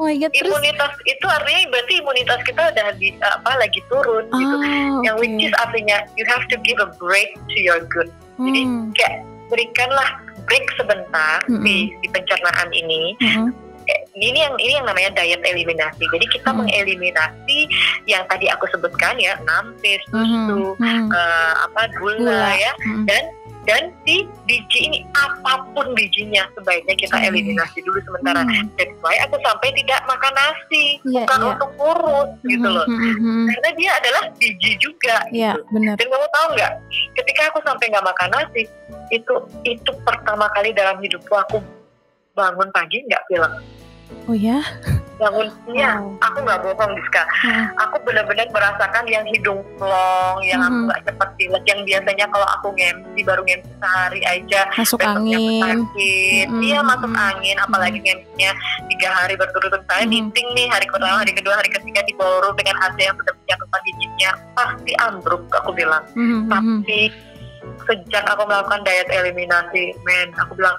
Oh 0.00 0.08
my 0.08 0.16
god, 0.16 0.32
terus 0.32 0.48
imunitas 0.48 0.92
itu 1.04 1.26
artinya 1.28 1.62
berarti 1.68 1.92
imunitas 2.00 2.40
kita 2.48 2.62
udah 2.72 2.86
di, 2.96 3.12
apa 3.20 3.52
lagi 3.60 3.80
turun 3.86 4.24
gitu. 4.32 4.56
Ah, 4.56 4.96
Yang 5.04 5.14
oke. 5.14 5.20
which 5.20 5.44
is 5.44 5.52
artinya 5.60 5.96
you 6.16 6.24
have 6.24 6.40
to 6.48 6.56
give 6.64 6.80
a 6.80 6.88
break 6.96 7.36
to 7.52 7.58
your 7.60 7.84
good. 7.92 8.08
Jadi 8.40 8.60
Hmm, 8.64 8.88
kayak 8.96 9.20
berikanlah 9.52 10.08
break 10.48 10.64
sebentar 10.74 11.44
Mm-mm. 11.44 11.60
di, 11.60 11.92
di 12.00 12.08
pencernaan 12.08 12.72
ini. 12.72 13.12
mm-mm. 13.20 13.52
Kayak 13.84 14.02
Ini 14.16 14.38
yang 14.40 14.54
ini 14.56 14.72
yang 14.76 14.86
namanya 14.86 15.10
diet 15.12 15.40
eliminasi. 15.40 16.04
Jadi 16.06 16.24
kita 16.32 16.48
Mm. 16.48 16.64
mengeliminasi 16.64 17.58
yang 18.04 18.24
tadi 18.24 18.48
aku 18.48 18.64
sebutkan 18.68 19.16
ya, 19.16 19.36
nampis, 19.42 20.00
susu, 20.08 20.76
Mhm, 20.76 20.80
mhm. 20.80 21.06
eh, 21.10 21.52
apa 21.60 21.82
gula, 21.96 22.24
Gula. 22.24 22.50
ya, 22.54 22.72
Mhm. 22.80 23.04
dan 23.04 23.22
dan 23.68 23.92
si 24.02 24.24
biji 24.48 24.88
ini 24.88 24.98
apa 25.12 25.68
pun 25.70 25.92
bijinya 25.92 26.48
sebaiknya 26.56 26.96
kita 26.96 27.16
Hmm. 27.16 27.28
eliminasi 27.28 27.78
dulu 27.84 28.00
sementara. 28.02 28.40
Hmm. 28.42 28.66
That's 28.74 28.96
why 29.04 29.16
aku 29.20 29.36
sampai 29.44 29.68
tidak 29.76 30.00
makan 30.08 30.32
nasi, 30.32 30.96
Iya, 31.04 31.28
bukan 31.28 31.38
iya. 31.38 31.48
untuk 31.52 31.70
kurus 31.76 32.30
gitu 32.42 32.68
Mhm, 32.68 32.76
loh. 32.76 32.86
mhm, 32.88 33.12
mhm. 33.14 33.44
Karena 33.52 33.70
dia 33.76 33.90
adalah 34.00 34.22
biji 34.34 34.72
juga. 34.80 35.16
Iya, 35.28 35.50
gitu. 35.60 35.68
benar. 35.76 35.94
Dan 36.00 36.06
kamu 36.08 36.26
tahu 36.32 36.46
nggak, 36.56 36.72
ketika 37.20 37.42
aku 37.52 37.58
sampai 37.62 37.84
nggak 37.88 38.06
makan 38.06 38.28
nasi, 38.32 38.62
itu 39.10 39.34
itu 39.62 39.90
pertama 40.02 40.46
kali 40.50 40.72
dalam 40.72 40.96
hidupku 40.98 41.34
aku 41.34 41.58
bangun 42.32 42.68
pagi 42.72 43.04
nggak 43.04 43.22
pilek. 43.28 43.52
Oh 44.26 44.34
ya? 44.34 44.58
Bangun, 45.20 45.48
iya, 45.76 46.00
Wow. 46.00 46.16
aku 46.24 46.38
nggak 46.40 46.60
bohong 46.64 46.92
Diska. 46.96 47.22
Heeh. 47.44 47.66
Aku 47.76 48.00
benar-benar 48.08 48.48
merasakan 48.48 49.04
yang 49.04 49.20
hidung 49.28 49.60
plong, 49.76 50.40
yang 50.48 50.64
aku 50.64 50.72
Mhm. 50.80 50.86
nggak 50.88 51.00
cepat 51.12 51.28
pilek, 51.36 51.64
yang 51.68 51.80
biasanya 51.84 52.24
kalau 52.32 52.48
aku 52.48 52.68
ngemsi 52.72 53.20
baru 53.28 53.42
ngemsi 53.44 53.72
sehari 53.76 54.20
aja, 54.24 54.60
Masuk 54.80 55.00
angin. 55.04 55.60
sakit, 55.60 56.46
Mhm, 56.48 56.62
iya 56.64 56.80
masuk 56.80 57.12
angin, 57.12 57.56
apalagi 57.60 58.00
ngemsinya 58.00 58.50
tiga 58.88 59.08
hari 59.12 59.34
berturut-turut 59.36 59.84
saya 59.84 60.08
Mhm. 60.08 60.10
meeting 60.10 60.48
nih 60.56 60.66
hari 60.72 60.86
pertama, 60.88 61.20
hari 61.20 61.32
kedua, 61.36 61.54
hari 61.60 61.68
ketiga 61.68 62.00
di 62.08 62.12
ballroom 62.16 62.56
dengan 62.56 62.76
hasil 62.80 63.02
yang 63.04 63.16
sudah 63.20 63.34
menjatuhkan 63.36 63.80
giginya 63.84 64.30
pasti 64.56 64.92
ambruk 64.96 65.42
aku 65.52 65.70
bilang. 65.76 66.04
Mhm, 66.16 66.48
mhm. 66.48 66.48
Tapi 66.48 67.00
sejak 67.84 68.24
aku 68.24 68.42
melakukan 68.48 68.80
diet 68.88 69.08
eliminasi, 69.12 69.92
men, 70.08 70.32
aku 70.40 70.56
bilang 70.56 70.72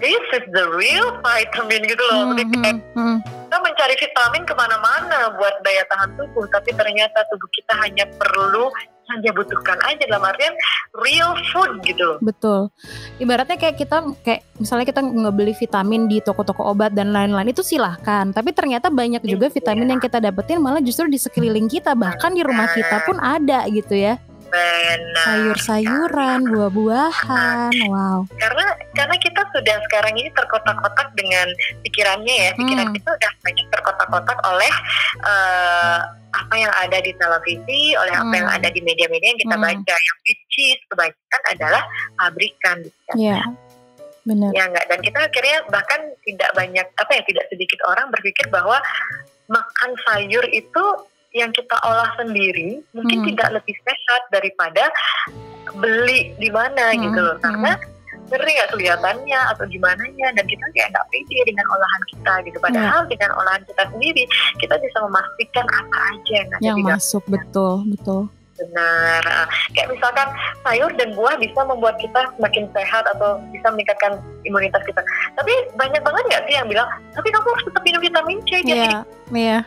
this 0.00 0.24
is 0.36 0.44
the 0.52 0.66
real 0.74 1.14
vitamin 1.20 1.80
gitu 1.84 2.02
loh. 2.10 2.34
Kayak 2.34 2.48
Mhm, 2.52 2.96
mhm. 2.96 3.16
kita 3.24 3.56
mencari 3.60 3.94
vitamin 3.98 4.42
ke 4.44 4.54
mana-mana 4.56 5.18
buat 5.38 5.54
daya 5.62 5.84
tahan 5.88 6.10
tubuh, 6.18 6.44
tapi 6.50 6.70
ternyata 6.74 7.24
tubuh 7.30 7.48
kita 7.54 7.72
hanya 7.80 8.04
perlu 8.18 8.68
dia 9.20 9.36
butuhkan 9.36 9.76
aja 9.84 10.00
dalam 10.08 10.24
artian 10.24 10.56
real 11.04 11.36
food 11.52 11.84
gitu 11.84 12.00
loh. 12.02 12.18
Betul. 12.24 12.72
Ibaratnya 13.20 13.60
kayak 13.60 13.76
kita 13.76 14.00
kayak 14.24 14.42
misalnya 14.56 14.88
kita 14.88 15.00
ngebeli 15.04 15.52
vitamin 15.54 16.08
di 16.08 16.24
toko-toko 16.24 16.64
obat 16.72 16.96
dan 16.96 17.12
lain-lain 17.12 17.52
itu 17.52 17.60
silahkan. 17.60 18.32
Tapi 18.32 18.50
ternyata 18.56 18.88
banyak 18.88 19.20
juga 19.22 19.52
Iya. 19.52 19.54
vitamin 19.60 19.92
yang 19.92 20.02
kita 20.02 20.18
dapetin 20.24 20.58
malah 20.58 20.80
justru 20.80 21.06
di 21.06 21.20
sekeliling 21.20 21.68
kita 21.68 21.92
bahkan 21.92 22.32
di 22.32 22.40
rumah 22.40 22.72
kita 22.72 23.04
pun 23.04 23.20
ada 23.20 23.68
gitu 23.68 23.92
ya. 23.92 24.16
Sayur-sayuran, 25.24 26.40
buah-buahan. 26.50 27.72
Wow. 27.90 28.26
Karena 28.38 28.66
karena 28.94 29.16
kita 29.18 29.42
sudah 29.54 29.76
sekarang 29.88 30.14
ini 30.18 30.30
terkotak-kotak 30.34 31.10
dengan 31.18 31.46
pikirannya 31.82 32.34
ya, 32.34 32.50
pikiran 32.58 32.86
Hmm. 32.90 32.96
kita 32.96 33.08
udah 33.14 33.32
banyak 33.42 33.66
terkotak-kotak 33.72 34.38
oleh 34.46 34.72
eh, 35.24 35.98
apa 36.34 36.54
yang 36.58 36.72
ada 36.74 36.98
di 36.98 37.14
televisi, 37.14 37.94
oleh 37.94 38.14
apa 38.14 38.26
Hmm. 38.26 38.38
yang 38.42 38.48
ada 38.50 38.68
di 38.70 38.80
media-media 38.82 39.28
yang 39.34 39.40
kita 39.40 39.56
Hmm. 39.56 39.64
baca, 39.64 39.94
yang 39.94 40.16
which 40.26 40.56
is 40.58 40.80
kebanyakan 40.90 41.42
adalah 41.54 41.82
pabrikan. 42.18 42.78
Iya. 43.14 43.42
Benar. 44.24 44.50
Ya 44.56 44.64
enggak 44.72 44.88
dan 44.88 44.98
kita 45.04 45.18
akhirnya 45.20 45.58
bahkan 45.68 46.00
tidak 46.24 46.50
banyak 46.56 46.86
apa 46.96 47.10
ya 47.12 47.22
tidak 47.28 47.44
sedikit 47.52 47.76
orang 47.84 48.08
berpikir 48.08 48.48
bahwa 48.48 48.80
makan 49.52 49.90
sayur 50.08 50.44
itu 50.48 50.84
yang 51.34 51.50
kita 51.50 51.74
olah 51.82 52.14
sendiri 52.14 52.78
mungkin 52.94 53.18
Hmm. 53.20 53.26
tidak 53.28 53.48
lebih 53.52 53.74
sehat 53.82 54.22
daripada 54.30 54.86
beli 55.74 56.30
di 56.38 56.48
mana 56.48 56.94
Hmm, 56.94 57.02
gitu 57.02 57.20
loh. 57.20 57.34
hmm. 57.34 57.42
karena 57.42 57.72
ngeri 58.24 58.50
nggak 58.56 58.70
kelihatannya 58.72 59.40
atau 59.52 59.64
gimana 59.68 60.00
dan 60.16 60.46
kita 60.46 60.64
kayak 60.72 60.88
nggak 60.90 61.06
pede 61.12 61.38
dengan 61.44 61.66
olahan 61.68 62.02
kita 62.08 62.34
gitu. 62.48 62.58
Padahal 62.58 63.00
dengan 63.04 63.30
olahan 63.36 63.62
kita 63.62 63.82
sendiri 63.90 64.24
kita 64.56 64.74
bisa 64.80 64.98
memastikan 65.02 65.66
apa 65.68 65.96
aja 66.08 66.32
yang 66.32 66.48
ada 66.48 66.62
Yang 66.62 66.76
di 66.78 66.84
masuk 66.88 67.22
betul, 67.28 67.74
betul. 67.92 68.22
benar. 68.54 69.22
Kayak 69.74 69.88
misalkan 69.92 70.28
sayur 70.62 70.90
dan 70.94 71.10
buah 71.12 71.36
bisa 71.36 71.60
membuat 71.64 71.98
kita 71.98 72.30
semakin 72.32 72.64
sehat 72.70 73.04
atau 73.04 73.42
bisa 73.50 73.66
meningkatkan 73.68 74.16
imunitas 74.42 74.80
kita. 74.82 75.02
Tapi 75.34 75.52
banyak 75.74 76.00
banget 76.00 76.24
nggak 76.24 76.42
sih 76.48 76.54
yang 76.54 76.66
bilang 76.66 76.86
tapi 77.12 77.28
kamu 77.28 77.44
harus 77.44 77.64
tetap 77.66 77.82
minum 77.82 78.00
vitamin 78.00 78.38
C 78.40 78.50
jadi 78.62 78.88
Iya, 78.88 78.98
iya, 79.34 79.58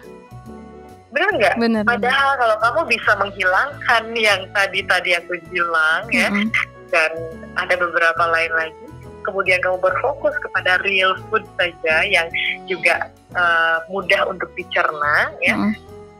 benar 1.07 1.29
nggak 1.33 1.55
benar. 1.57 1.83
padahal 1.83 2.31
kalau 2.35 2.55
kamu 2.59 2.81
bisa 2.91 3.11
menghilangkan 3.15 4.03
yang 4.13 4.41
tadi 4.51 4.79
tadi 4.83 5.11
aku 5.15 5.39
bilang 5.47 6.03
ya 6.11 6.27
Mm-mm. 6.27 6.51
dan 6.91 7.11
ada 7.55 7.75
beberapa 7.75 8.23
lain 8.27 8.51
lagi 8.51 8.85
kemudian 9.23 9.59
kamu 9.59 9.79
berfokus 9.79 10.35
kepada 10.39 10.79
real 10.83 11.15
food 11.27 11.43
saja 11.55 12.03
yang 12.03 12.27
juga 12.63 13.07
eh, 13.31 13.77
mudah 13.87 14.27
untuk 14.27 14.51
dicerna 14.53 15.31
ya 15.39 15.55
Mm-mm. 15.55 15.73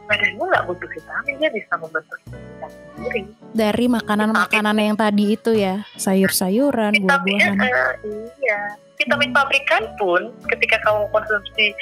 badanmu 0.08 0.42
nggak 0.42 0.64
butuh 0.64 0.88
vitamin 0.88 1.34
dia 1.36 1.50
bisa 1.52 1.72
membentuk 1.76 2.18
sendiri 2.96 3.22
Dari 3.48 3.86
makanan-makanan 3.88 4.76
yang 4.76 4.92
tadi 4.92 5.32
itu 5.32 5.56
ya, 5.56 5.80
sayur-sayuran, 5.96 6.92
vitamin 6.92 7.40
buah-buahan. 7.40 7.56
eh, 7.64 7.92
iya 8.36 8.60
vitamin 8.98 9.30
pabrikan 9.30 9.82
pun 9.96 10.34
ketika 10.50 10.82
kamu 10.82 11.06
konsumsi 11.14 11.72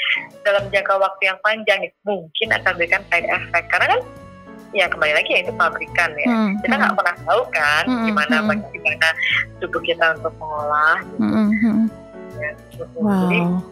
dalam 0.44 0.68
jangka 0.68 0.94
waktu 1.00 1.32
yang 1.32 1.38
panjang 1.40 1.80
mungkin 2.04 2.48
akan 2.52 2.70
memberikan 2.76 3.02
side 3.08 3.28
effect. 3.28 3.66
Karena 3.72 3.86
kan 3.96 4.00
ya 4.76 4.86
kembali 4.92 5.12
lagi 5.16 5.30
ya 5.32 5.40
itu 5.48 5.52
pabrikan 5.56 6.10
ya. 6.20 6.28
Hmm, 6.28 6.50
kita 6.60 6.74
hmm, 6.76 6.82
nggak 6.84 6.94
pernah 7.00 7.16
tahu 7.24 7.42
kan 7.54 7.84
Mm-mm, 7.88 8.04
gimana 8.12 8.36
mm-mm. 8.44 8.50
bagaimana 8.52 9.08
tubuh 9.62 9.82
kita 9.82 10.06
untuk 10.20 10.34
mengolah 10.36 10.98
mm-mm, 11.16 11.46
mm-mm. 11.64 11.86
jadi 12.36 12.84
Wow, 13.00 13.64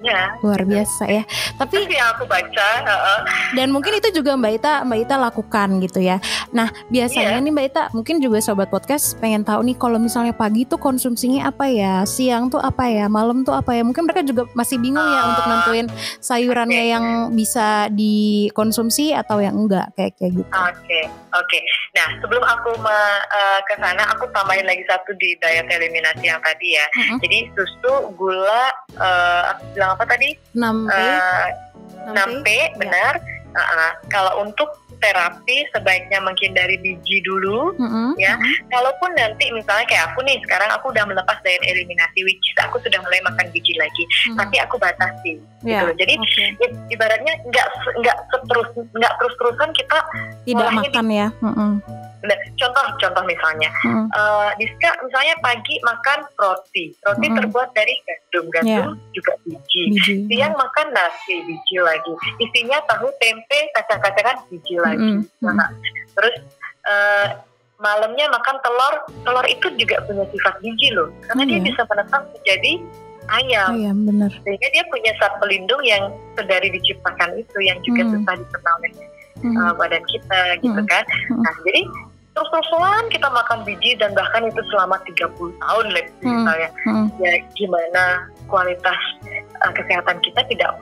ya 0.00 0.36
luar 0.40 0.62
biasa 0.62 1.04
ya. 1.06 1.22
Tapi 1.56 1.88
yang 1.88 2.12
aku 2.12 2.24
baca 2.24 2.68
heeh. 2.84 3.20
dan 3.54 3.68
mungkin 3.70 3.96
itu 3.96 4.12
juga 4.12 4.36
Mbak 4.36 4.52
Ita 4.58 4.72
Mbak 4.84 4.98
Ita 5.02 5.14
lakukan 5.18 5.68
gitu 5.80 6.00
ya. 6.00 6.20
Nah 6.50 6.68
biasanya 6.88 7.38
Iya. 7.38 7.44
nih 7.44 7.52
Mbak 7.52 7.66
Ita 7.70 7.82
mungkin 7.92 8.20
juga 8.20 8.38
sobat 8.38 8.68
podcast 8.68 9.16
pengen 9.16 9.42
tahu 9.42 9.64
nih 9.64 9.76
kalau 9.76 9.96
misalnya 9.96 10.32
pagi 10.32 10.62
tuh 10.62 10.76
konsumsinya 10.76 11.48
apa 11.48 11.66
ya, 11.66 12.04
siang 12.04 12.48
tuh 12.48 12.58
apa 12.58 12.86
ya, 12.86 13.08
malam 13.08 13.42
tuh 13.42 13.52
apa 13.52 13.72
ya. 13.72 13.82
Mungkin 13.82 14.04
mereka 14.04 14.22
juga 14.22 14.44
masih 14.52 14.76
bingung 14.76 15.00
ya 15.02 15.18
Ah. 15.18 15.28
untuk 15.30 15.44
nentuin 15.46 15.86
sayurannya 16.18 16.82
Oke. 16.82 16.92
yang 16.92 17.04
bisa 17.32 17.88
dikonsumsi 17.90 19.12
atau 19.12 19.40
yang 19.40 19.56
enggak 19.56 19.90
kayak 19.94 20.12
kayak 20.16 20.32
gitu. 20.36 20.50
Oke, 20.52 21.00
oke. 21.32 21.58
Nah, 21.96 22.08
sebelum 22.20 22.44
aku 22.44 22.76
me- 22.76 23.24
eh, 23.32 23.60
ke 23.64 23.74
sana, 23.80 24.04
aku 24.12 24.28
tambahin 24.30 24.68
lagi 24.68 24.84
satu 24.84 25.16
di 25.16 25.32
diet 25.40 25.64
eliminasi 25.64 26.28
yang 26.28 26.36
tadi 26.44 26.76
ya. 26.76 26.86
Mm-mm. 26.92 27.18
Jadi 27.24 27.38
susu, 27.56 28.12
gula, 28.12 28.68
eh, 28.94 29.42
aku 29.50 29.62
bilang 29.72 29.96
apa 29.96 30.04
tadi? 30.04 30.36
6 30.52 30.84
P, 30.84 30.92
Eh, 30.92 31.48
6 32.12 32.14
6P, 32.14 32.48
benar. 32.76 33.16
Uh, 33.56 33.64
uh, 33.64 33.90
kalau 34.12 34.44
untuk 34.44 34.68
terapi 34.96 35.64
sebaiknya 35.72 36.20
menghindari 36.20 36.76
biji 36.80 37.20
dulu. 37.20 37.72
Mm-mm, 37.76 38.16
Ya. 38.16 38.36
mm-mm. 38.36 38.68
Kalaupun 38.68 39.12
nanti 39.12 39.48
misalnya 39.52 39.84
kayak 39.88 40.12
aku 40.12 40.24
nih, 40.24 40.36
sekarang 40.44 40.68
aku 40.72 40.88
udah 40.92 41.04
melepas 41.04 41.36
diet 41.40 41.60
eliminasi, 41.64 42.24
which 42.24 42.40
is 42.40 42.56
aku 42.60 42.80
sudah 42.80 43.00
mulai 43.00 43.20
makan 43.24 43.48
biji 43.52 43.76
lagi. 43.76 44.04
Mm. 44.32 44.36
Tapi 44.40 44.56
aku 44.60 44.76
batasi. 44.76 45.32
Ya, 45.64 45.84
gitu. 45.84 46.04
Jadi 46.04 46.14
oke. 46.16 46.44
i- 46.64 46.78
ibaratnya 46.92 47.32
nggak 47.44 47.66
nggak 48.00 48.16
seterus 48.28 48.68
nggak 48.92 49.12
terus 49.20 49.34
terusan 49.36 49.70
kita 49.72 49.98
tidak 50.44 50.68
makan 50.72 51.06
ya. 51.08 51.28
Mm-mm, 51.40 51.72
Nah, 52.15 52.15
contoh 52.56 52.84
contoh 52.96 53.22
misalnya 53.24 53.70
mm-mm. 53.80 54.06
eh 54.08 54.50
Diska 54.56 54.90
misalnya 55.00 55.34
pagi 55.38 55.74
makan 55.80 56.18
roti 56.34 56.90
roti 57.00 57.26
Mm-mm. 57.26 57.36
terbuat 57.36 57.68
dari 57.72 57.94
gandum 58.02 58.46
gandum 58.50 58.88
juga 59.10 59.32
biji 59.42 59.82
Biji. 59.92 60.14
siang 60.26 60.54
makan 60.54 60.86
nasi 60.90 61.42
biji 61.42 61.76
lagi 61.78 62.12
isinya 62.38 62.78
tahu 62.84 63.06
tempe 63.16 63.58
kacang-kacangan 63.72 64.36
biji 64.48 64.76
lagi 64.76 65.20
Mm-mm, 65.20 65.52
Nah, 65.52 65.68
terus 66.12 66.34
eh, 66.84 67.28
malamnya 67.76 68.26
makan 68.26 68.56
telur 68.60 68.94
telur 69.22 69.44
itu 69.44 69.68
juga 69.76 70.00
punya 70.04 70.24
sifat 70.26 70.54
biji 70.58 70.90
loh 70.90 71.12
karena 71.24 71.42
Oh, 71.42 71.48
dia 71.48 71.58
iya? 71.60 71.66
bisa 71.66 71.80
menetas 71.84 72.22
menjadi 72.32 72.72
ayam 73.26 73.70
Ayam 73.74 73.96
bener. 74.06 74.30
sehingga 74.40 74.68
dia 74.70 74.84
punya 74.86 75.12
zat 75.18 75.34
pelindung 75.36 75.82
yang 75.82 76.08
sedari 76.32 76.70
diciptakan 76.70 77.36
itu 77.36 77.58
yang 77.60 77.76
juga 77.82 78.02
Hmm. 78.02 78.12
susah 78.16 78.34
dikenal 78.34 78.74
oleh 78.80 78.92
Mm, 79.36 79.52
uh, 79.52 79.76
badan 79.76 80.00
kita 80.08 80.56
gitu 80.64 80.80
Hmm. 80.80 80.88
kan. 80.88 81.04
Hmm. 81.28 81.44
Nah, 81.44 81.54
jadi 81.60 81.82
terus-terusan 82.36 83.08
kita 83.08 83.32
makan 83.32 83.64
biji 83.64 83.96
dan 83.96 84.12
bahkan 84.12 84.44
itu 84.44 84.60
selama 84.68 85.00
30 85.08 85.32
tahun 85.56 85.84
say, 85.90 86.04
Hmm. 86.20 86.44
misalnya 86.44 86.68
mm. 86.84 87.06
ya 87.16 87.32
gimana 87.56 88.04
kualitas 88.44 89.00
uh, 89.64 89.72
kesehatan 89.72 90.20
kita 90.20 90.44
tidak 90.52 90.76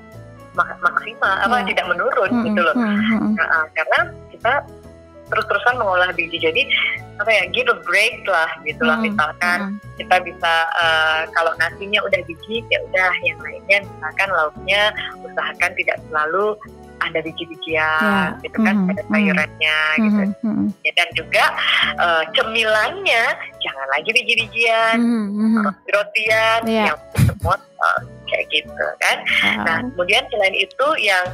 mak- 0.58 0.78
maksimal 0.82 1.30
apa 1.38 1.62
Iya. 1.62 1.66
tidak 1.70 1.84
menurun 1.94 2.30
Mm-mm, 2.34 2.46
gitu 2.50 2.60
loh 2.60 2.74
mm-mm. 2.74 3.38
Nah, 3.38 3.46
ah, 3.46 3.66
karena 3.70 3.98
kita 4.34 4.52
terus-terusan 5.24 5.80
mengolah 5.80 6.10
biji 6.12 6.36
jadi 6.36 6.62
apa 7.16 7.30
ya 7.30 7.42
give 7.54 7.70
a 7.70 7.78
break 7.86 8.26
lah 8.26 8.50
gitu 8.66 8.82
lah 8.82 8.98
Mm, 8.98 9.14
misalkan 9.14 9.58
mm. 9.72 9.78
kita 9.96 10.16
bisa 10.26 10.52
eh, 10.74 11.22
kalau 11.32 11.54
nasinya 11.56 12.02
udah 12.02 12.20
biji 12.26 12.66
ya 12.66 12.78
udah 12.90 13.12
yang 13.22 13.38
lainnya 13.40 13.78
misalkan 13.86 14.28
lauknya 14.34 14.82
usahakan 15.22 15.70
tidak 15.78 15.96
selalu 16.10 16.58
ada 17.02 17.18
biji-bijian 17.20 18.28
Ya, 18.34 18.38
gitu 18.42 18.58
kan 18.62 18.74
mhm, 18.76 18.90
ada 18.94 19.02
sayurannya 19.08 19.78
gitu 19.98 20.22
Mhm, 20.22 20.30
mhm. 20.44 20.66
Ya, 20.82 20.92
dan 20.94 21.08
juga 21.14 21.44
eh, 21.96 22.22
cemilannya 22.34 23.24
jangan 23.58 23.86
lagi 23.90 24.10
biji-bijian 24.12 24.96
Mhm, 25.00 25.24
mhm. 25.32 25.62
roti-rotian 25.64 26.60
Iya. 26.66 26.84
yang 26.92 26.98
semua 27.24 27.56
eh, 27.58 27.98
kayak 28.28 28.46
gitu 28.50 28.86
kan 29.00 29.16
Nah, 29.64 29.78
Wow. 29.82 29.90
kemudian 29.94 30.24
selain 30.30 30.56
itu 30.56 30.86
yang 31.00 31.26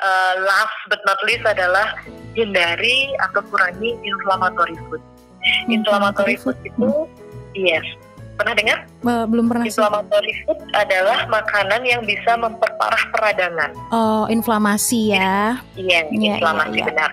uh, 0.00 0.34
last 0.44 0.76
but 0.88 1.00
not 1.08 1.16
least 1.24 1.44
adalah 1.46 1.96
hindari 2.36 3.08
atau 3.24 3.40
kurangi 3.48 3.96
inflammatory 4.02 4.76
food. 4.90 5.00
Inflammatory 5.68 6.36
food 6.36 6.56
itu, 6.64 7.08
yes, 7.54 7.84
pernah 8.34 8.52
dengar? 8.52 8.78
Belum 9.26 9.46
pernah 9.46 9.64
sih. 9.64 9.72
Inflammatory 9.72 10.32
food 10.42 10.58
adalah 10.72 11.18
makanan 11.26 11.80
yang 11.82 12.02
bisa 12.02 12.34
memperparah 12.34 13.02
peradangan. 13.10 13.70
Oh, 13.88 14.26
inflamasi 14.26 15.12
ya. 15.12 15.58
Iya, 15.74 16.10
Iya, 16.10 16.36
inflamasi 16.36 16.74
iya, 16.74 16.80
iya. 16.80 16.88
benar. 16.88 17.10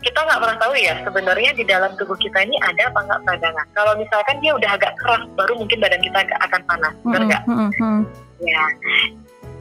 Kita 0.00 0.18
nggak 0.20 0.38
pernah 0.38 0.56
tahu 0.58 0.72
ya 0.74 0.94
sebenarnya 1.00 1.50
di 1.52 1.64
dalam 1.64 1.90
tubuh 1.94 2.16
kita 2.16 2.42
ini 2.42 2.56
ada 2.60 2.90
apa 2.90 2.98
nggak 3.00 3.20
peradangan. 3.22 3.66
Kalau 3.72 3.92
misalkan 3.94 4.36
dia 4.38 4.52
udah 4.52 4.70
agak 4.72 4.92
keras, 4.98 5.22
baru 5.32 5.52
mungkin 5.54 5.78
badan 5.78 6.00
kita 6.00 6.18
agak 6.20 6.38
akan 6.42 6.60
panas, 6.64 6.94
benar 7.02 7.22
nggak? 7.24 7.42
mhm, 7.46 7.68
mhm. 7.72 8.00
Ya, 8.40 8.64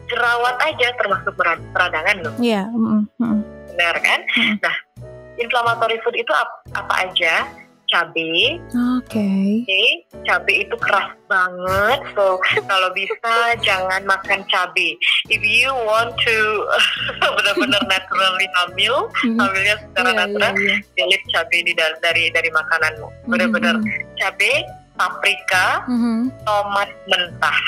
jerawat 0.05 0.57
aja 0.61 0.87
termasuk 0.97 1.33
perad- 1.33 1.63
peradangan 1.71 2.15
loh. 2.21 2.33
Iya, 2.37 2.67
mhm, 2.67 3.01
mhm. 3.17 3.39
benar 3.73 3.95
kan? 3.99 4.19
Mm. 4.35 4.55
Nah, 4.59 4.75
inflammatory 5.35 5.97
food 6.01 6.13
itu 6.13 6.29
ap- 6.29 6.61
apa 6.73 6.93
aja? 7.07 7.47
Cabai, 7.93 8.57
Oke. 8.97 9.21
oke, 9.61 9.83
cabai 10.25 10.65
itu 10.65 10.75
keras 10.81 11.13
banget. 11.29 12.01
So 12.17 12.41
kalau 12.65 12.89
bisa 12.89 13.33
jangan 13.61 14.01
makan 14.03 14.41
cabai. 14.49 14.97
If 15.29 15.45
you 15.45 15.69
want 15.69 16.17
to 16.17 16.37
benar-benar 17.37 17.85
naturally 17.85 18.49
hamil, 18.57 19.13
Mhm. 19.21 19.37
hamilnya 19.37 19.75
secara 19.77 20.09
Iya, 20.09 20.19
natural, 20.25 20.51
iya, 20.57 20.73
iya. 20.73 20.77
pilih 20.97 21.21
cabai 21.29 21.59
di 21.61 21.73
dal- 21.77 22.01
dari 22.01 22.33
dari 22.33 22.49
makananmu. 22.49 23.05
Mhm, 23.05 23.29
Benar-benar 23.29 23.75
mhm. 23.77 24.17
cabai, 24.17 24.55
paprika, 24.97 25.85
Mhm. 25.85 26.33
tomat 26.41 26.89
mentah, 27.05 27.59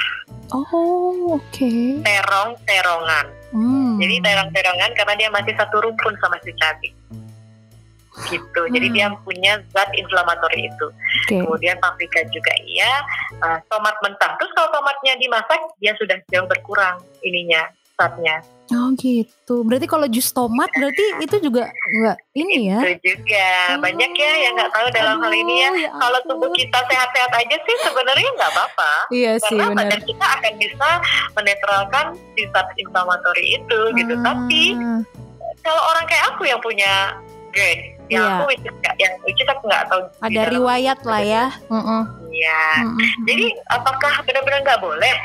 Oh, 0.49 1.37
oke. 1.37 1.73
terong-terongan. 2.01 3.25
Hmm. 3.53 3.95
Jadi 3.97 4.19
terong-terongan 4.19 4.91
karena 4.93 5.13
dia 5.15 5.29
masih 5.29 5.53
satu 5.53 5.79
rumpun 5.79 6.17
sama 6.17 6.35
si 6.41 6.49
cabai. 6.57 6.89
Gitu. 8.25 8.61
Jadi 8.71 8.87
Hmm. 8.87 8.95
dia 8.95 9.07
punya 9.21 9.53
zat 9.69 9.91
inflamatori 9.91 10.65
itu. 10.65 10.87
Oke. 11.25 11.35
Kemudian 11.41 11.75
paprika 11.77 12.23
juga 12.29 12.53
iya, 12.63 13.03
uh, 13.37 13.59
tomat 13.67 13.95
mentah. 13.99 14.39
Terus 14.39 14.51
kalau 14.53 14.71
tomatnya 14.71 15.19
dimasak, 15.19 15.59
dia 15.77 15.91
sudah 15.95 16.15
jauh 16.27 16.47
berkurang 16.47 16.95
ininya 17.21 17.67
zatnya. 17.93 18.39
Oh 18.67 18.89
gitu. 18.97 19.61
Berarti 19.61 19.85
kalau 19.85 20.09
jus 20.09 20.33
tomat 20.33 20.67
berarti 20.73 21.21
itu 21.21 21.37
juga 21.39 21.69
enggak 21.69 22.17
ini 22.33 22.73
ya? 22.73 22.79
Itu 22.81 23.13
juga 23.13 23.45
Oh. 23.71 23.79
banyak 23.79 24.11
ya 24.11 24.31
yang 24.41 24.53
nggak 24.57 24.73
tahu 24.73 24.87
dalam 24.89 25.21
hal 25.21 25.31
ini 25.31 25.53
ya. 25.61 25.69
Aduh, 25.69 25.79
ya 25.79 25.89
Kalau 25.93 26.19
tubuh 26.25 26.49
kita 26.51 26.79
sehat-sehat 26.81 27.31
aja 27.31 27.55
sih 27.61 27.75
sebenarnya 27.85 28.29
nggak 28.35 28.51
apa-apa. 28.51 28.91
Iya 29.13 29.31
sih 29.37 29.53
Karena 29.53 29.69
benar. 29.69 29.79
badan 29.85 30.01
kita 30.01 30.25
akan 30.25 30.53
bisa 30.57 30.89
menetralkan 31.35 32.05
sifat 32.33 32.67
inflamatori 32.75 33.45
itu 33.53 33.79
gitu. 33.93 34.13
Tapi 34.23 34.63
Ah, 34.75 34.99
kalau 35.61 35.81
orang 35.93 36.05
kayak 36.09 36.25
aku 36.33 36.43
yang 36.45 36.59
punya 36.59 37.13
GERD, 37.53 37.94
yang 38.07 38.21
Iya. 38.21 38.33
aku 38.35 38.43
which 38.47 38.63
is, 38.63 38.75
yang 38.97 39.13
which 39.23 39.39
is 39.39 39.49
aku 39.49 39.63
nggak 39.65 39.85
tahu. 39.87 40.01
ada 40.21 40.41
riwayat 40.47 40.99
lah 41.03 41.21
ya. 41.21 41.45
Iya. 42.29 42.63
Heeh. 42.83 43.11
Jadi 43.25 43.45
apakah 43.69 44.13
benar-benar 44.23 44.59
nggak 44.61 44.81
boleh? 44.81 45.15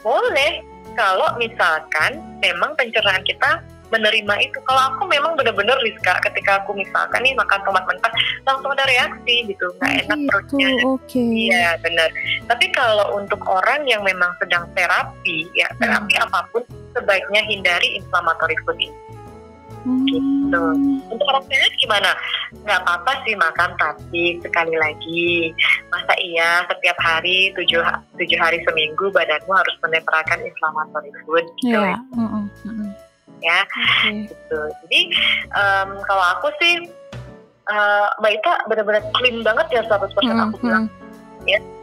Boleh 0.00 0.52
kalau 0.94 1.28
misalkan 1.36 2.10
memang 2.38 2.74
pencernaan 2.74 3.22
kita 3.22 3.62
menerima 3.88 4.34
itu. 4.44 4.58
Kalau 4.68 4.92
aku 4.92 5.08
memang 5.08 5.32
benar-benar 5.32 5.80
Rizka 5.80 6.20
ketika 6.20 6.60
aku 6.60 6.76
misalkan 6.76 7.24
nih 7.24 7.32
makan 7.32 7.56
tomat 7.64 7.84
mentah 7.88 8.12
langsung 8.44 8.68
ada 8.68 8.84
reaksi 8.84 9.48
gitu, 9.48 9.64
nggak 9.80 10.04
enak 10.04 10.18
gitu. 10.18 10.28
perutnya. 10.28 10.68
Oke. 10.84 11.24
Iya 11.48 11.68
benar. 11.80 12.08
Tapi 12.44 12.68
kalau 12.70 13.16
untuk 13.16 13.40
orang 13.48 13.88
yang 13.88 14.04
memang 14.04 14.28
sedang 14.36 14.68
terapi, 14.76 15.48
ya 15.56 15.64
Hmm. 15.72 15.80
terapi 15.80 16.14
apa 16.20 16.38
pun 16.52 16.62
sebaiknya 16.92 17.40
hindari 17.48 17.96
inflammatory 17.96 18.56
food 18.64 18.76
ini. 18.76 18.92
Hmm. 19.84 20.06
Gitu. 20.08 20.64
Untuk 21.12 21.26
orang 21.28 21.44
sehat 21.46 21.72
gimana? 21.78 22.10
Nggak 22.64 22.80
apa-apa 22.84 23.12
sih 23.28 23.34
makan, 23.36 23.70
tapi 23.76 24.22
sekali 24.40 24.74
lagi, 24.80 25.52
masa 25.92 26.14
iya 26.18 26.64
setiap 26.66 26.98
hari 26.98 27.52
tujuh, 27.54 27.80
tujuh 28.16 28.38
hari 28.40 28.58
seminggu 28.64 29.12
badanmu 29.12 29.52
harus 29.52 29.76
menetralkan 29.84 30.40
inflammatory 30.40 31.12
food 31.24 31.44
gitu 31.62 31.78
Iya. 31.78 31.94
Heeh. 32.16 32.44
Heeh. 32.64 32.88
ya. 33.44 33.58
Oke. 33.62 34.10
Gitu. 34.32 34.60
Jadi 34.86 35.00
em, 35.52 35.88
kalau 36.08 36.24
aku 36.38 36.48
sih 36.58 36.74
eh, 37.68 38.06
Mbak 38.18 38.32
Ita 38.40 38.52
benar-benar 38.66 39.02
clean 39.14 39.44
banget 39.44 39.66
ya 39.70 39.82
100% 39.84 40.08
Hmm, 40.24 40.48
aku 40.48 40.56
bilang. 40.64 40.86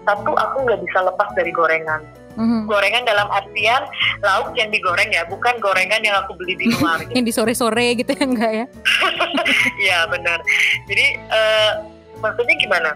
Satu, 0.05 0.37
aku 0.37 0.69
nggak 0.69 0.81
bisa 0.85 1.01
lepas 1.01 1.29
dari 1.33 1.49
gorengan. 1.49 2.01
Mhm. 2.36 2.67
Gorengan 2.67 3.03
dalam 3.07 3.27
artian 3.31 3.83
lauk 4.21 4.51
yang 4.59 4.69
digoreng 4.69 5.07
ya, 5.11 5.23
bukan 5.25 5.55
gorengan 5.63 6.03
yang 6.03 6.19
aku 6.19 6.36
beli 6.36 6.55
di 6.55 6.67
luar. 6.71 6.99
gitu. 7.03 7.13
Yang 7.17 7.25
di 7.25 7.33
sore-sore 7.33 7.88
gitu 7.95 8.11
ya 8.11 8.23
enggak 8.23 8.51
ya? 8.51 8.65
Iya 9.86 9.99
benar. 10.09 10.39
Jadi 10.88 11.05
eh, 11.15 11.71
maksudnya 12.19 12.55
gimana? 12.59 12.91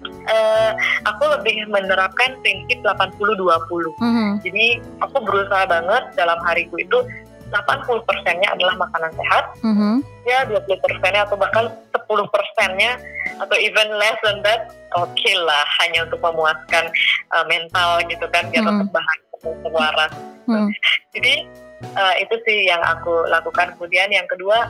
Eh, 0.00 0.70
aku 1.04 1.24
lebih 1.28 1.68
menerapkan 1.68 2.40
prinsip 2.40 2.80
80-20. 2.80 3.92
Mhm. 4.00 4.40
Jadi 4.40 4.66
aku 5.04 5.16
berusaha 5.20 5.64
banget 5.68 6.16
dalam 6.16 6.40
hariku 6.48 6.80
itu 6.80 7.04
80 7.50 8.06
persennya 8.06 8.48
adalah 8.54 8.74
makanan 8.78 9.12
sehat, 9.14 9.44
Mhm. 9.62 9.94
ya 10.26 10.46
20 10.46 10.78
persennya 10.80 11.26
atau 11.26 11.36
bahkan 11.36 11.66
10 11.92 12.26
persennya 12.30 12.96
atau 13.42 13.56
even 13.58 13.88
less 13.98 14.16
than 14.22 14.38
that, 14.46 14.70
oke 14.94 15.30
lah 15.46 15.64
hanya 15.84 16.06
untuk 16.06 16.22
memuaskan 16.22 16.88
eh, 17.30 17.44
mental 17.46 18.00
gitu 18.06 18.26
kan 18.30 18.46
biar 18.50 18.62
Hmm. 18.62 18.82
tetap 18.82 18.88
bahagia 18.94 19.70
waras. 19.70 20.12
Hmm. 20.46 20.68
Jadi 21.14 21.34
eh, 21.80 22.14
itu 22.20 22.34
sih 22.44 22.68
yang 22.68 22.82
aku 22.84 23.24
lakukan. 23.30 23.72
Kemudian 23.78 24.12
yang 24.12 24.28
kedua 24.28 24.68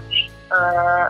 eh, 0.51 1.07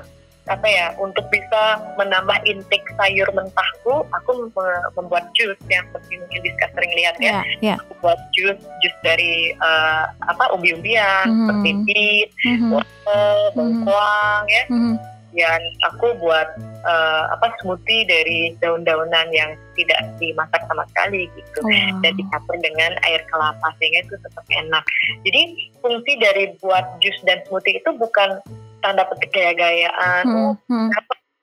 apa 0.51 0.67
ya 0.67 0.87
untuk 0.99 1.23
bisa 1.31 1.79
menambah 1.95 2.43
intake 2.43 2.85
sayur 2.99 3.31
mentahku, 3.31 4.03
aku 4.11 4.51
me- 4.51 4.89
membuat 4.99 5.31
jus 5.39 5.55
yang 5.71 5.87
seperti 5.95 6.19
mungkin 6.19 6.41
Rizka 6.43 6.67
sering 6.75 6.93
lihat 6.99 7.17
ya. 7.23 7.39
Ya, 7.39 7.43
ya. 7.63 7.75
Aku 7.79 7.93
buat 8.03 8.19
jus 8.35 8.59
jus 8.83 8.95
dari 9.07 9.55
eh, 9.55 10.05
apa 10.27 10.51
umbi-umbian 10.51 11.27
Mhm. 11.31 11.47
seperti 11.47 11.71
beet, 11.87 12.29
Mhm. 12.43 12.69
wortel, 12.75 13.37
bengkoang 13.55 14.45
ya. 14.51 14.65
Mhm. 14.69 14.95
Dan 15.31 15.63
aku 15.87 16.19
buat 16.19 16.49
eh, 16.81 17.25
apa 17.31 17.53
smoothie 17.63 18.09
dari 18.09 18.57
daun-daunan 18.59 19.29
yang 19.31 19.53
tidak 19.79 20.01
dimasak 20.19 20.59
sama 20.67 20.83
sekali 20.91 21.29
gitu 21.37 21.61
Wow. 21.63 22.01
dan 22.03 22.13
dicampur 22.17 22.57
dengan 22.59 22.97
air 23.07 23.21
kelapa 23.31 23.69
sehingga 23.79 24.03
itu 24.03 24.17
tetap 24.19 24.45
enak. 24.51 24.85
Jadi 25.23 25.43
fungsi 25.79 26.13
dari 26.19 26.45
buat 26.59 26.83
jus 26.99 27.15
dan 27.23 27.39
smoothie 27.47 27.79
itu 27.79 27.91
bukan 27.95 28.41
tanda 28.81 29.05
petik 29.07 29.31
gaya-gayaan. 29.31 30.23
Hmm, 30.25 30.37
Oh, 30.37 30.53
hmm. 30.67 30.89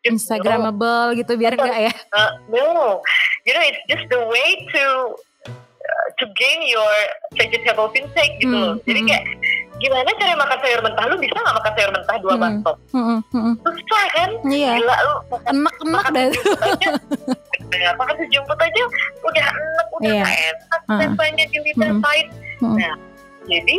Instagramable 0.04 1.16
gitu 1.16 1.36
biar 1.36 1.54
enggak 1.54 1.80
ya? 1.84 1.94
No, 2.14 2.18
uh, 2.18 2.32
no, 2.48 2.64
you 3.44 3.52
know 3.52 3.60
it's 3.62 3.82
just 3.88 4.08
the 4.08 4.22
way 4.24 4.50
to 4.72 4.84
uh, 5.44 6.08
to 6.16 6.24
gain 6.34 6.64
your 6.64 6.88
vegetable 7.36 7.92
intake 7.92 8.40
gitu 8.40 8.50
Hmm, 8.50 8.64
loh. 8.64 8.76
Jadi 8.84 9.00
hmm. 9.00 9.10
kayak 9.10 9.24
gimana 9.78 10.10
cara 10.16 10.34
makan 10.34 10.58
sayur 10.58 10.80
mentah? 10.80 11.04
Lu 11.06 11.16
bisa 11.18 11.36
nggak 11.36 11.56
makan 11.56 11.72
sayur 11.76 11.92
mentah 11.92 12.16
dua 12.18 12.34
Hmm. 12.34 12.42
baso? 12.42 12.72
Mhm, 12.96 13.18
mhm. 13.30 13.54
Susah 13.62 14.06
kan? 14.10 14.30
Iya. 14.48 14.72
Gila 14.80 14.96
lu 14.98 15.14
Enak-enak 15.28 15.76
makan 15.86 16.12
dah. 16.14 16.26
sejumput 16.32 16.62
aja 16.64 16.90
ya, 17.76 17.90
makan 17.94 18.16
sejumput 18.18 18.58
aja 18.58 18.82
udah 19.22 19.44
enak 19.44 19.88
udah 19.92 20.10
Iya. 20.10 20.24
enak 20.24 20.82
Heeh. 20.88 21.00
rasanya 21.04 21.46
di 21.46 21.58
lidah 21.62 21.90
Mm-mm. 21.92 22.02
pahit 22.02 22.28
Mm-mm. 22.58 22.78
nah 22.80 22.96
jadi 23.46 23.78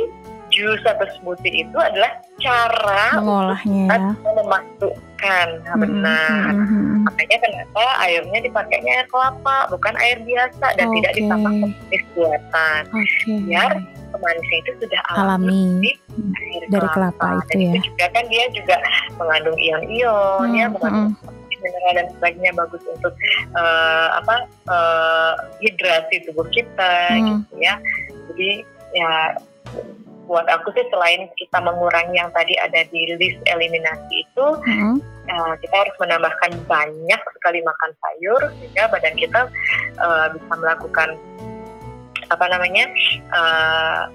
jus 0.59 0.83
atau 0.83 1.07
smoothie 1.17 1.63
itu 1.63 1.79
adalah 1.79 2.11
cara 2.43 3.15
Mengolahnya 3.15 3.87
ya. 3.87 4.11
memasukkan 4.27 5.49
nah, 5.63 5.75
Mhm, 5.75 5.81
benar 5.81 6.51
mhm, 6.51 6.67
mhm. 6.67 6.99
makanya 7.07 7.37
kenapa 7.39 7.85
airnya 8.03 8.39
dipakainya 8.43 8.93
air 8.93 9.07
kelapa 9.07 9.57
bukan 9.71 9.95
air 9.97 10.19
biasa 10.21 10.67
dan 10.75 10.87
tidak 10.91 11.13
Oke. 11.13 11.19
ditambah 11.23 11.53
manis 11.63 12.03
buatan 12.13 12.83
Oke. 12.91 13.33
biar 13.47 13.71
pemanisnya 14.09 14.59
itu 14.59 14.73
sudah 14.83 15.01
alami 15.09 15.63
Alami 15.79 15.91
air 16.35 16.63
dari 16.69 16.89
kelapa 16.91 17.27
Dan 17.47 17.59
itu 17.61 17.79
ya. 17.79 17.83
juga 17.87 18.05
kan 18.11 18.25
dia 18.27 18.45
juga 18.51 18.77
mengandung 19.15 19.57
ion-ion 19.57 20.49
ya 20.51 20.67
Hmm, 20.67 20.75
mengandung 20.75 21.15
mineral 21.49 21.93
dan 21.93 22.07
sebagainya 22.15 22.53
bagus 22.55 22.83
untuk 22.89 23.15
eh, 23.53 24.09
apa 24.15 24.35
eh, 24.67 25.33
hidrasi 25.61 26.17
tubuh 26.25 26.47
kita 26.51 26.95
Hmm. 27.15 27.43
gitu 27.43 27.55
ya 27.59 27.75
jadi 28.29 28.51
ya 28.89 29.11
buat 30.29 30.45
aku 30.45 30.69
sih 30.77 30.85
selain 30.93 31.25
kita 31.41 31.59
mengurangi 31.65 32.21
yang 32.21 32.29
tadi 32.37 32.53
ada 32.61 32.85
di 32.93 33.17
list 33.17 33.41
eliminasi 33.49 34.29
itu, 34.29 34.47
Mm-mm. 34.61 35.01
uh, 35.33 35.55
kita 35.65 35.75
harus 35.75 35.97
menambahkan 35.97 36.53
banyak 36.69 37.21
sekali 37.33 37.65
makan 37.65 37.91
sayur 38.05 38.43
sehingga 38.61 38.93
badan 38.93 39.17
kita 39.17 39.41
uh, 39.99 40.27
bisa 40.37 40.53
melakukan 40.61 41.17
apa 42.29 42.45
namanya 42.53 42.85
uh, 43.33 44.13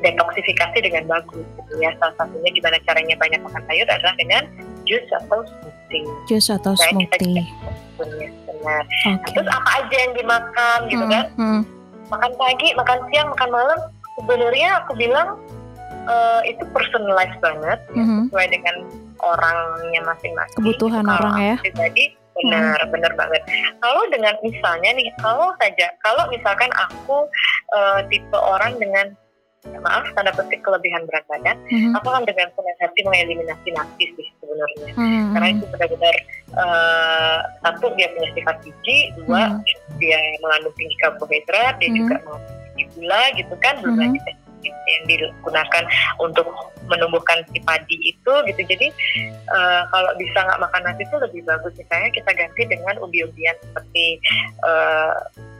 detoksifikasi 0.00 0.82
dengan 0.82 1.04
bagus 1.04 1.44
gitu 1.44 1.74
ya. 1.78 1.92
Salah 2.00 2.16
satunya 2.16 2.50
gimana 2.56 2.80
caranya 2.88 3.14
banyak 3.20 3.40
makan 3.44 3.62
sayur 3.68 3.86
adalah 3.86 4.16
dengan 4.16 4.42
jus 4.88 5.04
atau 5.22 5.44
smoothie. 5.44 6.08
Jus 6.26 6.46
atau 6.48 6.72
Nah, 6.74 6.90
kita 6.96 7.16
smoothie. 7.20 7.44
Punya 8.00 8.26
benar. 8.48 8.84
Oke. 9.14 9.30
Terus 9.36 9.48
apa 9.52 9.70
aja 9.84 9.96
yang 10.08 10.12
dimakan 10.16 10.78
gitu 10.88 11.04
kan? 11.06 11.24
Hmm, 11.36 11.48
hmm. 11.60 11.62
Makan 12.08 12.32
pagi, 12.40 12.68
makan 12.72 12.98
siang, 13.12 13.28
makan 13.30 13.50
malam. 13.52 13.80
Sebenarnya 14.20 14.84
aku 14.84 14.92
bilang 14.94 15.40
uh, 16.06 16.40
itu 16.44 16.62
personalized 16.72 17.38
banget 17.40 17.78
Mhm. 17.92 18.28
sesuai 18.28 18.46
dengan 18.50 18.76
orangnya 19.22 20.00
masing-masing. 20.04 20.56
Kebutuhan 20.58 21.04
Kalau 21.06 21.18
orang 21.22 21.36
ya. 21.38 21.56
Pribadi 21.62 22.04
benar, 22.32 22.78
benar 22.88 23.12
banget. 23.14 23.42
Kalau 23.78 24.02
dengan 24.08 24.34
misalnya 24.40 24.90
nih, 24.96 25.08
kalau 25.20 25.52
saja, 25.60 25.92
kalau 26.00 26.24
misalkan 26.32 26.70
aku 26.74 27.28
uh, 27.76 28.00
tipe 28.08 28.34
orang 28.36 28.74
dengan 28.80 29.12
maaf 29.62 30.02
tanda 30.18 30.34
petik 30.34 30.58
kelebihan 30.66 31.06
berat 31.06 31.22
badan, 31.30 31.54
Mhm. 31.70 31.94
aku 31.94 32.08
kan 32.10 32.26
dengan 32.26 32.50
senang 32.58 32.78
hati 32.82 33.00
mengeliminasi 33.06 33.68
nasi 33.70 34.04
sih 34.18 34.26
sebenarnya. 34.42 34.90
Hmm, 34.98 35.30
Karena 35.38 35.46
hmm. 35.46 35.54
itu 35.54 35.64
benar-benar 35.70 36.16
uh, 36.58 37.38
satu 37.62 37.94
dia 37.94 38.10
punya 38.10 38.28
sifat 38.34 38.56
gizi, 38.66 39.14
dua 39.22 39.54
Hmm. 39.54 39.62
dia 40.02 40.18
mengandung 40.42 40.74
tinggi 40.74 40.96
karbohidrat, 40.98 41.78
dia 41.78 41.88
Hmm. 41.94 41.98
juga 42.02 42.14
mengandung 42.26 42.58
tinggi 42.82 42.98
gula 42.98 43.22
gitu 43.38 43.54
kan, 43.62 43.78
belum 43.78 43.94
Hmm. 43.94 44.02
lagi 44.10 44.18
yang 44.62 45.02
digunakan 45.10 45.84
untuk 46.22 46.46
menumbuhkan 46.86 47.42
si 47.50 47.58
padi 47.66 47.98
itu 47.98 48.32
gitu. 48.46 48.62
Jadi 48.62 48.94
uh, 49.50 49.82
kalau 49.90 50.10
bisa 50.18 50.38
nggak 50.38 50.62
makan 50.62 50.82
nasi 50.86 51.02
itu 51.02 51.16
lebih 51.18 51.42
bagus 51.46 51.74
misalnya 51.74 52.10
kita 52.14 52.30
ganti 52.34 52.62
dengan 52.66 52.94
umbi-umbian 53.02 53.58
seperti 53.58 54.22
uh, 54.62 55.14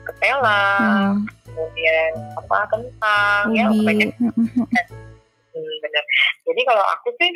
ketela, 0.07 1.15
Hmm. 1.15 1.27
kemudian 1.51 2.13
apa 2.39 2.59
kentang, 2.71 3.45
ya 3.55 3.67
banyak 3.71 4.11
Hmm, 4.19 4.35
hmm, 4.35 4.67
Hmm, 5.53 5.75
benar. 5.85 6.05
Jadi 6.49 6.61
kalau 6.65 6.81
aku 6.97 7.13
sih 7.21 7.29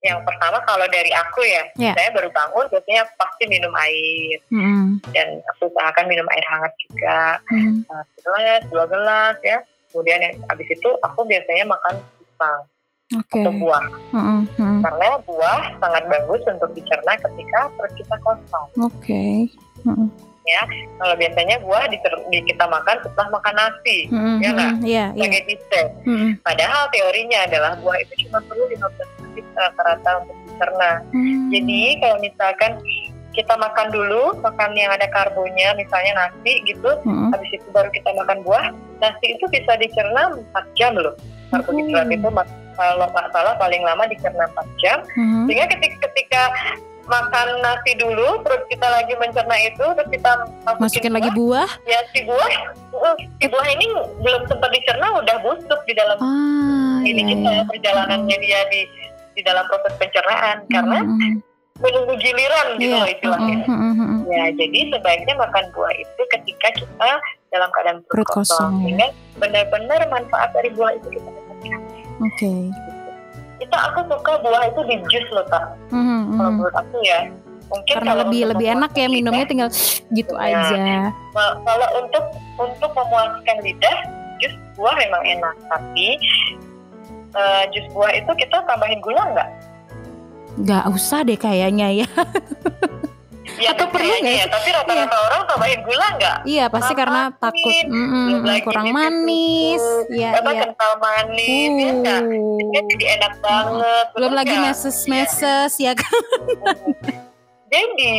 yang 0.00 0.22
pertama 0.22 0.62
kalau 0.62 0.86
dari 0.86 1.10
aku 1.10 1.42
ya, 1.42 1.62
Ya. 1.76 1.90
saya 1.92 2.10
baru 2.12 2.30
bangun 2.30 2.66
biasanya 2.68 3.02
pasti 3.14 3.44
minum 3.44 3.74
air 3.74 4.38
hmm. 4.48 5.02
dan 5.10 5.26
aku 5.48 5.66
usahakan 5.66 6.06
minum 6.06 6.26
air 6.28 6.44
hangat 6.46 6.72
juga 6.80 7.42
Hmm. 7.46 7.82
uh, 7.84 8.60
dua 8.68 8.84
gelas 8.86 9.36
ya. 9.42 9.58
Kemudian 9.88 10.20
yang 10.20 10.34
habis 10.46 10.68
itu 10.68 10.88
aku 11.00 11.24
biasanya 11.24 11.64
makan 11.64 11.94
pisang 12.14 12.60
Oke. 13.10 13.40
atau 13.40 13.52
buah 13.54 13.84
Hmm, 14.12 14.44
hmm, 14.52 14.78
karena 14.84 15.08
buah 15.24 15.60
sangat 15.78 16.04
bagus 16.06 16.42
untuk 16.46 16.70
dicerna 16.72 17.12
ketika 17.16 17.72
perut 17.72 17.92
kita 17.96 18.16
kosong. 18.20 18.66
Oke. 18.78 19.48
Hmm, 19.82 20.06
Kalau 20.96 21.12
biasanya 21.14 21.60
buah 21.60 21.84
dicer- 21.88 22.24
di, 22.26 22.40
kita 22.42 22.64
makan 22.64 22.96
setelah 23.00 23.28
makan 23.30 23.54
nasi 23.54 24.08
hmm, 24.08 24.36
Ya 24.38 24.48
nggak? 24.50 24.72
hmm. 24.74 24.80
Iya, 24.82 25.04
sebagai 25.12 25.42
dessert. 25.46 25.90
Hmm, 26.04 26.30
Padahal 26.40 26.82
teorinya 26.88 27.38
adalah 27.42 27.72
buah 27.76 27.96
itu 27.98 28.24
cuma 28.24 28.40
perlu 28.42 28.64
15 28.66 28.80
menit 28.96 29.17
rata-rata 29.58 30.10
untuk 30.22 30.36
dicerna. 30.46 30.90
hmm. 31.10 31.50
Jadi 31.50 31.80
kalau 31.98 32.16
misalkan 32.18 32.72
kita 33.30 33.54
makan 33.54 33.88
dulu, 33.90 34.34
makan 34.40 34.70
yang 34.74 34.90
ada 34.90 35.06
karbonya, 35.08 35.70
misalnya 35.74 36.12
nasi 36.16 36.58
gitu, 36.64 36.90
Hmm. 37.02 37.30
habis 37.30 37.50
itu 37.52 37.66
baru 37.70 37.86
kita 37.90 38.10
makan 38.14 38.42
buah, 38.42 38.70
nasi 38.98 39.34
itu 39.34 39.44
bisa 39.46 39.78
dicerna 39.78 40.34
4 40.34 40.66
jam 40.74 40.94
loh. 40.94 41.14
Karbohidrat 41.48 42.06
Hmm. 42.06 42.16
itu 42.18 42.28
kalau 42.74 43.06
nggak 43.06 43.28
salah 43.30 43.54
paling 43.54 43.82
lama 43.82 44.06
dicerna 44.06 44.46
4 44.48 44.66
jam. 44.78 44.98
Hmm. 45.14 45.46
Sehingga 45.46 45.66
ketika, 45.70 45.96
ketika 46.10 46.42
makan 47.06 47.48
nasi 47.62 47.96
dulu, 47.96 48.42
perut 48.42 48.68
kita 48.68 48.84
lagi 48.84 49.14
mencerna 49.16 49.56
itu, 49.62 49.80
terus 49.80 50.10
kita 50.10 50.30
masukin, 50.60 50.82
Masukin 50.82 51.12
lagi 51.14 51.30
buah, 51.32 51.64
buah. 51.64 51.88
ya 51.88 51.98
si 52.12 52.20
buah, 52.20 52.52
si 53.38 53.46
buah 53.48 53.66
ini 53.70 53.86
belum 54.20 54.42
sempat 54.44 54.68
dicerna 54.68 55.16
udah 55.16 55.36
busuk 55.40 55.80
di 55.86 55.94
dalam 55.94 56.18
Ah, 56.20 57.00
ini 57.00 57.22
iya, 57.22 57.30
kita 57.32 57.50
iya. 57.54 57.62
perjalanannya 57.64 58.36
dia 58.36 58.60
di 58.68 58.80
di 59.38 59.46
dalam 59.46 59.62
proses 59.70 59.94
pencernaan 60.02 60.66
karena 60.66 60.98
Hmm, 61.06 61.14
hmm. 61.14 61.34
menunggu 61.78 62.14
giliran 62.18 62.66
gitu 62.74 62.90
loh 62.90 63.06
istilahnya. 63.06 63.56
Hmm, 63.62 63.78
hmm, 63.78 63.92
hmm, 63.94 64.06
hmm. 64.10 64.20
Ya, 64.26 64.44
jadi 64.50 64.78
sebaiknya 64.90 65.34
makan 65.38 65.64
buah 65.70 65.94
itu 65.94 66.22
ketika 66.34 66.68
kita 66.74 67.10
dalam 67.54 67.70
keadaan 67.70 68.02
perut, 68.10 68.26
Perut 68.26 68.28
kosong, 68.34 68.72
ya. 68.74 68.82
Sehingga 68.82 69.06
benar-benar 69.38 70.00
manfaat 70.10 70.50
dari 70.50 70.74
buah 70.74 70.90
itu 70.98 71.06
kita 71.14 71.28
dapatkan. 71.30 71.80
Oke. 72.18 72.52
Kita 73.58 73.76
aku 73.90 74.00
suka 74.10 74.32
buah 74.42 74.62
itu 74.66 74.80
di 74.90 74.96
jus 75.06 75.26
loh, 75.30 75.46
Kak. 75.46 75.64
Hmm, 75.94 76.02
hmm, 76.02 76.34
Kalau 76.34 76.50
menurut 76.50 76.74
aku 76.74 76.96
ya. 77.06 77.30
Mungkin 77.68 77.94
Karena 78.00 78.10
kalau 78.16 78.22
lebih 78.26 78.42
lebih 78.48 78.66
enak 78.74 78.90
ya 78.96 79.06
minumnya 79.12 79.44
lidah, 79.44 79.50
tinggal 79.52 79.68
gitu 80.16 80.32
Benar. 80.32 80.72
aja. 80.72 81.12
Kalau 81.62 81.88
untuk 82.00 82.24
untuk 82.56 82.90
memuaskan 82.96 83.56
lidah, 83.60 83.96
jus 84.40 84.54
buah 84.74 84.96
memang 84.96 85.22
enak. 85.22 85.54
Tapi 85.68 86.16
eh, 87.30 87.62
jus 87.70 87.86
buah 87.90 88.12
itu 88.12 88.30
kita 88.34 88.64
tambahin 88.64 89.00
gula 89.00 89.22
nggak? 89.32 89.48
Nggak 90.58 90.84
usah 90.90 91.22
deh 91.22 91.36
kayaknya 91.36 92.04
ya. 92.04 92.08
Ya, 93.58 93.74
Atau 93.74 93.90
perlu 93.90 94.06
nggak 94.12 94.34
ya, 94.38 94.46
tapi 94.46 94.68
rata-rata 94.70 95.16
orang 95.18 95.42
tambahin 95.50 95.80
gula 95.82 96.06
nggak? 96.14 96.36
Iya 96.46 96.64
pasti 96.68 96.92
karena 96.94 97.32
Manis, 97.32 97.40
takut 97.40 97.74
lagi 98.44 98.60
kurang 98.62 98.86
biskuit 98.86 98.98
manis. 99.02 99.82
susu, 99.82 100.14
Iya 100.14 100.28
apa 100.36 100.50
iya. 100.52 100.60
kental 100.62 100.92
manis 101.00 101.72
ya? 101.74 102.18
Uh. 102.22 102.58
Itu 102.60 102.78
jadi 102.94 103.04
enak 103.18 103.32
banget. 103.40 104.06
Belum 104.14 104.32
lagi 104.32 104.54
nggak? 104.54 104.64
meses-meses 104.68 105.70
ya 105.76 105.92
kan. 105.92 106.22
Jadi 107.72 108.16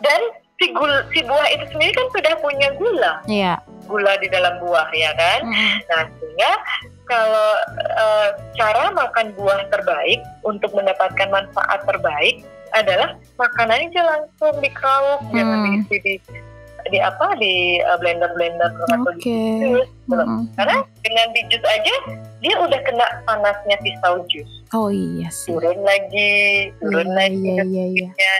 dan 0.00 0.20
si 0.56 0.66
gula, 0.72 1.06
si 1.12 1.20
buah 1.22 1.46
itu 1.46 1.64
sendiri 1.70 1.92
kan 1.92 2.06
sudah 2.10 2.34
punya 2.40 2.68
gula, 2.74 3.12
Iya. 3.26 3.54
gula 3.86 4.12
di 4.18 4.26
dalam 4.26 4.58
buah 4.58 4.88
ya 4.90 5.12
kan. 5.14 5.40
Nah 5.86 6.02
sehingga 6.08 6.50
kalau 7.04 7.50
eh, 7.78 8.28
cara 8.54 8.90
makan 8.90 9.32
buah 9.34 9.68
terbaik 9.68 10.20
untuk 10.42 10.72
mendapatkan 10.72 11.28
manfaat 11.28 11.80
terbaik 11.84 12.42
adalah 12.72 13.14
makan 13.34 13.70
aja 13.70 14.00
langsung 14.02 14.54
di 14.58 14.68
keraup, 14.68 15.22
jangan 15.30 15.58
Hmm. 15.60 15.66
diisi 15.70 15.96
di 16.00 16.14
di 16.84 17.00
apa 17.00 17.32
di 17.40 17.80
blender 17.96 18.28
blender 18.36 18.68
atau 18.84 19.08
di 19.16 19.24
Oke. 19.24 19.40
jus. 19.56 19.88
gitu. 20.04 20.20
Mm-mm. 20.20 20.52
Karena 20.52 20.84
dengan 21.00 21.26
di 21.32 21.40
jus 21.48 21.64
aja 21.64 21.94
dia 22.38 22.54
udah 22.60 22.80
kena 22.84 23.06
panasnya 23.24 23.76
pisau 23.80 24.20
jus. 24.28 24.50
Oh 24.70 24.92
iya 24.92 25.32
sih. 25.32 25.48
Turun 25.48 25.80
lagi, 25.80 26.68
turun 26.76 27.08
Iya 27.08 27.16
lagi 27.16 27.40
iya 27.40 27.64
iya 27.64 27.84
iya. 27.88 28.08
ya. 28.12 28.36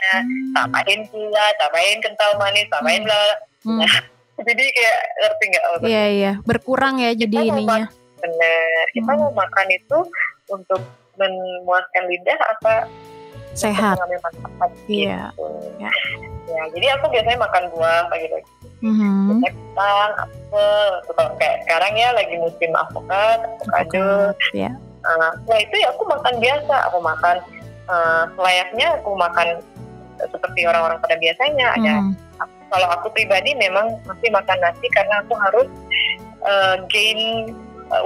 Tambahin 0.53 1.09
gula, 1.09 1.45
tambahin 1.57 1.97
kental 2.05 2.37
manis, 2.37 2.69
tambahin 2.69 3.01
Hmm. 3.01 3.09
bla. 3.09 3.23
Hmm. 3.65 3.81
Jadi 4.45 4.63
kayak 4.67 4.97
ngerti 5.17 5.43
nggak? 5.47 5.63
Iya 5.81 6.03
iya 6.11 6.31
berkurang 6.43 6.99
ya 6.99 7.15
jadi 7.15 7.37
Kita 7.39 7.49
ininya. 7.49 7.87
Bener. 8.25 8.83
Kita 8.91 9.11
Hmm. 9.13 9.21
mau 9.21 9.31
makan 9.31 9.67
itu 9.69 9.97
untuk 10.49 10.81
memuaskan 11.15 12.03
lidah 12.09 12.39
apa 12.51 12.89
Sehat. 13.53 13.95
manfaat 13.95 14.71
Iya. 14.89 15.31
gitu. 15.31 15.47
Ya. 15.79 15.91
Ya, 16.45 16.61
jadi 16.75 16.87
aku 16.99 17.05
biasanya 17.09 17.39
makan 17.39 17.63
buah 17.73 18.05
pagi-pagi. 18.09 18.49
Biasanya 18.85 19.49
pisang, 19.49 20.11
apel, 20.19 20.73
Terus 21.01 21.15
kalau 21.15 21.31
kayak 21.37 21.57
sekarang 21.65 21.93
ya 21.95 22.09
lagi 22.13 22.35
musim 22.37 22.71
avokat, 22.75 23.39
avocado. 23.41 24.35
Ya. 24.53 24.71
Uh, 25.05 25.31
nah 25.45 25.57
itu 25.57 25.75
ya 25.77 25.89
aku 25.89 26.03
makan 26.05 26.33
biasa, 26.37 26.75
aku 26.89 26.97
makan 26.99 27.35
uh, 27.87 28.23
selayaknya 28.35 28.87
aku 28.97 29.11
makan 29.15 29.47
seperti 30.19 30.59
orang-orang 30.65 30.97
pada 30.99 31.15
biasanya. 31.17 31.67
Ada 31.77 31.93
Mhm. 32.01 32.13
kalau 32.69 32.87
aku 32.91 33.07
pribadi 33.09 33.55
memang 33.55 33.87
masih 34.03 34.29
makan 34.29 34.57
nasi 34.59 34.85
karena 34.91 35.21
aku 35.23 35.33
harus 35.39 35.69
uh, 36.43 36.75
gain 36.89 37.53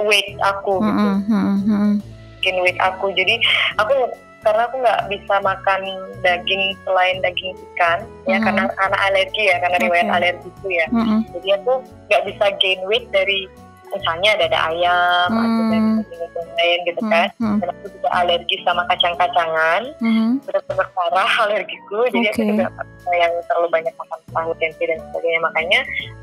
weight 0.04 0.36
aku 0.40 0.80
gitu. 0.80 1.08
Mhm, 1.08 1.28
mhm, 1.28 1.56
mhm. 1.66 1.92
gain 2.40 2.58
weight 2.64 2.80
aku 2.80 3.12
jadi 3.12 3.36
aku 3.76 3.92
karena 4.40 4.64
aku 4.64 4.80
nggak 4.80 5.00
bisa 5.12 5.34
makan 5.44 5.80
daging 6.24 6.72
selain 6.88 7.20
daging 7.20 7.52
ikan 7.72 8.00
ya 8.24 8.40
Mhm. 8.40 8.44
karena 8.48 8.62
anak 8.80 9.00
alergi 9.12 9.42
ya 9.52 9.56
karena 9.60 9.76
riwayat 9.84 10.08
alergi 10.08 10.48
itu 10.48 10.68
ya 10.72 10.86
Mhm. 10.88 11.18
jadi 11.36 11.48
aku 11.60 11.72
nggak 12.08 12.22
bisa 12.24 12.44
gain 12.56 12.80
weight 12.88 13.06
dari 13.12 13.44
misalnya 13.90 14.30
dada 14.38 14.58
ayam 14.70 15.30
atau 15.30 15.62
dari 15.68 15.80
Hmm. 15.80 15.98
daging 16.00 16.20
lain 16.60 16.78
gitu 16.86 17.00
kan 17.08 17.28
Mhm. 17.40 17.56
dan 17.60 17.68
aku 17.72 17.86
juga 17.96 18.08
alergi 18.12 18.56
sama 18.62 18.82
kacang-kacangan 18.86 19.82
Mhm. 20.00 20.28
benar-benar 20.44 20.88
parah 20.92 21.32
alergiku 21.48 21.98
jadi 22.12 22.26
aku 22.30 22.42
juga 22.46 22.66
bisa 22.70 23.10
yang 23.16 23.32
terlalu 23.48 23.68
banyak 23.72 23.94
makan 23.96 24.18
tahu 24.30 24.50
tempe 24.60 24.84
dan 24.86 24.98
sebagainya 25.10 25.40
makanya 25.40 25.80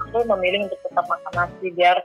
aku 0.08 0.18
memilih 0.24 0.60
untuk 0.70 0.80
tetap 0.86 1.06
makan 1.10 1.32
nasi 1.36 1.68
biar 1.74 1.98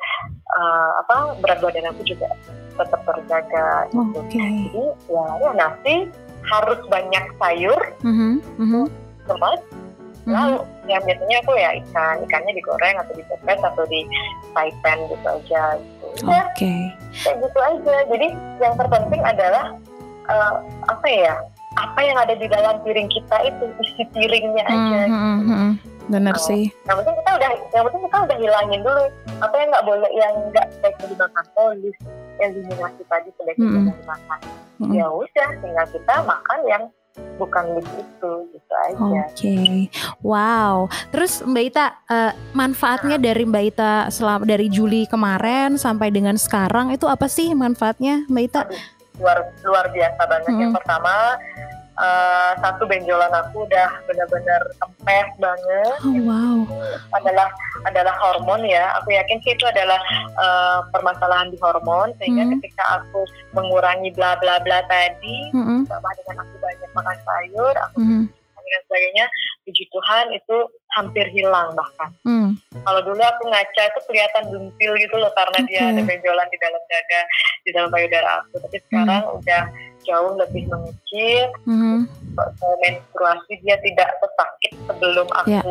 uh, 0.52 0.90
apa 1.06 1.38
berat 1.38 1.58
badan 1.62 1.90
aku 1.92 2.02
juga 2.02 2.28
tetap 2.72 3.00
terjaga 3.04 3.84
gitu. 3.92 4.16
Oke. 4.16 4.40
Jadi 4.40 4.84
ya, 5.12 5.24
ya 5.44 5.50
nasi 5.52 5.94
harus 6.42 6.80
banyak 6.88 7.24
sayur, 7.38 7.80
Mhm, 8.02 8.40
mhm. 8.58 8.82
lemak, 9.28 9.60
Mhm. 9.60 9.91
Lalu 10.22 10.58
yang 10.86 11.02
biasanya 11.02 11.36
aku 11.42 11.52
ya 11.58 11.70
ikan, 11.82 12.16
ikannya 12.22 12.52
digoreng 12.54 12.96
atau 12.98 13.12
dipepes 13.12 13.60
atau 13.62 13.84
di 13.90 14.00
fry 14.54 14.70
pan 14.82 14.98
gitu 15.10 15.26
aja. 15.26 15.62
Gitu. 15.78 16.24
Oke. 16.28 16.74
kayak 17.12 17.36
gitu 17.42 17.58
aja. 17.58 17.94
Jadi 18.06 18.26
yang 18.62 18.74
terpenting 18.78 19.22
adalah 19.22 19.74
eh, 20.28 20.54
apa 20.86 21.08
ya? 21.08 21.34
Apa 21.72 22.04
yang 22.04 22.20
ada 22.20 22.36
di 22.36 22.44
dalam 22.46 22.84
piring 22.84 23.08
kita 23.08 23.36
itu 23.48 23.64
isi 23.80 24.04
piringnya 24.12 24.60
aja. 24.68 25.00
Hmm, 25.08 25.40
hmm, 25.40 25.40
hmm. 25.48 25.72
Bener 26.12 26.34
Oh. 26.36 26.44
sih. 26.44 26.68
Yang 26.84 26.96
penting 27.00 27.16
kita 27.24 27.30
udah, 27.32 27.50
yang 27.72 27.84
penting 27.88 28.02
kita 28.04 28.18
udah 28.20 28.36
hilangin 28.36 28.80
dulu 28.84 29.04
apa 29.40 29.54
yang 29.56 29.68
nggak 29.72 29.86
boleh, 29.88 30.10
yang 30.12 30.32
nggak 30.52 30.66
baiknya 30.84 31.06
dimakan. 31.08 31.44
Oh, 31.56 31.70
list 31.80 32.02
eliminasi 32.36 33.02
tadi 33.08 33.28
sebaiknya 33.38 33.64
Mm-mm. 33.64 33.76
jangan 33.88 33.96
dimakan. 34.04 34.40
Mm-mm. 34.82 34.92
Ya 34.92 35.06
udah, 35.08 35.48
tinggal 35.64 35.86
kita 35.88 36.14
makan 36.26 36.58
yang 36.68 36.82
bukan 37.36 37.64
list 37.76 37.92
itu, 37.92 38.32
gitu 38.56 38.74
aja. 38.88 39.22
Oke, 39.28 39.58
wow. 40.24 40.88
Terus 41.12 41.44
Mbak 41.44 41.64
Ita, 41.68 41.86
eh, 42.08 42.32
manfaatnya 42.56 43.16
dari 43.20 43.44
Mbak 43.44 43.64
Ita 43.74 43.92
selama 44.08 44.48
dari 44.48 44.72
Juli 44.72 45.04
kemarin 45.04 45.76
sampai 45.76 46.08
dengan 46.08 46.40
sekarang 46.40 46.94
itu 46.94 47.04
apa 47.04 47.28
sih 47.28 47.52
manfaatnya 47.52 48.24
Mbak 48.28 48.44
Ita? 48.48 48.62
luar 49.20 49.38
luar 49.62 49.86
biasa 49.92 50.22
banget. 50.24 50.48
Mm-mm. 50.48 50.62
Yang 50.66 50.72
pertama 50.80 51.14
eh, 51.98 52.52
satu 52.60 52.88
benjolan 52.88 53.32
aku 53.32 53.68
udah 53.68 53.88
benar-benar 54.08 54.62
kempes 54.80 55.28
banget. 55.36 55.98
Oh 56.06 56.16
wow. 56.24 56.58
Adalah 57.18 57.48
adalah 57.84 58.14
hormon 58.22 58.64
ya. 58.64 58.94
Aku 59.02 59.12
yakin 59.12 59.38
sih 59.44 59.52
itu 59.52 59.64
adalah 59.68 60.00
eh, 60.38 60.78
permasalahan 60.94 61.52
di 61.52 61.58
hormon 61.60 62.12
sehingga 62.20 62.44
Mm. 62.48 62.52
ketika 62.58 62.84
aku 63.02 63.22
mengurangi 63.52 64.10
bla 64.16 64.34
bla 64.40 64.58
bla 64.64 64.80
tadi 64.88 65.52
Mm-mm, 65.52 65.84
sama 65.86 66.08
dengan 66.18 66.42
aku 66.42 66.54
banyak 66.58 66.90
makan 66.96 67.18
sayur, 67.22 67.74
aku 67.90 67.98
mm-mm, 68.00 68.24
dan 68.72 68.82
sebagainya, 68.88 69.28
puji 69.68 69.84
Tuhan 69.92 70.32
itu 70.32 70.56
hampir 70.96 71.28
hilang 71.28 71.76
bahkan. 71.76 72.08
mm. 72.24 72.56
Kalau 72.88 73.00
dulu 73.04 73.20
aku 73.20 73.42
ngaca 73.52 73.82
itu 73.84 74.00
kelihatan 74.08 74.48
buntil 74.48 74.92
gitu 74.96 75.16
loh 75.20 75.28
karena 75.36 75.58
dia 75.68 75.80
Oke. 75.84 75.90
ada 75.92 76.02
benjolan 76.08 76.48
di 76.48 76.56
dalam 76.56 76.82
dada, 76.88 77.20
di 77.68 77.70
dalam 77.76 77.90
payudara 77.92 78.28
aku. 78.40 78.64
Tapi 78.64 78.78
sekarang 78.88 79.22
udah 79.28 79.62
jauh 80.02 80.32
lebih 80.36 80.66
mengecil. 80.68 81.46
Mhm. 81.64 82.06
Kalau 82.32 82.76
menstruasi 82.80 83.52
dia 83.60 83.76
tidak 83.80 84.08
sesakit 84.18 84.72
sebelum 84.88 85.28
aku 85.36 85.50
Ya. 85.52 85.62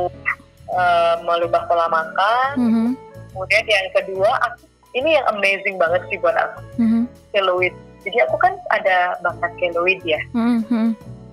eh, 0.72 1.16
melubah 1.26 1.66
pola 1.68 1.88
makan. 1.90 2.52
Mhm, 2.56 2.90
Kemudian 3.32 3.64
yang 3.64 3.88
kedua, 3.96 4.28
aku, 4.44 4.68
ini 4.92 5.16
yang 5.16 5.26
amazing 5.32 5.80
banget 5.80 6.04
sih 6.12 6.20
buat 6.20 6.36
aku, 6.36 6.60
mhm, 6.78 7.02
keloid. 7.32 7.72
Jadi 8.04 8.18
aku 8.28 8.36
kan 8.38 8.54
ada 8.72 9.16
bakat 9.24 9.52
keloid 9.58 10.00
ya. 10.04 10.20
mhm, 10.36 10.64
mhm. 10.68 10.90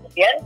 Kemudian 0.09 0.37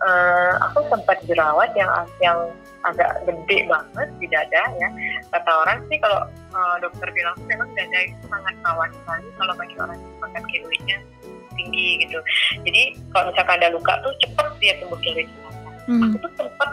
eh, 0.00 0.52
aku 0.64 0.82
sempat 0.88 1.18
jerawat 1.28 1.70
yang 1.76 1.90
yang 2.18 2.38
agak 2.80 3.20
gede 3.28 3.68
banget 3.68 4.08
di 4.16 4.26
dada 4.32 4.62
ya. 4.80 4.88
Kata 5.28 5.50
orang 5.62 5.84
sih 5.92 6.00
kalau 6.00 6.24
eh, 6.30 6.76
dokter 6.80 7.06
bilang 7.12 7.36
memang 7.44 7.68
dada 7.76 7.98
itu 8.02 8.24
sangat 8.26 8.54
rawan 8.64 8.90
sekali 8.90 9.28
kalau 9.36 9.54
bagi 9.54 9.76
orang 9.78 9.98
yang 10.00 10.14
bakat 10.24 10.42
keloidnya 10.48 10.98
tinggi 11.54 12.04
gitu. 12.06 12.18
Jadi 12.66 12.82
kalau 13.14 13.30
misalkan 13.32 13.56
ada 13.60 13.68
luka 13.72 13.92
tuh 14.02 14.12
cepat 14.22 14.46
dia 14.58 14.74
tumbuh 14.82 14.98
keloid. 15.00 15.28
Mhm. 15.88 16.02
Aku 16.06 16.16
tuh 16.22 16.30
sempat 16.38 16.70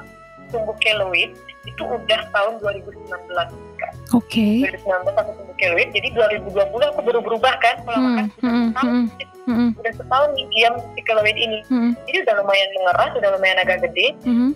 tumbuh 0.52 0.76
keloid 0.80 1.32
itu 1.68 1.84
udah 1.84 2.22
tahun 2.32 2.54
2019 2.64 3.52
Kak. 3.78 3.92
Oke. 4.16 4.64
2019 4.64 4.88
aku 5.16 5.32
tumbuh 5.36 5.56
keloid 5.60 5.90
jadi 5.92 6.08
2020 6.16 6.92
aku 6.96 7.02
baru 7.04 7.20
berubah 7.20 7.54
kan 7.60 7.76
pola 7.84 7.98
Hmm, 7.98 8.06
makan 8.08 8.26
hmm, 8.40 8.68
setahun 8.72 8.88
hmm. 8.88 9.06
Mhm, 9.48 9.70
udah 9.80 9.94
setahun 9.96 10.30
nih 10.36 10.46
diam 10.52 10.74
si 10.92 11.02
keloid 11.08 11.38
ini 11.40 11.60
mhm, 11.72 11.92
jadi 12.04 12.18
udah 12.28 12.34
lumayan 12.44 12.70
mengeras 12.76 13.12
udah 13.16 13.30
lumayan 13.36 13.58
agak 13.64 13.78
gede 13.88 14.08
mhm, 14.28 14.50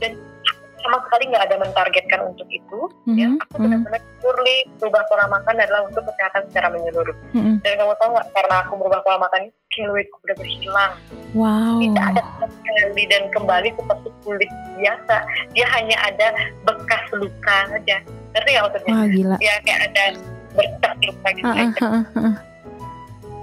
sama 0.83 0.97
sekali 1.07 1.23
nggak 1.31 1.45
ada 1.49 1.55
mentargetkan 1.61 2.19
untuk 2.27 2.47
itu 2.49 2.79
ya 3.13 3.27
mhm, 3.29 3.37
aku 3.41 3.55
mhm, 3.57 3.63
benar-benar 3.65 4.01
purely 4.21 4.57
berubah 4.81 5.03
pola 5.07 5.25
makan 5.29 5.55
adalah 5.57 5.81
untuk 5.87 6.03
kesehatan 6.09 6.41
secara 6.51 6.67
menyeluruh 6.73 7.15
mhm. 7.33 7.61
dan 7.61 7.71
kamu 7.77 7.93
tahu 8.01 8.09
nggak 8.13 8.27
karena 8.33 8.55
aku 8.65 8.73
berubah 8.77 8.99
pola 9.05 9.17
makan 9.25 9.41
keloidku 9.71 10.17
udah 10.27 10.35
berhilang 10.37 10.93
Wow. 11.31 11.79
tidak 11.79 12.05
ada 12.11 12.21
sekali 12.43 13.03
dan 13.07 13.23
kembali 13.31 13.69
seperti 13.71 14.09
kulit 14.27 14.51
biasa 14.75 15.15
dia 15.55 15.67
hanya 15.71 15.95
ada 16.03 16.27
bekas 16.67 17.03
luka 17.15 17.57
saja 17.71 17.97
ngerti 18.35 18.49
nggak 18.51 18.63
maksudnya 18.67 18.91
Wah 18.91 19.05
gila. 19.07 19.35
ya 19.39 19.53
kayak 19.63 19.79
ada 19.87 20.03
bercak 20.51 20.93
luka 20.99 21.27
gitu 21.31 21.47
Heeh, 21.47 21.67
aja 21.71 21.79
heeh, 21.87 22.03
heeh. 22.19 22.35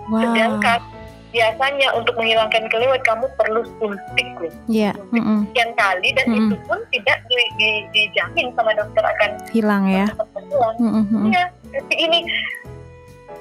Wow. 0.09 0.21
sedangkan 0.21 0.81
biasanya 1.29 1.93
untuk 1.93 2.15
menghilangkan 2.15 2.65
keloid 2.69 3.03
kamu 3.03 3.29
perlu 3.37 3.61
suntik 3.77 4.29
loh 4.39 4.53
Iya. 4.67 4.97
suntik 5.13 5.45
sekian 5.47 5.71
kali 5.75 6.09
dan 6.13 6.27
Mm-mm. 6.27 6.49
itu 6.49 6.57
pun 6.65 6.81
tidak 6.89 7.19
di, 7.25 7.37
di- 7.55 7.87
dijamin 7.91 8.49
sama 8.53 8.73
dokter 8.73 9.03
akan 9.03 9.31
Hilang 9.49 9.85
ya. 9.87 10.07
cepat 10.09 10.43
hilang 10.43 10.75
Mhm, 10.79 11.03
mhm. 11.05 11.23
iya 11.29 11.45
tapi 11.69 11.95
ini 11.97 12.19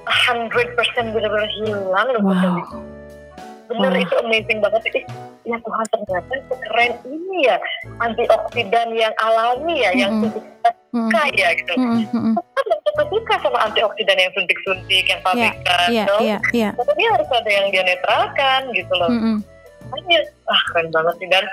100% 0.05 0.67
benar-benar 1.11 1.49
hilang 1.53 2.07
loh 2.09 2.21
Wow. 2.23 2.59
Bener 3.67 3.91
Wah. 3.91 3.99
itu 3.99 4.13
amazing 4.19 4.59
banget 4.59 4.81
Ih, 4.89 5.05
ya 5.45 5.57
Tuhan 5.57 5.85
ternyata 5.87 6.33
keren 6.61 6.91
ini 7.05 7.37
ya 7.43 7.57
antioksidan 7.99 8.87
yang 8.91 9.13
alami 9.17 9.75
ya 9.77 9.91
yang 9.93 10.11
Mm-mm. 10.13 10.31
suntik 10.31 10.43
kita 10.43 10.69
suka 10.89 11.21
ya 11.33 11.49
gitu 11.53 11.71
kan 11.71 11.79
belum 12.97 13.07
suka 13.13 13.33
sama 13.39 13.59
antioksidan 13.63 14.17
yang 14.17 14.31
suntik-suntik 14.33 15.05
yang 15.05 15.21
pabrikan 15.21 15.87
Iya, 15.87 16.03
no? 16.07 16.15
iya, 16.19 16.37
iya. 16.51 16.69
tapi 16.73 16.91
dia 16.95 17.09
harus 17.13 17.29
ada 17.29 17.51
yang 17.51 17.67
dia 17.69 17.83
netralkan 17.83 18.61
gitu 18.73 18.93
loh 18.95 19.11
Mhm. 19.11 19.35
makanya 19.87 20.19
ah 20.47 20.61
keren 20.71 20.87
banget 20.89 21.15
sih 21.17 21.27
dan 21.29 21.45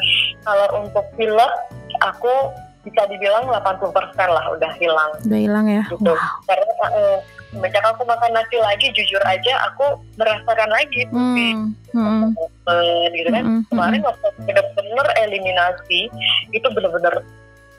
kalau 0.42 0.66
untuk 0.80 1.04
pilek 1.14 1.52
aku 2.00 2.34
bisa 2.82 3.00
dibilang 3.06 3.48
80% 3.48 3.88
lah 4.28 4.44
udah 4.50 4.72
hilang 4.76 5.10
Udah 5.24 5.40
hilang 5.40 5.66
ya. 5.66 5.82
gitu 5.88 6.12
Wow. 6.12 6.20
karena 6.44 6.72
eh, 6.92 7.16
semenjak 7.54 7.84
aku 7.86 8.02
makan 8.02 8.34
nasi 8.34 8.58
lagi 8.58 8.90
jujur 8.90 9.22
aja 9.22 9.70
aku 9.70 10.02
merasakan 10.18 10.70
lagi 10.74 11.06
Hmm, 11.08 11.70
hmm, 11.94 12.34
open 12.34 13.08
gitu 13.14 13.28
kan. 13.30 13.44
Hmm, 13.46 13.62
kemarin 13.70 14.02
waktu 14.02 14.26
bener-bener 14.42 15.06
eliminasi 15.22 16.10
itu 16.50 16.66
bener-bener 16.74 17.22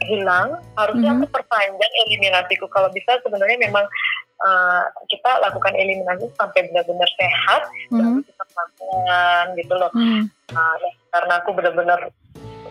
hilang. 0.08 0.56
Harusnya 0.80 1.12
Mhm. 1.12 1.18
aku 1.20 1.26
perpanjang 1.36 1.94
eliminasiku. 2.08 2.66
Kalau 2.72 2.88
bisa 2.96 3.20
sebenarnya 3.20 3.60
memang 3.60 3.84
eh, 4.36 4.84
kita 5.08 5.40
lakukan 5.40 5.72
eliminasi 5.80 6.28
sampai 6.36 6.68
benar-benar 6.68 7.08
sehat 7.16 7.62
hmm, 7.88 7.96
baru 7.96 8.20
kita 8.20 8.44
makan 8.52 9.44
gitu 9.56 9.74
loh. 9.80 9.92
Hmm. 9.96 10.28
Nah, 10.52 10.76
karena 11.12 11.34
aku 11.40 11.50
benar-benar 11.56 12.00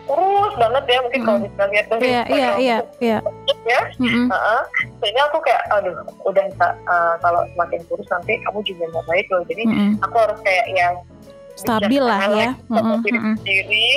kurus 0.05 0.53
banget 0.55 0.83
ya 0.85 0.97
mungkin 1.01 1.21
kalau 1.21 1.39
Mhm. 1.39 1.45
bisa 1.47 1.63
lihat 1.67 1.85
dari 1.89 2.03
Iya, 2.05 2.21
iya, 2.29 2.49
iya, 2.57 2.77
iya. 3.01 3.17
ya 3.65 3.81
Mhm. 3.97 4.29
Heeh. 4.29 4.61
sehingga 5.01 5.21
aku 5.27 5.37
kayak 5.41 5.61
aduh 5.69 5.95
udah 6.21 6.45
tak 6.55 6.73
kalau 7.19 7.41
semakin 7.53 7.81
kurus 7.89 8.07
nanti 8.13 8.37
kamu 8.41 8.59
juga 8.61 8.83
nggak 8.93 9.05
baik 9.05 9.25
loh 9.29 9.41
jadi 9.49 9.63
Mhm. 9.65 9.91
aku 10.01 10.15
harus 10.17 10.39
kayak 10.41 10.67
yang 10.71 10.95
Stabil 11.55 12.03
lah 12.03 12.19
ya. 12.35 12.51
diri 12.99 13.15
sendiri 13.15 13.87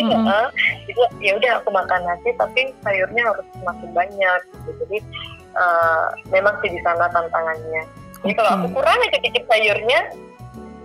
jadi 0.87 1.01
ya 1.19 1.33
udah 1.35 1.53
aku 1.59 1.69
makan 1.75 2.01
nasi 2.07 2.31
tapi 2.39 2.71
sayurnya 2.87 3.23
harus 3.27 3.43
semakin 3.53 3.89
banyak 3.93 4.41
gitu 4.47 4.71
jadi 4.87 4.99
eh, 5.59 6.07
memang 6.31 6.55
sih 6.63 6.71
di 6.71 6.79
sana 6.87 7.11
tantangannya 7.11 7.83
jadi 8.23 8.33
kalau 8.35 8.51
aku 8.63 8.67
kurang 8.79 8.95
aja 9.03 9.19
dikit 9.19 9.43
sayurnya 9.51 10.01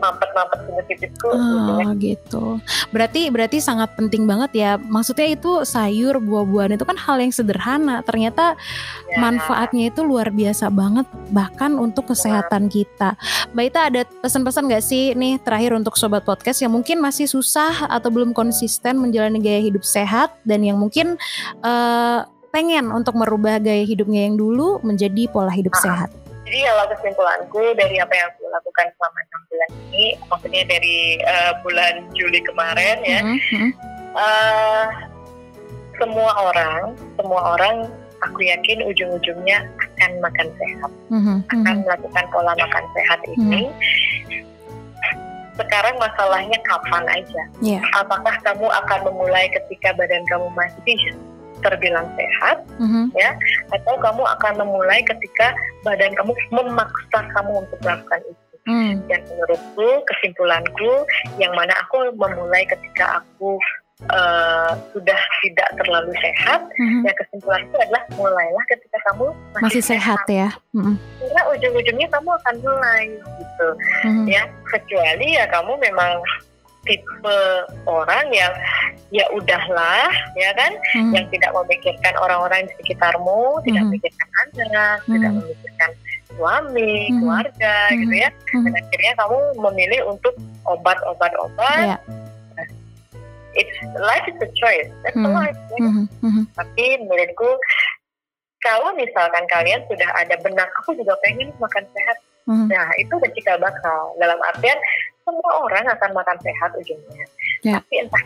mampet-mampet 0.03 0.59
titikku 0.91 1.31
ujungnya 1.31 1.87
Oh 1.87 1.91
gitu. 1.95 2.45
Berarti 2.91 3.31
berarti 3.31 3.57
sangat 3.63 3.95
penting 3.95 4.27
banget 4.27 4.51
ya. 4.51 4.71
Maksudnya 4.75 5.31
itu 5.31 5.63
sayur, 5.63 6.19
buah-buahan 6.19 6.75
itu 6.75 6.83
kan 6.83 6.99
hal 6.99 7.23
yang 7.23 7.31
sederhana. 7.31 8.03
Ternyata 8.03 8.59
ya. 9.07 9.17
manfaatnya 9.23 9.87
itu 9.87 10.03
luar 10.03 10.27
biasa 10.27 10.67
banget 10.67 11.07
bahkan 11.31 11.79
untuk 11.79 12.11
kesehatan 12.11 12.67
kita. 12.67 13.15
Mbak 13.55 13.65
Ita 13.71 13.81
ada 13.87 14.01
pesan-pesan 14.19 14.67
gak 14.67 14.83
sih 14.83 15.15
nih 15.15 15.39
terakhir 15.39 15.71
untuk 15.77 15.95
sobat 15.95 16.27
podcast 16.27 16.59
yang 16.59 16.75
mungkin 16.75 16.99
masih 16.99 17.25
susah 17.25 17.87
atau 17.87 18.11
belum 18.11 18.35
konsisten 18.35 18.99
menjalani 18.99 19.39
gaya 19.39 19.63
hidup 19.63 19.87
sehat 19.87 20.35
dan 20.43 20.65
yang 20.65 20.75
mungkin 20.75 21.15
eh, 21.63 22.19
pengen 22.51 22.93
untuk 22.93 23.17
merubah 23.17 23.57
gaya 23.57 23.81
hidupnya 23.81 24.29
yang 24.29 24.37
dulu 24.37 24.77
menjadi 24.85 25.25
pola 25.31 25.49
hidup 25.49 25.73
Ah. 25.79 25.81
sehat. 25.81 26.09
Jadi 26.53 26.69
kalau 26.69 26.85
kesimpulanku 26.85 27.61
dari 27.73 27.97
apa 27.97 28.13
yang 28.13 28.29
aku 28.29 28.45
lakukan 28.45 28.85
selama 28.93 29.19
enam 29.25 29.41
bulan 29.49 29.69
ini, 29.73 30.05
maksudnya 30.29 30.63
dari 30.69 31.17
eh, 31.17 31.53
bulan 31.65 31.93
Juli 32.13 32.45
kemarin 32.45 33.01
ya, 33.01 33.25
eh, 34.13 34.85
semua 35.97 36.29
orang, 36.37 36.93
semua 37.17 37.57
orang 37.57 37.89
aku 38.21 38.45
yakin 38.45 38.85
ujung-ujungnya 38.85 39.65
akan 39.81 40.11
makan 40.21 40.47
sehat, 40.61 40.91
Mhm, 41.09 41.41
akan 41.57 41.75
melakukan 41.89 42.25
pola 42.29 42.53
makan 42.53 42.85
sehat 42.93 43.19
ini. 43.33 43.73
Sekarang 45.57 45.97
masalahnya 45.97 46.61
kapan 46.69 47.17
aja? 47.17 47.41
Iya. 47.65 47.81
Apakah 47.97 48.37
kamu 48.45 48.69
akan 48.69 48.99
memulai 49.09 49.49
ketika 49.49 49.89
badan 49.97 50.21
kamu 50.29 50.53
masih 50.53 51.01
terbilang 51.63 52.07
sehat, 52.19 52.57
Mhm, 52.77 53.09
atau 53.71 53.93
kamu 53.97 54.23
akan 54.37 54.53
memulai 54.59 55.01
ketika 55.01 55.55
badan 55.81 56.13
kamu 56.13 56.31
memaksa 56.51 57.19
kamu 57.33 57.63
untuk 57.65 57.79
melakukan 57.81 58.21
itu? 58.27 58.43
mhm. 58.63 58.95
dan 59.11 59.19
menurutku 59.27 59.87
kesimpulanku 60.07 60.91
yang 61.35 61.51
mana 61.51 61.75
aku 61.83 62.15
memulai 62.15 62.63
ketika 62.63 63.19
aku 63.19 63.59
uh, 64.11 64.71
sudah 64.95 65.19
tidak 65.43 65.69
terlalu 65.79 66.11
sehat, 66.19 66.63
Mhm. 66.79 67.03
ya 67.07 67.13
kesimpulan 67.15 67.61
itu 67.67 67.75
adalah 67.79 68.03
mulailah 68.15 68.65
ketika 68.71 68.97
kamu 69.11 69.31
masih, 69.55 69.63
Masih 69.67 69.83
sehat 69.83 70.21
ya. 70.27 70.49
Mhm. 70.75 70.95
Karena 70.95 71.41
ujung-ujungnya 71.55 72.07
kamu 72.11 72.29
akan 72.39 72.55
mulai 72.63 73.03
gitu, 73.39 73.67
Mhm. 74.07 74.25
ya. 74.27 74.43
Kecuali 74.67 75.27
ya 75.35 75.45
kamu 75.51 75.75
memang 75.79 76.19
tipe 76.83 77.39
orang 77.87 78.27
yang 78.35 78.51
ya 79.13 79.25
udahlah, 79.29 80.09
ya 80.33 80.49
kan, 80.57 80.73
Mhm. 80.97 81.11
yang 81.13 81.25
tidak 81.29 81.53
memikirkan 81.53 82.13
orang-orang 82.17 82.65
di 82.65 82.73
sekitarmu, 82.81 83.61
tidak 83.61 83.85
Mhm. 83.85 83.89
memikirkan 83.93 84.27
anak, 84.41 84.97
tidak 85.05 85.29
Mhm. 85.29 85.37
memikirkan 85.37 85.89
suami, 86.33 86.95
Mhm. 87.13 87.21
keluarga, 87.21 87.75
Mhm. 87.93 87.97
gitu 88.01 88.15
ya. 88.17 88.29
Mhm. 88.33 88.63
Dan 88.65 88.73
akhirnya 88.81 89.13
kamu 89.21 89.37
memilih 89.69 90.01
untuk 90.09 90.33
obat-obat-obat. 90.65 91.93
Iya. 91.93 91.97
It's 93.53 93.77
life 94.01 94.25
is 94.25 94.41
a 94.41 94.49
choice. 94.57 94.89
That's 95.05 95.13
a 95.13 95.29
Mhm. 95.29 95.37
life. 95.37 95.59
ya. 95.77 95.77
Mhm. 95.85 96.05
Mhm. 96.25 96.43
Tapi 96.57 96.85
menurutku 97.05 97.49
kalau 98.65 98.97
misalkan 98.97 99.45
kalian 99.45 99.85
sudah 99.85 100.09
ada 100.17 100.33
benak, 100.41 100.65
aku 100.81 100.97
juga 100.97 101.13
pengen 101.21 101.53
makan 101.61 101.85
sehat. 101.93 102.17
Mhm. 102.49 102.65
Nah 102.65 102.89
itu 102.97 103.13
udah 103.13 103.29
cikal 103.37 103.61
bakal. 103.61 104.17
Dalam 104.17 104.41
artian 104.49 104.79
semua 105.21 105.51
orang 105.69 105.85
akan 105.85 106.11
makan 106.17 106.37
sehat 106.41 106.71
ujungnya. 106.81 107.25
Ya. 107.61 107.77
Tapi 107.77 108.09
entah 108.09 108.23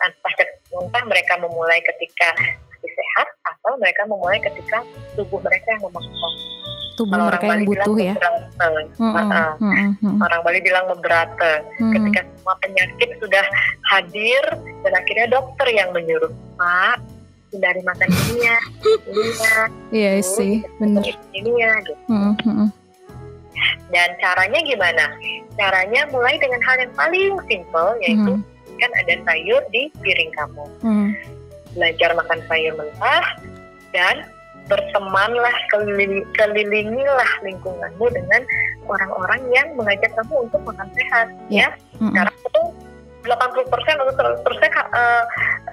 entah 0.00 0.34
entah 0.80 1.02
mereka 1.04 1.34
memulai 1.40 1.80
ketika 1.84 2.28
masih 2.40 2.90
sehat 2.96 3.28
atau 3.44 3.76
mereka 3.76 4.02
memulai 4.08 4.40
ketika 4.40 4.80
tubuh 5.16 5.40
mereka 5.44 5.76
yang 5.76 5.82
memaksa. 5.84 6.28
Tubuh 6.96 7.16
Kalau 7.16 7.26
mereka 7.32 7.44
orang 7.44 7.48
yang 7.48 7.60
Bali 7.64 7.68
butuh 7.68 7.94
bilang 7.96 8.08
ya. 8.08 8.14
Mhm. 9.00 9.12
Mhm. 9.60 9.88
Mhm. 10.04 10.18
Orang 10.20 10.40
Bali 10.44 10.58
bilang 10.60 10.84
memberata. 10.88 11.52
Mhm. 11.80 11.92
Ketika 11.96 12.20
semua 12.28 12.54
penyakit 12.60 13.08
sudah 13.20 13.44
hadir 13.88 14.42
dan 14.84 14.92
akhirnya 14.96 15.26
dokter 15.32 15.66
yang 15.72 15.88
menyuruh 15.96 16.32
Pak 16.60 17.00
hindari 17.50 17.82
makan 17.82 18.08
ini 18.14 18.46
ya, 18.46 18.58
ini 19.10 19.30
ya, 19.34 19.58
Iya 19.90 20.12
sih, 20.22 20.62
bener. 20.78 21.02
ini 21.34 21.50
ya, 21.58 21.72
gitu. 21.82 21.98
Mhm. 22.06 22.32
Mhm. 22.46 22.68
Dan 23.90 24.08
caranya 24.22 24.60
gimana? 24.62 25.04
Caranya 25.58 26.00
mulai 26.14 26.38
dengan 26.38 26.62
hal 26.62 26.76
yang 26.78 26.92
paling 26.94 27.32
simple 27.50 27.90
yaitu 28.00 28.32
Mhm. 28.38 28.44
Kan 28.80 28.90
ada 28.96 29.14
sayur 29.28 29.62
di 29.70 29.92
piring 30.00 30.32
kamu. 30.34 30.64
Mhm. 30.82 31.08
Belajar 31.76 32.10
makan 32.18 32.40
sayur 32.50 32.74
mentah 32.74 33.26
dan 33.94 34.16
bertemanlah 34.66 35.56
kelili- 35.74 36.26
kelilingilah 36.38 37.30
lingkunganmu 37.42 38.06
dengan 38.14 38.42
orang-orang 38.86 39.42
yang 39.50 39.66
mengajak 39.74 40.10
kamu 40.14 40.46
untuk 40.46 40.62
makan 40.62 40.88
sehat 40.94 41.26
Ya. 41.50 41.66
ya. 41.66 41.68
Mhm. 41.98 42.10
Sekarang 42.14 42.36
itu 42.38 42.62
80% 43.20 44.00
atau 44.00 44.14
100% 44.16 44.72
uh, 44.72 45.24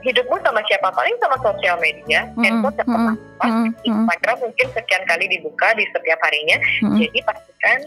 hidupmu 0.03 0.35
sama 0.43 0.59
siapa? 0.67 0.91
Paling 0.91 1.15
sama 1.23 1.37
sosial 1.39 1.79
media, 1.79 2.27
Mhm. 2.35 2.43
handphone 2.43 2.75
apa? 2.75 2.91
Mhm. 2.91 3.15
Mhm. 3.47 3.71
Instagram 3.87 4.37
mungkin 4.43 4.67
sekian 4.75 5.03
kali 5.07 5.25
dibuka 5.31 5.67
di 5.77 5.85
setiap 5.95 6.19
harinya. 6.27 6.57
Mhm. 6.83 6.97
Jadi 7.07 7.19
pastikan 7.23 7.79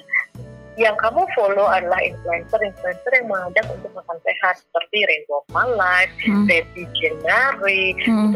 yang 0.81 0.97
kamu 0.97 1.29
follow 1.37 1.69
adalah 1.69 2.01
influencer-influencer 2.01 3.13
yang 3.13 3.29
mengajak 3.29 3.69
untuk 3.69 3.93
makan 3.93 4.17
sehat 4.25 4.65
seperti 4.65 5.05
Rainbow 5.05 5.45
Life. 5.77 6.15
Debbie 6.49 6.89
Jenari, 6.97 7.93
Mhm. 8.09 8.33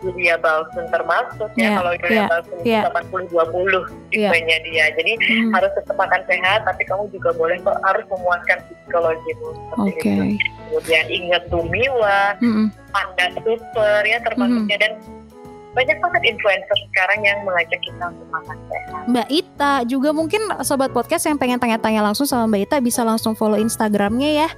Julia 0.00 0.38
Balsun 0.40 0.86
termasuk 0.88 1.50
Iya, 1.58 1.66
ya 1.66 1.70
kalau 1.76 1.92
Julia 1.98 2.14
iya, 2.14 2.24
Balsun 2.30 2.56
itu 2.62 2.78
80-20 2.88 3.82
Iya. 4.14 4.30
tipenya 4.30 4.56
dia. 4.64 4.84
Jadi 4.96 5.12
Mhm. 5.18 5.50
harus 5.52 5.70
tetap 5.76 5.96
makan 5.98 6.22
sehat 6.30 6.60
tapi 6.64 6.82
kamu 6.86 7.04
juga 7.10 7.30
boleh 7.34 7.58
harus 7.84 8.04
memuaskan 8.08 8.58
psikologimu 8.64 9.48
seperti 9.50 9.90
Oke. 9.90 10.00
itu. 10.00 10.24
Kemudian 10.70 11.06
ingat 11.10 11.42
Tumiwa, 11.50 12.20
Mhm. 12.38 12.64
Panda 12.94 13.26
Super 13.42 14.00
ya 14.06 14.18
termasuknya 14.22 14.76
dan 14.78 14.92
banyak 15.70 15.98
banget 16.02 16.22
influencer 16.34 16.78
sekarang 16.90 17.20
yang 17.22 17.38
mengajak 17.46 17.78
kita 17.78 18.04
untuk 18.10 18.26
makan 18.34 18.56
sehat. 18.66 19.02
Mbak 19.06 19.28
Ita 19.30 19.72
juga 19.86 20.10
mungkin 20.10 20.42
sobat 20.66 20.90
podcast 20.90 21.30
yang 21.30 21.38
pengen 21.38 21.62
tanya-tanya 21.62 22.02
langsung 22.02 22.26
sama 22.26 22.50
Mbak 22.50 22.62
Ita 22.66 22.76
bisa 22.82 23.06
langsung 23.06 23.38
follow 23.38 23.58
Instagramnya 23.58 24.46
ya. 24.46 24.48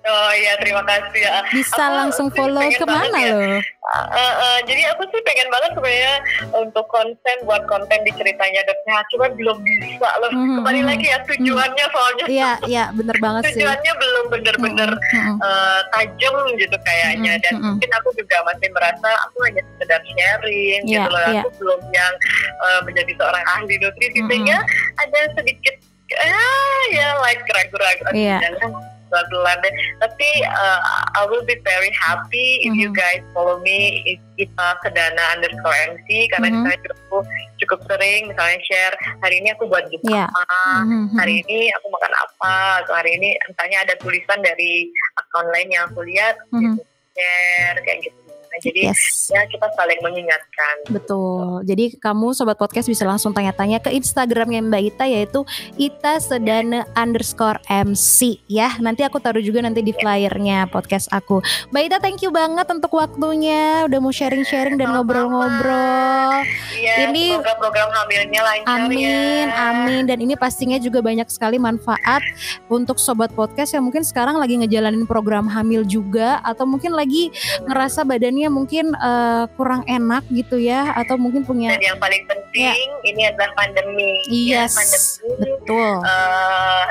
Oh 0.00 0.32
iya 0.34 0.56
terima 0.58 0.82
kasih 0.82 1.20
ya. 1.22 1.44
Bisa 1.54 1.84
Aku 1.86 1.94
langsung 2.02 2.28
follow 2.34 2.64
ke 2.66 2.84
mana 2.88 3.18
ya. 3.20 3.30
loh? 3.30 3.60
Uh, 3.90 4.06
uh, 4.14 4.58
jadi 4.70 4.94
aku 4.94 5.02
sih 5.10 5.18
pengen 5.26 5.50
banget 5.50 5.74
sebenarnya 5.74 6.14
untuk 6.54 6.86
konten 6.86 7.36
buat 7.42 7.66
konten 7.66 7.98
di 8.06 8.14
ceritanya 8.14 8.62
sehat, 8.86 9.02
cuma 9.10 9.26
belum 9.34 9.58
bisa 9.66 10.10
loh. 10.22 10.30
Mhm, 10.30 10.62
Kembali 10.62 10.80
mhm. 10.82 10.88
lagi 10.94 11.06
ya 11.10 11.18
tujuannya 11.26 11.86
soalnya 11.90 12.24
Iya, 12.30 12.50
iya 12.70 12.84
bener 12.94 13.16
banget 13.18 13.50
sih. 13.50 13.58
tujuannya 13.58 13.92
belum 13.98 14.24
bener-bener 14.30 14.90
Mhm, 14.94 15.10
mhm. 15.10 15.36
uh, 15.42 15.80
tajam 15.90 16.34
gitu 16.54 16.76
kayaknya 16.86 17.34
dan 17.42 17.54
mhm. 17.58 17.66
mungkin 17.74 17.90
aku 17.98 18.08
juga 18.14 18.36
masih 18.46 18.68
merasa 18.70 19.10
aku 19.26 19.36
hanya 19.42 19.62
sekedar 19.74 20.00
sharing 20.06 20.82
Iya, 20.86 20.94
gitu 20.94 21.08
loh 21.10 21.22
iya. 21.26 21.40
aku 21.42 21.48
belum 21.58 21.80
yang 21.90 22.14
uh, 22.62 22.80
menjadi 22.86 23.12
seorang 23.18 23.44
ahli 23.58 23.74
nutrisi 23.74 24.20
Mhm. 24.22 24.28
sehingga 24.30 24.58
ada 25.02 25.20
sedikit 25.34 25.74
ah 26.10 26.82
ya 26.90 27.08
like 27.22 27.42
ragu-ragu 27.46 28.02
Iya. 28.14 28.38
jangan 28.38 28.70
pelan-pelan 29.10 29.58
deh. 29.60 29.74
tapi 29.98 30.28
uh, 30.46 30.80
I 31.12 31.26
will 31.26 31.42
be 31.42 31.58
very 31.60 31.90
happy 31.92 32.64
if 32.64 32.72
you 32.72 32.88
Mhm. 32.90 32.96
guys 32.96 33.22
follow 33.34 33.58
me 33.60 34.00
if 34.06 34.18
kita 34.34 34.78
sedana 34.80 35.36
underscore 35.36 35.76
MC 35.92 36.30
karena 36.30 36.48
Mhm. 36.48 36.62
saya 36.64 36.76
cukup 36.80 37.24
cukup 37.60 37.80
sering 37.84 38.30
misalnya 38.30 38.58
share 38.64 38.94
hari 39.20 39.42
ini 39.42 39.52
aku 39.52 39.68
buat 39.68 39.84
gitu 39.90 40.08
Iya. 40.08 40.30
apa 40.30 40.46
Mhm, 40.86 41.12
mhm. 41.12 41.16
hari 41.18 41.34
ini 41.42 41.68
aku 41.74 41.86
makan 41.90 42.12
apa 42.14 42.54
atau 42.80 42.94
hari 42.94 43.18
ini 43.18 43.36
entahnya 43.44 43.84
ada 43.84 43.94
tulisan 43.98 44.40
dari 44.40 44.88
akun 45.18 45.46
lain 45.50 45.68
yang 45.68 45.84
aku 45.90 46.00
lihat 46.06 46.40
Mhm. 46.48 46.60
gitu, 46.62 46.82
share 47.12 47.76
kayak 47.84 47.98
gitu 48.06 48.19
nah, 48.50 48.58
jadi 48.58 48.90
Yes. 48.90 49.30
ya 49.30 49.46
kita 49.46 49.70
saling 49.72 50.00
mengingatkan 50.00 50.74
Betul. 50.90 51.62
Jadi 51.62 51.94
kamu 51.94 52.32
sobat 52.32 52.56
podcast 52.56 52.84
bisa 52.84 53.04
langsung 53.04 53.30
tanya-tanya 53.30 53.78
ke 53.78 53.90
Instagramnya 53.90 54.58
Mbak 54.60 54.82
Ita 54.88 55.04
yaitu 55.06 55.40
Ita 55.76 56.18
Sedana 56.18 56.82
underscore 56.94 57.60
MC 57.64 58.42
ya. 58.46 58.74
Nanti 58.78 59.02
aku 59.02 59.16
taruh 59.16 59.38
juga 59.38 59.60
nanti 59.60 59.80
di 59.80 59.92
flyernya 59.92 60.66
podcast 60.66 61.06
aku. 61.10 61.38
Mbak 61.70 61.82
Ita 61.84 61.96
thank 61.98 62.20
you 62.20 62.30
banget 62.30 62.66
untuk 62.66 62.90
waktunya 62.92 63.84
udah 63.84 63.98
mau 63.98 64.10
sharing-sharing 64.10 64.76
dan 64.76 64.90
ngobrol-ngobrol. 64.90 66.42
Iya, 66.72 67.10
Ini- 67.10 67.36
semoga 67.36 67.54
program 67.56 67.88
hamilnya 67.92 68.40
lancar 68.40 68.78
Amin, 68.80 69.46
ya. 69.46 69.68
amin. 69.70 70.02
Dan 70.06 70.18
ini 70.20 70.34
pastinya 70.34 70.76
juga 70.76 71.00
banyak 71.00 71.28
sekali 71.28 71.60
manfaat 71.60 72.24
untuk 72.66 72.96
sobat 72.96 73.30
podcast 73.30 73.74
yang 73.74 73.84
mungkin 73.84 74.02
sekarang 74.02 74.36
lagi 74.36 74.56
ngejalanin 74.56 75.04
program 75.04 75.44
hamil 75.44 75.84
juga 75.84 76.40
atau 76.40 76.64
mungkin 76.64 76.94
lagi 76.94 77.28
ngerasa 77.62 78.02
badannya 78.02 78.39
mungkin 78.46 78.94
eh, 78.94 79.44
kurang 79.54 79.84
enak 79.84 80.24
gitu 80.30 80.56
ya 80.56 80.94
atau 80.94 81.18
mungkin 81.18 81.42
punya 81.42 81.74
Dan 81.74 81.82
yang 81.84 81.98
paling 81.98 82.24
penting 82.24 82.72
ini 83.02 83.26
adalah 83.26 83.52
pandemi. 83.52 84.22
Ya. 84.30 84.64
Yes, 84.64 84.72
Ya, 84.72 84.80
pandemi 85.26 85.50
betul. 85.58 85.92
eh, 86.00 86.86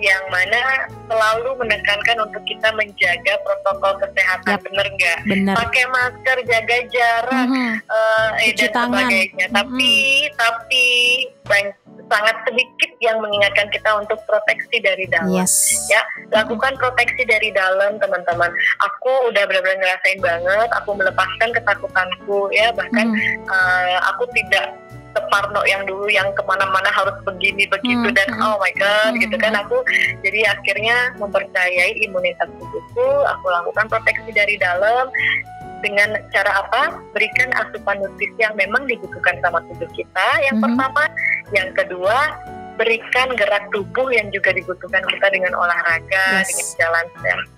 yang 0.00 0.24
mana 0.32 0.60
selalu 1.06 1.60
menekankan 1.60 2.24
untuk 2.24 2.40
kita 2.44 2.72
menjaga 2.72 3.36
protokol 3.44 4.00
kesehatan 4.00 4.56
Yap. 4.56 4.64
bener 4.64 4.86
nggak? 4.90 5.18
Benar. 5.28 5.54
Pakai 5.60 5.84
masker, 5.86 6.36
jaga 6.42 6.76
jarak, 6.88 7.46
Mhm. 7.46 7.68
eh, 7.84 8.28
eh, 8.32 8.48
Cuci 8.48 8.64
dan 8.64 8.72
tangan. 8.72 8.96
sebagainya. 9.04 9.46
Tapi 9.52 9.92
tapi 10.32 10.84
banyak, 11.44 11.76
sangat 12.10 12.36
sedikit 12.44 12.90
yang 12.98 13.22
mengingatkan 13.22 13.70
kita 13.70 13.90
untuk 13.96 14.18
proteksi 14.26 14.82
dari 14.82 15.06
dalam. 15.06 15.30
Yes. 15.30 15.70
Ya. 15.86 16.02
Lakukan 16.34 16.74
proteksi 16.76 17.22
dari 17.24 17.54
dalam 17.54 17.96
teman-teman. 18.02 18.50
Aku 18.82 19.30
udah 19.30 19.46
benar-benar 19.46 19.78
ngerasain 19.78 20.20
banget. 20.20 20.68
Aku 20.82 20.90
melepaskan 20.92 21.54
ketakutanku 21.54 22.50
ya 22.50 22.74
bahkan 22.74 23.14
Mhm. 23.14 23.46
eh, 23.46 23.96
aku 24.10 24.26
tidak 24.34 24.74
separno 25.10 25.66
yang 25.66 25.82
dulu 25.86 26.06
yang 26.06 26.30
ke 26.38 26.42
mana-mana 26.46 26.86
harus 26.94 27.14
begini 27.26 27.66
begitu 27.66 28.08
Hmm, 28.10 28.14
dan 28.14 28.30
hmm. 28.30 28.46
oh 28.46 28.62
my 28.62 28.70
god 28.78 29.10
Hmm, 29.10 29.18
gitu 29.18 29.34
kan 29.42 29.58
aku 29.58 29.82
jadi 30.22 30.54
akhirnya 30.54 31.18
mempercayai 31.18 31.98
imunitas 31.98 32.46
tubuhku 32.46 33.08
aku 33.26 33.46
lakukan 33.50 33.90
proteksi 33.90 34.30
dari 34.30 34.54
dalam 34.54 35.10
dengan 35.82 36.12
cara 36.30 36.62
apa 36.62 36.94
berikan 37.10 37.50
asupan 37.56 37.98
nutrisi 37.98 38.36
yang 38.38 38.54
memang 38.54 38.84
dibutuhkan 38.86 39.34
sama 39.42 39.58
tubuh 39.66 39.88
kita 39.98 40.28
yang 40.46 40.60
Mhm. 40.60 40.64
pertama 40.68 41.02
yang 41.52 41.70
kedua 41.72 42.38
berikan 42.74 43.28
gerak 43.34 43.68
tubuh 43.68 44.08
yang 44.08 44.30
juga 44.30 44.50
dibutuhkan 44.50 45.04
kita 45.04 45.26
dengan 45.28 45.52
olahraga 45.52 46.40
Yes. 46.40 46.48
dengan 46.48 46.66
jalan 46.80 47.06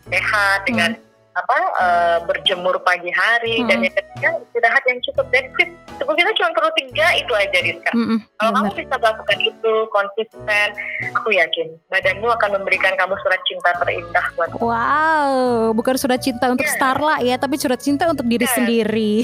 sehat 0.08 0.58
dengan 0.64 0.90
apa 1.32 1.58
eh, 1.80 2.18
berjemur 2.22 2.76
pagi 2.82 3.08
hari 3.08 3.64
dan 3.64 3.80
Hmm. 3.80 3.84
yang 3.86 3.94
ketiga 3.94 4.28
istirahat 4.42 4.84
yang 4.84 5.00
cukup 5.02 5.24
that's 5.30 5.48
it 5.56 5.70
tubuh 5.96 6.12
kita 6.12 6.28
cuma 6.34 6.52
perlu 6.52 6.68
tiga 6.76 7.08
itu 7.14 7.32
aja 7.32 7.56
Rizka 7.58 7.88
Mhm, 7.90 8.16
kalau 8.36 8.50
kamu 8.52 8.64
benar. 8.66 8.76
bisa 8.76 8.94
melakukan 8.98 9.38
itu 9.40 9.72
konsisten 9.88 10.66
aku 11.14 11.28
yakin 11.32 11.66
badanmu 11.88 12.28
akan 12.28 12.50
memberikan 12.54 12.92
kamu 12.94 13.16
surat 13.16 13.40
cinta 13.42 13.70
terindah 13.74 14.26
buat 14.34 14.48
Wow, 14.60 15.32
bukan 15.72 15.96
surat 15.96 16.20
cinta 16.20 16.52
untuk 16.52 16.68
Yes. 16.68 16.76
Starla 16.76 17.16
ya, 17.20 17.36
tapi 17.36 17.56
surat 17.56 17.80
cinta 17.80 18.04
untuk 18.06 18.26
diri 18.26 18.44
Yes. 18.44 18.52
sendiri. 18.52 19.14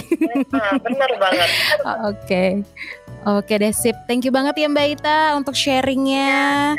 nah, 0.49 0.81
bener 0.81 1.11
banget 1.15 1.49
Oke. 2.09 2.45
Oke 3.29 3.55
deh 3.55 3.71
sip. 3.71 3.93
Thank 4.07 4.25
you 4.25 4.33
banget 4.33 4.57
ya 4.57 4.67
Mbak 4.67 4.87
Ita 4.97 5.19
untuk 5.35 5.53
sharingnya. 5.53 6.73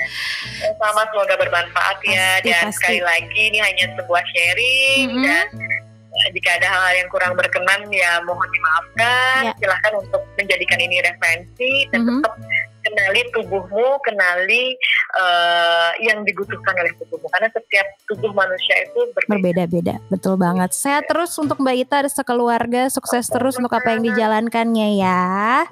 sama 0.79 1.03
semoga 1.07 1.35
bermanfaat 1.35 1.97
ya 2.01 2.39
Pasti, 2.39 2.47
dan 2.47 2.63
pasti. 2.65 2.75
sekali 2.79 3.01
lagi 3.01 3.39
ini 3.45 3.59
hanya 3.59 3.85
sebuah 3.93 4.23
sharing 4.31 5.07
Mhm. 5.11 5.23
dan 5.23 5.47
jika 6.31 6.49
ada 6.55 6.67
hal 6.67 6.83
yang 6.95 7.07
kurang 7.07 7.33
berkenan 7.33 7.85
ya 7.89 8.19
mohon 8.23 8.47
dimaafkan. 8.49 9.39
Ya. 9.45 9.53
Silahkan 9.55 9.93
untuk 9.95 10.21
menjadikan 10.35 10.79
ini 10.79 10.97
referensi 10.99 11.71
dan 11.91 12.01
Mhm. 12.01 12.11
tetap 12.17 12.33
kenali 12.89 13.21
tubuhmu, 13.31 13.87
kenali 14.01 14.73
eh, 15.15 15.89
yang 16.09 16.25
dibutuhkan 16.25 16.73
oleh 16.73 16.93
tubuhmu. 16.97 17.29
Karena 17.29 17.49
setiap 17.53 17.87
tubuh 18.09 18.33
manusia 18.33 18.75
itu 18.89 18.99
berbeda. 19.13 19.31
Berbeda-beda, 19.37 19.95
betul 20.09 20.35
banget. 20.41 20.73
Sehat 20.73 21.05
terus 21.05 21.37
untuk 21.37 21.61
Mbak 21.61 21.75
Ita 21.85 21.97
dan 22.09 22.11
sekeluarga, 22.11 22.81
sukses 22.89 23.29
terus 23.29 23.53
untuk 23.61 23.71
apa 23.71 23.93
yang 23.93 24.03
dijalankannya 24.03 24.89
ya. 24.97 25.63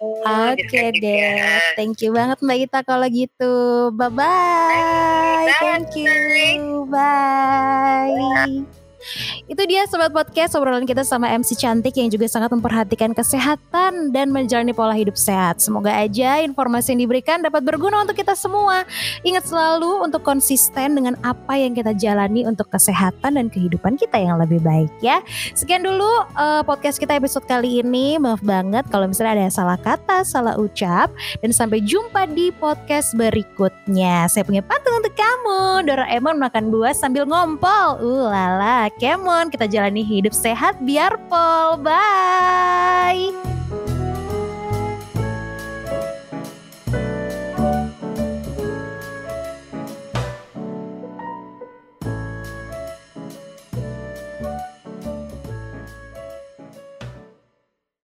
Oke 0.00 0.60
gitu 0.60 0.76
ya. 0.76 0.90
deh, 0.92 1.60
thank 1.78 2.00
you 2.04 2.12
banget 2.12 2.38
Mbak 2.44 2.58
Ita 2.68 2.80
kalau 2.84 3.06
gitu. 3.08 3.54
Bye 3.96 4.12
bye, 4.12 5.52
thank 5.60 5.96
you, 5.96 6.84
bye. 6.90 8.85
Itu 9.52 9.62
dia 9.66 9.86
sobat 9.86 10.10
podcast 10.10 10.54
obrolan 10.58 10.86
kita 10.86 11.02
sama 11.06 11.30
MC 11.34 11.56
cantik 11.58 11.94
yang 11.96 12.10
juga 12.10 12.26
sangat 12.26 12.52
memperhatikan 12.52 13.12
kesehatan 13.14 14.10
dan 14.10 14.30
menjalani 14.30 14.72
pola 14.74 14.94
hidup 14.94 15.14
sehat. 15.14 15.62
Semoga 15.62 15.92
aja 15.92 16.42
informasi 16.42 16.94
yang 16.94 17.06
diberikan 17.06 17.42
dapat 17.42 17.62
berguna 17.62 18.02
untuk 18.02 18.18
kita 18.18 18.34
semua. 18.34 18.84
Ingat 19.22 19.48
selalu 19.48 20.04
untuk 20.04 20.22
konsisten 20.26 20.98
dengan 20.98 21.14
apa 21.22 21.58
yang 21.58 21.72
kita 21.74 21.94
jalani 21.94 22.44
untuk 22.44 22.68
kesehatan 22.70 23.38
dan 23.38 23.46
kehidupan 23.48 23.98
kita 23.98 24.18
yang 24.18 24.38
lebih 24.40 24.60
baik 24.62 24.92
ya. 25.00 25.22
Sekian 25.54 25.84
dulu 25.86 26.08
eh, 26.36 26.62
podcast 26.66 26.98
kita 26.98 27.16
episode 27.16 27.46
kali 27.46 27.82
ini. 27.82 28.18
Maaf 28.20 28.42
banget 28.42 28.88
kalau 28.90 29.08
misalnya 29.10 29.46
ada 29.46 29.52
salah 29.52 29.78
kata, 29.78 30.26
salah 30.26 30.54
ucap. 30.58 31.12
Dan 31.40 31.52
sampai 31.52 31.82
jumpa 31.84 32.28
di 32.32 32.50
podcast 32.54 33.14
berikutnya. 33.14 34.26
Saya 34.30 34.42
punya 34.42 34.62
patung 34.64 34.98
untuk 34.98 35.14
kamu. 35.14 35.86
Doraemon 35.86 36.36
makan 36.40 36.72
buah 36.72 36.94
sambil 36.96 37.28
ngompol. 37.28 38.00
Uh 38.02 38.26
lala, 38.28 38.88
Kemon. 38.96 39.52
Kita 39.52 39.68
jalani 39.68 40.02
hidup 40.04 40.32
sehat 40.32 40.80
biar 40.80 41.16
pol. 41.28 41.80
Bye! 41.80 43.32